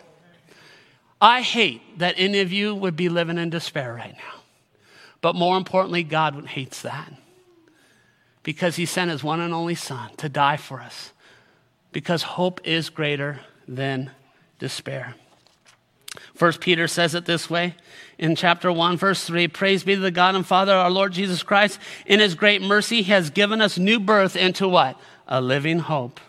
I 1.21 1.43
hate 1.43 1.99
that 1.99 2.15
any 2.19 2.41
of 2.41 2.53
you 2.53 2.75
would 2.75 2.97
be 2.97 3.09
living 3.09 3.39
in 3.39 3.51
despair 3.51 3.95
right 3.95 4.15
now. 4.15 4.41
But 5.21 5.35
more 5.35 5.57
importantly, 5.57 6.03
God 6.03 6.47
hates 6.47 6.83
that 6.83 7.13
because 8.43 8.77
he 8.77 8.87
sent 8.87 9.11
his 9.11 9.25
one 9.25 9.41
and 9.41 9.55
only 9.55 9.75
Son 9.75 10.11
to 10.19 10.29
die 10.29 10.57
for 10.57 10.81
us 10.81 11.13
because 11.91 12.23
hope 12.23 12.61
is 12.65 12.91
greater 12.91 13.41
than 13.67 14.11
despair. 14.59 15.15
First 16.35 16.61
Peter 16.61 16.87
says 16.87 17.15
it 17.15 17.25
this 17.25 17.49
way 17.49 17.75
in 18.19 18.35
chapter 18.35 18.73
1, 18.73 18.97
verse 18.97 19.25
3 19.25 19.49
Praise 19.49 19.85
be 19.85 19.95
to 19.95 20.01
the 20.01 20.11
God 20.11 20.35
and 20.35 20.47
Father, 20.47 20.73
our 20.73 20.91
Lord 20.91 21.13
Jesus 21.13 21.43
Christ. 21.43 21.79
In 22.07 22.21
his 22.21 22.35
great 22.35 22.63
mercy, 22.63 23.03
he 23.03 23.13
has 23.13 23.31
given 23.31 23.61
us 23.61 23.79
new 23.79 24.01
birth 24.01 24.37
into 24.37 24.69
what? 24.69 24.99
A 25.29 25.41
living 25.41 25.81
hope. 25.81 26.21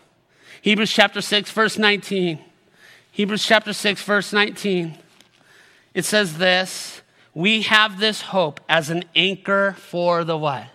Hebrews 0.60 0.92
chapter 0.92 1.20
6, 1.20 1.50
verse 1.50 1.78
19. 1.78 2.40
Hebrews 3.12 3.44
chapter 3.44 3.72
6, 3.72 4.02
verse 4.02 4.32
19. 4.32 4.98
It 5.94 6.04
says 6.04 6.38
this 6.38 7.00
We 7.34 7.62
have 7.62 7.98
this 7.98 8.20
hope 8.20 8.60
as 8.68 8.90
an 8.90 9.04
anchor 9.16 9.74
for 9.78 10.24
the 10.24 10.36
what? 10.36 10.66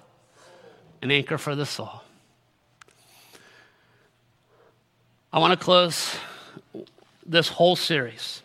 An 1.01 1.11
anchor 1.11 1.37
for 1.37 1.55
the 1.55 1.65
soul. 1.65 2.01
I 5.31 5.39
want 5.39 5.57
to 5.59 5.63
close 5.63 6.15
this 7.25 7.47
whole 7.49 7.75
series 7.75 8.41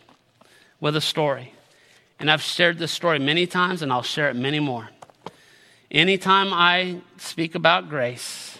with 0.79 0.95
a 0.95 1.01
story. 1.01 1.53
And 2.19 2.29
I've 2.29 2.41
shared 2.41 2.77
this 2.77 2.91
story 2.91 3.17
many 3.17 3.47
times, 3.47 3.81
and 3.81 3.91
I'll 3.91 4.03
share 4.03 4.29
it 4.29 4.35
many 4.35 4.59
more. 4.59 4.89
Anytime 5.89 6.53
I 6.53 6.97
speak 7.17 7.55
about 7.55 7.89
grace, 7.89 8.57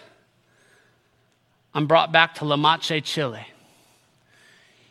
I'm 1.73 1.85
brought 1.85 2.11
back 2.11 2.35
to 2.35 2.45
Limache, 2.45 3.03
Chile. 3.03 3.45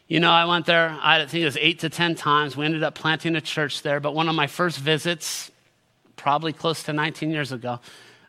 You 0.06 0.20
know, 0.20 0.30
I 0.30 0.44
went 0.44 0.66
there, 0.66 0.96
I 1.02 1.24
think 1.26 1.42
it 1.42 1.46
was 1.46 1.56
eight 1.56 1.80
to 1.80 1.88
10 1.88 2.14
times. 2.14 2.56
We 2.56 2.64
ended 2.64 2.82
up 2.82 2.94
planting 2.94 3.36
a 3.36 3.40
church 3.40 3.82
there. 3.82 4.00
But 4.00 4.14
one 4.14 4.28
of 4.28 4.34
my 4.34 4.46
first 4.46 4.78
visits, 4.78 5.50
probably 6.16 6.52
close 6.52 6.82
to 6.84 6.92
19 6.92 7.30
years 7.30 7.52
ago, 7.52 7.80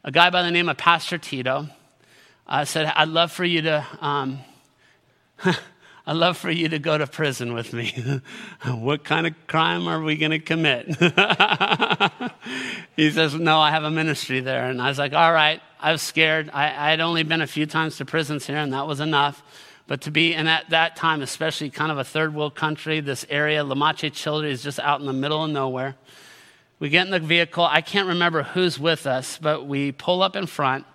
a 0.03 0.11
guy 0.11 0.29
by 0.29 0.41
the 0.41 0.51
name 0.51 0.69
of 0.69 0.77
Pastor 0.77 1.17
Tito 1.17 1.67
uh, 2.47 2.65
said, 2.65 2.91
I'd 2.95 3.09
love 3.09 3.31
for 3.31 3.45
you 3.45 3.61
to. 3.63 3.85
Um, 3.99 4.39
I'd 6.09 6.15
love 6.15 6.37
for 6.37 6.49
you 6.49 6.69
to 6.69 6.79
go 6.79 6.97
to 6.97 7.05
prison 7.05 7.53
with 7.53 7.71
me. 7.71 7.93
what 8.65 9.03
kind 9.03 9.27
of 9.27 9.35
crime 9.45 9.87
are 9.87 10.01
we 10.01 10.15
going 10.15 10.31
to 10.31 10.39
commit? 10.39 10.87
he 12.95 13.11
says, 13.11 13.35
No, 13.35 13.59
I 13.59 13.69
have 13.69 13.83
a 13.83 13.91
ministry 13.91 14.39
there. 14.39 14.71
And 14.71 14.81
I 14.81 14.89
was 14.89 14.97
like, 14.97 15.13
All 15.13 15.31
right. 15.31 15.61
I 15.79 15.91
was 15.91 16.01
scared. 16.01 16.49
I, 16.51 16.93
I'd 16.93 16.99
only 16.99 17.21
been 17.21 17.41
a 17.41 17.47
few 17.47 17.67
times 17.67 17.97
to 17.97 18.05
prisons 18.05 18.47
here, 18.47 18.57
and 18.57 18.73
that 18.73 18.87
was 18.87 18.99
enough. 18.99 19.43
But 19.85 20.01
to 20.01 20.09
be, 20.09 20.33
and 20.33 20.49
at 20.49 20.71
that 20.71 20.95
time, 20.95 21.21
especially 21.21 21.69
kind 21.69 21.91
of 21.91 21.99
a 21.99 22.03
third 22.03 22.33
world 22.33 22.55
country, 22.55 23.01
this 23.01 23.23
area, 23.29 23.63
Limache 23.63 24.11
Chile, 24.11 24.49
is 24.49 24.63
just 24.63 24.79
out 24.79 25.01
in 25.01 25.05
the 25.05 25.13
middle 25.13 25.43
of 25.43 25.51
nowhere. 25.51 25.95
We 26.79 26.89
get 26.89 27.05
in 27.05 27.11
the 27.11 27.19
vehicle. 27.19 27.65
I 27.65 27.81
can't 27.81 28.07
remember 28.07 28.41
who's 28.41 28.79
with 28.79 29.05
us, 29.05 29.37
but 29.39 29.67
we 29.67 29.91
pull 29.91 30.23
up 30.23 30.35
in 30.35 30.47
front, 30.47 30.87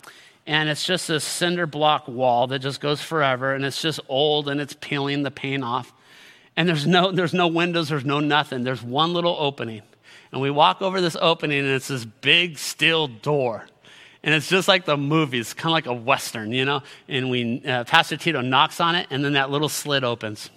and 0.46 0.68
it's 0.68 0.84
just 0.84 1.08
this 1.08 1.24
cinder 1.24 1.66
block 1.66 2.06
wall 2.06 2.46
that 2.48 2.58
just 2.58 2.80
goes 2.80 3.00
forever, 3.00 3.54
and 3.54 3.64
it's 3.64 3.80
just 3.80 4.00
old 4.08 4.48
and 4.48 4.60
it's 4.60 4.74
peeling 4.80 5.22
the 5.22 5.30
paint 5.30 5.64
off. 5.64 5.92
And 6.56 6.68
there's 6.68 6.86
no, 6.86 7.10
there's 7.10 7.34
no 7.34 7.48
windows, 7.48 7.88
there's 7.88 8.04
no 8.04 8.20
nothing. 8.20 8.62
There's 8.62 8.82
one 8.82 9.12
little 9.12 9.36
opening. 9.38 9.82
And 10.30 10.40
we 10.40 10.50
walk 10.50 10.82
over 10.82 11.00
this 11.00 11.16
opening, 11.20 11.60
and 11.60 11.68
it's 11.68 11.88
this 11.88 12.04
big 12.04 12.58
steel 12.58 13.08
door. 13.08 13.66
And 14.22 14.34
it's 14.34 14.48
just 14.48 14.68
like 14.68 14.84
the 14.84 14.96
movies, 14.96 15.52
kind 15.52 15.70
of 15.70 15.72
like 15.72 15.86
a 15.86 15.94
Western, 15.94 16.52
you 16.52 16.64
know? 16.64 16.82
And 17.08 17.30
we, 17.30 17.62
uh, 17.64 17.84
Pastor 17.84 18.16
Tito 18.16 18.40
knocks 18.40 18.80
on 18.80 18.94
it, 18.94 19.06
and 19.10 19.24
then 19.24 19.34
that 19.34 19.50
little 19.50 19.68
slit 19.68 20.04
opens. 20.04 20.50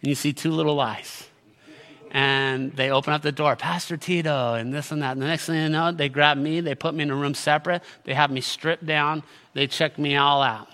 And 0.00 0.08
you 0.08 0.14
see 0.14 0.32
two 0.32 0.50
little 0.50 0.80
eyes. 0.80 1.28
And 2.12 2.72
they 2.72 2.90
open 2.90 3.14
up 3.14 3.22
the 3.22 3.32
door, 3.32 3.56
Pastor 3.56 3.96
Tito, 3.96 4.54
and 4.54 4.72
this 4.72 4.92
and 4.92 5.02
that. 5.02 5.12
And 5.12 5.22
the 5.22 5.26
next 5.26 5.46
thing 5.46 5.56
you 5.56 5.68
know, 5.70 5.90
they 5.90 6.08
grab 6.08 6.36
me, 6.36 6.60
they 6.60 6.74
put 6.74 6.94
me 6.94 7.02
in 7.02 7.10
a 7.10 7.14
room 7.16 7.34
separate, 7.34 7.82
they 8.04 8.12
have 8.12 8.30
me 8.30 8.40
stripped 8.42 8.84
down, 8.84 9.22
they 9.54 9.66
check 9.66 9.98
me 9.98 10.16
all 10.16 10.42
out. 10.42 10.68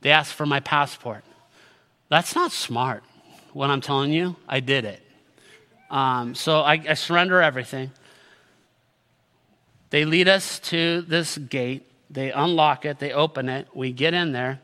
They 0.00 0.10
ask 0.10 0.34
for 0.34 0.46
my 0.46 0.60
passport. 0.60 1.24
That's 2.08 2.34
not 2.34 2.52
smart. 2.52 3.04
What 3.52 3.68
I'm 3.68 3.82
telling 3.82 4.12
you, 4.12 4.34
I 4.48 4.60
did 4.60 4.86
it. 4.86 5.02
Um, 5.90 6.34
so 6.34 6.60
I, 6.60 6.82
I 6.88 6.94
surrender 6.94 7.42
everything. 7.42 7.92
They 9.90 10.06
lead 10.06 10.26
us 10.26 10.58
to 10.60 11.02
this 11.02 11.36
gate. 11.36 11.86
They 12.12 12.30
unlock 12.30 12.84
it, 12.84 12.98
they 12.98 13.12
open 13.12 13.48
it, 13.48 13.68
we 13.74 13.90
get 13.90 14.12
in 14.12 14.32
there, 14.32 14.60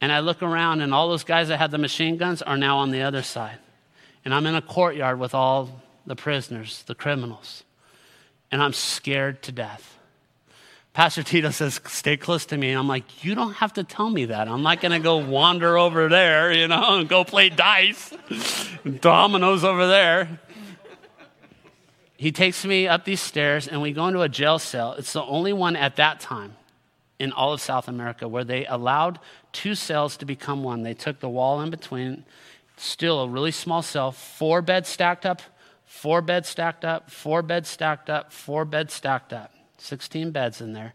and 0.00 0.10
I 0.10 0.18
look 0.18 0.42
around, 0.42 0.80
and 0.80 0.92
all 0.92 1.08
those 1.08 1.22
guys 1.22 1.46
that 1.46 1.58
had 1.58 1.70
the 1.70 1.78
machine 1.78 2.16
guns 2.16 2.42
are 2.42 2.56
now 2.56 2.78
on 2.78 2.90
the 2.90 3.02
other 3.02 3.22
side. 3.22 3.58
And 4.24 4.34
I'm 4.34 4.46
in 4.46 4.54
a 4.54 4.62
courtyard 4.62 5.18
with 5.18 5.34
all 5.34 5.82
the 6.06 6.16
prisoners, 6.16 6.82
the 6.86 6.94
criminals, 6.94 7.64
and 8.50 8.62
I'm 8.62 8.72
scared 8.72 9.42
to 9.44 9.52
death. 9.52 9.96
Pastor 10.92 11.22
Tito 11.22 11.50
says, 11.50 11.80
Stay 11.86 12.16
close 12.16 12.46
to 12.46 12.56
me. 12.56 12.70
And 12.70 12.78
I'm 12.78 12.88
like, 12.88 13.24
You 13.24 13.34
don't 13.34 13.54
have 13.54 13.72
to 13.74 13.84
tell 13.84 14.10
me 14.10 14.26
that. 14.26 14.48
I'm 14.48 14.62
not 14.62 14.80
going 14.80 14.92
to 14.92 14.98
go 14.98 15.18
wander 15.18 15.78
over 15.78 16.08
there, 16.08 16.52
you 16.52 16.68
know, 16.68 16.98
and 16.98 17.08
go 17.08 17.24
play 17.24 17.48
dice, 17.48 18.12
dominoes 19.00 19.64
over 19.64 19.86
there 19.86 20.40
he 22.20 22.32
takes 22.32 22.66
me 22.66 22.86
up 22.86 23.06
these 23.06 23.22
stairs 23.22 23.66
and 23.66 23.80
we 23.80 23.92
go 23.92 24.06
into 24.06 24.20
a 24.20 24.28
jail 24.28 24.58
cell. 24.58 24.92
It's 24.92 25.14
the 25.14 25.22
only 25.22 25.54
one 25.54 25.74
at 25.74 25.96
that 25.96 26.20
time 26.20 26.54
in 27.18 27.32
all 27.32 27.54
of 27.54 27.62
South 27.62 27.88
America 27.88 28.28
where 28.28 28.44
they 28.44 28.66
allowed 28.66 29.18
two 29.52 29.74
cells 29.74 30.18
to 30.18 30.26
become 30.26 30.62
one. 30.62 30.82
They 30.82 30.92
took 30.92 31.20
the 31.20 31.30
wall 31.30 31.62
in 31.62 31.70
between, 31.70 32.26
still 32.80 33.20
a 33.20 33.28
really 33.28 33.50
small 33.50 33.82
cell, 33.82 34.12
four 34.12 34.62
beds 34.62 34.88
stacked 34.88 35.26
up, 35.26 35.42
four 35.84 36.22
beds 36.22 36.48
stacked 36.48 36.84
up, 36.84 37.10
four 37.10 37.42
beds 37.42 37.68
stacked 37.68 38.10
up, 38.10 38.32
four 38.32 38.64
beds 38.64 38.94
stacked 38.94 39.32
up. 39.32 39.52
16 39.78 40.30
beds 40.30 40.60
in 40.60 40.72
there. 40.72 40.94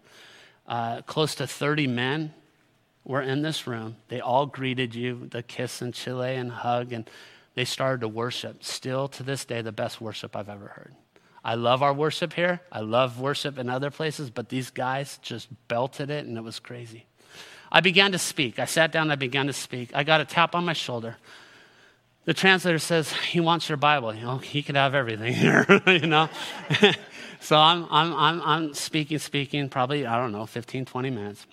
Uh, 0.68 1.02
close 1.02 1.36
to 1.36 1.48
30 1.48 1.88
men 1.88 2.34
were 3.04 3.22
in 3.22 3.42
this 3.42 3.68
room. 3.68 3.98
They 4.08 4.20
all 4.20 4.46
greeted 4.46 4.96
you, 4.96 5.28
the 5.30 5.44
kiss 5.44 5.82
and 5.82 5.94
Chile 5.94 6.36
and 6.36 6.52
hug, 6.52 6.92
and 6.92 7.10
they 7.54 7.66
started 7.66 8.02
to 8.02 8.08
worship. 8.08 8.64
Still 8.64 9.08
to 9.10 9.24
this 9.24 9.46
day, 9.46 9.62
the 9.62 9.72
best 9.72 10.02
worship 10.02 10.36
I've 10.36 10.50
ever 10.50 10.68
heard. 10.68 10.96
I 11.44 11.56
love 11.56 11.84
our 11.84 11.94
worship 11.94 12.34
here. 12.34 12.62
I 12.72 12.80
love 12.80 13.20
worship 13.20 13.60
in 13.60 13.70
other 13.70 13.92
places, 13.92 14.32
but 14.32 14.50
these 14.50 14.72
guys 14.72 15.20
just 15.22 15.48
belted 15.68 16.10
it 16.10 16.26
and 16.26 16.38
it 16.38 16.44
was 16.44 16.60
crazy. 16.60 17.06
I 17.72 17.82
began 17.82 18.12
to 18.14 18.18
speak. 18.18 18.58
I 18.58 18.66
sat 18.66 18.92
down, 18.92 19.12
I 19.12 19.16
began 19.16 19.48
to 19.48 19.54
speak. 19.54 19.92
I 19.94 20.04
got 20.04 20.22
a 20.22 20.26
tap 20.26 20.56
on 20.56 20.66
my 20.66 20.74
shoulder. 20.74 21.18
The 22.26 22.34
translator 22.34 22.80
says, 22.80 23.12
He 23.12 23.40
wants 23.40 23.70
your 23.70 23.78
Bible. 23.78 24.14
You 24.14 24.22
know, 24.22 24.38
he 24.38 24.62
could 24.64 24.76
have 24.76 24.94
everything 24.94 25.34
here, 25.46 25.66
you 25.88 26.08
know? 26.08 26.30
so 27.40 27.58
I'm, 27.58 27.88
I'm, 27.90 28.14
I'm, 28.14 28.42
I'm 28.42 28.74
speaking, 28.74 29.20
speaking, 29.20 29.70
probably, 29.70 30.06
I 30.06 30.18
don't 30.18 30.32
know, 30.32 30.46
15, 30.46 30.86
20 30.86 31.10
minutes. 31.10 31.46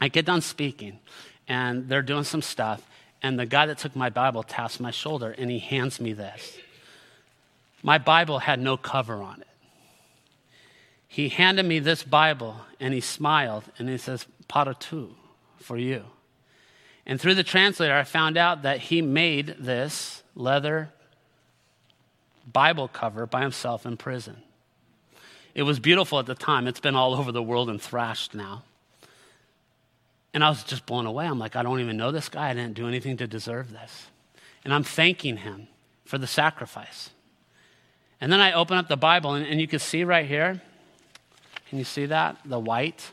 I 0.00 0.08
get 0.08 0.26
done 0.26 0.40
speaking, 0.40 0.98
and 1.46 1.88
they're 1.88 2.02
doing 2.02 2.24
some 2.24 2.42
stuff, 2.42 2.86
and 3.22 3.38
the 3.38 3.46
guy 3.46 3.66
that 3.66 3.78
took 3.78 3.94
my 3.94 4.10
Bible 4.10 4.42
taps 4.42 4.80
my 4.80 4.90
shoulder, 4.90 5.34
and 5.38 5.50
he 5.50 5.60
hands 5.60 6.00
me 6.00 6.12
this. 6.12 6.58
My 7.82 7.98
Bible 7.98 8.40
had 8.40 8.60
no 8.60 8.76
cover 8.76 9.22
on 9.22 9.40
it. 9.40 9.46
He 11.12 11.28
handed 11.28 11.66
me 11.66 11.78
this 11.78 12.02
Bible 12.04 12.56
and 12.80 12.94
he 12.94 13.02
smiled 13.02 13.64
and 13.78 13.86
he 13.86 13.98
says, 13.98 14.26
Para 14.48 14.74
tu, 14.74 15.14
for 15.58 15.76
you. 15.76 16.04
And 17.06 17.20
through 17.20 17.34
the 17.34 17.42
translator, 17.42 17.94
I 17.94 18.04
found 18.04 18.36
out 18.36 18.62
that 18.62 18.78
he 18.78 19.02
made 19.02 19.56
this 19.58 20.22
leather 20.34 20.90
Bible 22.50 22.88
cover 22.88 23.26
by 23.26 23.42
himself 23.42 23.86
in 23.86 23.96
prison. 23.96 24.36
It 25.54 25.64
was 25.64 25.78
beautiful 25.78 26.18
at 26.18 26.26
the 26.26 26.34
time. 26.34 26.66
It's 26.66 26.80
been 26.80 26.96
all 26.96 27.14
over 27.14 27.32
the 27.32 27.42
world 27.42 27.68
and 27.68 27.80
thrashed 27.80 28.34
now. 28.34 28.62
And 30.32 30.42
I 30.42 30.48
was 30.48 30.64
just 30.64 30.86
blown 30.86 31.06
away. 31.06 31.26
I'm 31.26 31.38
like, 31.38 31.56
I 31.56 31.62
don't 31.62 31.80
even 31.80 31.96
know 31.96 32.10
this 32.10 32.28
guy. 32.28 32.50
I 32.50 32.54
didn't 32.54 32.74
do 32.74 32.88
anything 32.88 33.18
to 33.18 33.26
deserve 33.26 33.70
this. 33.70 34.06
And 34.64 34.72
I'm 34.72 34.84
thanking 34.84 35.38
him 35.38 35.68
for 36.04 36.16
the 36.16 36.26
sacrifice. 36.26 37.10
And 38.20 38.32
then 38.32 38.40
I 38.40 38.52
open 38.52 38.78
up 38.78 38.88
the 38.88 38.96
Bible, 38.96 39.34
and, 39.34 39.44
and 39.44 39.60
you 39.60 39.66
can 39.66 39.80
see 39.80 40.04
right 40.04 40.24
here. 40.24 40.62
Can 41.68 41.78
you 41.78 41.84
see 41.84 42.06
that? 42.06 42.38
The 42.44 42.58
white. 42.58 43.10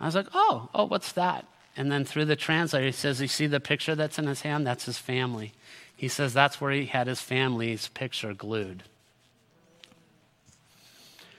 I 0.00 0.06
was 0.06 0.14
like, 0.14 0.28
oh, 0.32 0.70
oh, 0.74 0.84
what's 0.84 1.12
that? 1.12 1.44
And 1.78 1.90
then 1.90 2.04
through 2.04 2.26
the 2.26 2.36
translator, 2.36 2.84
he 2.84 2.92
says, 2.92 3.22
You 3.22 3.28
see 3.28 3.46
the 3.46 3.60
picture 3.60 3.94
that's 3.94 4.18
in 4.18 4.26
his 4.26 4.42
hand? 4.42 4.66
That's 4.66 4.84
his 4.84 4.98
family. 4.98 5.54
He 5.96 6.08
says 6.08 6.34
that's 6.34 6.60
where 6.60 6.70
he 6.70 6.84
had 6.84 7.06
his 7.06 7.20
family's 7.20 7.88
picture 7.88 8.34
glued. 8.34 8.82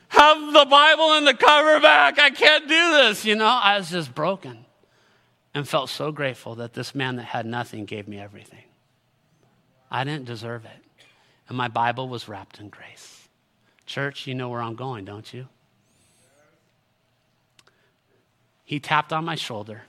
Have 0.08 0.52
the 0.52 0.66
Bible 0.66 1.14
and 1.14 1.28
the 1.28 1.36
cover 1.36 1.80
back. 1.80 2.18
I 2.18 2.32
can't 2.32 2.68
do 2.68 2.92
this. 2.94 3.24
You 3.24 3.36
know, 3.36 3.46
I 3.46 3.78
was 3.78 3.92
just 3.92 4.16
broken 4.16 4.66
and 5.54 5.68
felt 5.68 5.90
so 5.90 6.12
grateful 6.12 6.56
that 6.56 6.74
this 6.74 6.96
man 6.96 7.18
that 7.18 7.26
had 7.26 7.46
nothing 7.46 7.86
gave 7.86 8.08
me 8.08 8.20
everything. 8.20 8.64
I 9.92 10.04
didn't 10.04 10.26
deserve 10.26 10.66
it 10.66 10.90
and 11.50 11.58
my 11.58 11.68
Bible 11.68 12.08
was 12.08 12.30
wrapped 12.30 12.60
in 12.60 12.70
grace. 12.70 13.28
Church, 13.88 14.28
you 14.28 14.36
know 14.36 14.50
where 14.50 14.62
I'm 14.62 14.76
going, 14.76 15.04
don't 15.04 15.34
you? 15.34 15.48
He 18.64 18.80
tapped 18.80 19.12
on 19.12 19.26
my 19.26 19.34
shoulder. 19.34 19.82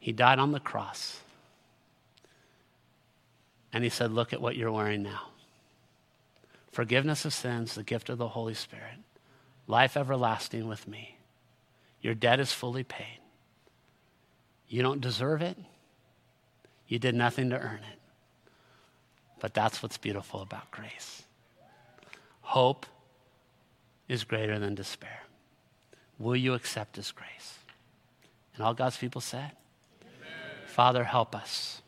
He 0.00 0.12
died 0.12 0.38
on 0.38 0.50
the 0.50 0.58
cross. 0.58 1.20
And 3.72 3.84
he 3.84 3.90
said, 3.90 4.10
Look 4.10 4.32
at 4.32 4.40
what 4.40 4.56
you're 4.56 4.72
wearing 4.72 5.02
now 5.04 5.28
forgiveness 6.72 7.24
of 7.24 7.34
sins, 7.34 7.74
the 7.74 7.82
gift 7.82 8.08
of 8.08 8.16
the 8.16 8.28
Holy 8.28 8.54
Spirit, 8.54 8.96
life 9.66 9.96
everlasting 9.96 10.68
with 10.68 10.86
me. 10.86 11.16
Your 12.00 12.14
debt 12.14 12.40
is 12.40 12.52
fully 12.52 12.84
paid. 12.84 13.18
You 14.68 14.82
don't 14.82 15.00
deserve 15.00 15.42
it, 15.42 15.58
you 16.86 16.98
did 16.98 17.14
nothing 17.14 17.50
to 17.50 17.58
earn 17.58 17.80
it. 17.92 17.98
But 19.40 19.52
that's 19.52 19.82
what's 19.82 19.98
beautiful 19.98 20.42
about 20.42 20.70
grace. 20.70 21.22
Hope 22.42 22.86
is 24.08 24.24
greater 24.24 24.58
than 24.58 24.74
despair. 24.74 25.22
Will 26.18 26.36
you 26.36 26.54
accept 26.54 26.96
His 26.96 27.10
grace? 27.10 27.58
And 28.54 28.64
all 28.64 28.74
God's 28.74 28.96
people 28.96 29.20
said. 29.20 29.52
Father, 30.70 31.02
help 31.04 31.34
us. 31.34 31.82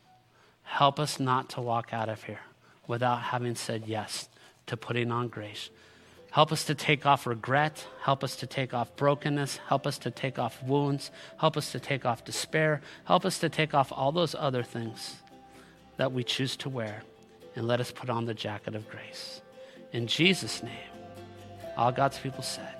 Help 0.63 0.99
us 0.99 1.19
not 1.19 1.49
to 1.51 1.61
walk 1.61 1.93
out 1.93 2.09
of 2.09 2.23
here 2.23 2.41
without 2.85 3.21
having 3.21 3.55
said 3.55 3.83
yes 3.87 4.27
to 4.67 4.75
putting 4.75 5.09
on 5.11 5.29
grace. 5.29 5.69
Help 6.31 6.51
us 6.51 6.65
to 6.65 6.75
take 6.75 7.05
off 7.05 7.25
regret. 7.25 7.87
Help 8.01 8.23
us 8.23 8.35
to 8.35 8.45
take 8.45 8.73
off 8.73 8.93
brokenness. 8.97 9.57
Help 9.67 9.87
us 9.87 9.97
to 9.99 10.11
take 10.11 10.37
off 10.37 10.61
wounds. 10.63 11.11
Help 11.37 11.55
us 11.55 11.71
to 11.71 11.79
take 11.79 12.05
off 12.05 12.25
despair. 12.25 12.81
Help 13.05 13.25
us 13.25 13.39
to 13.39 13.49
take 13.49 13.73
off 13.73 13.91
all 13.91 14.11
those 14.11 14.35
other 14.37 14.63
things 14.63 15.15
that 15.97 16.11
we 16.11 16.23
choose 16.23 16.57
to 16.57 16.69
wear 16.69 17.03
and 17.55 17.67
let 17.67 17.79
us 17.79 17.91
put 17.91 18.09
on 18.09 18.25
the 18.25 18.33
jacket 18.33 18.75
of 18.75 18.89
grace. 18.89 19.41
In 19.93 20.07
Jesus' 20.07 20.61
name, 20.61 20.91
all 21.77 21.91
God's 21.91 22.17
people 22.17 22.43
said. 22.43 22.75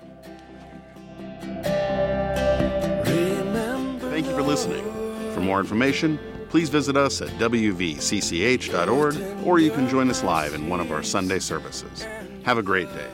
Thank 4.10 4.26
you 4.26 4.32
for 4.32 4.42
listening. 4.42 5.03
For 5.34 5.40
more 5.40 5.58
information, 5.58 6.18
please 6.48 6.68
visit 6.68 6.96
us 6.96 7.20
at 7.20 7.28
wvcch.org 7.30 9.16
or 9.44 9.58
you 9.58 9.72
can 9.72 9.88
join 9.88 10.08
us 10.08 10.22
live 10.22 10.54
in 10.54 10.68
one 10.68 10.78
of 10.78 10.92
our 10.92 11.02
Sunday 11.02 11.40
services. 11.40 12.06
Have 12.44 12.56
a 12.56 12.62
great 12.62 12.88
day. 12.94 13.10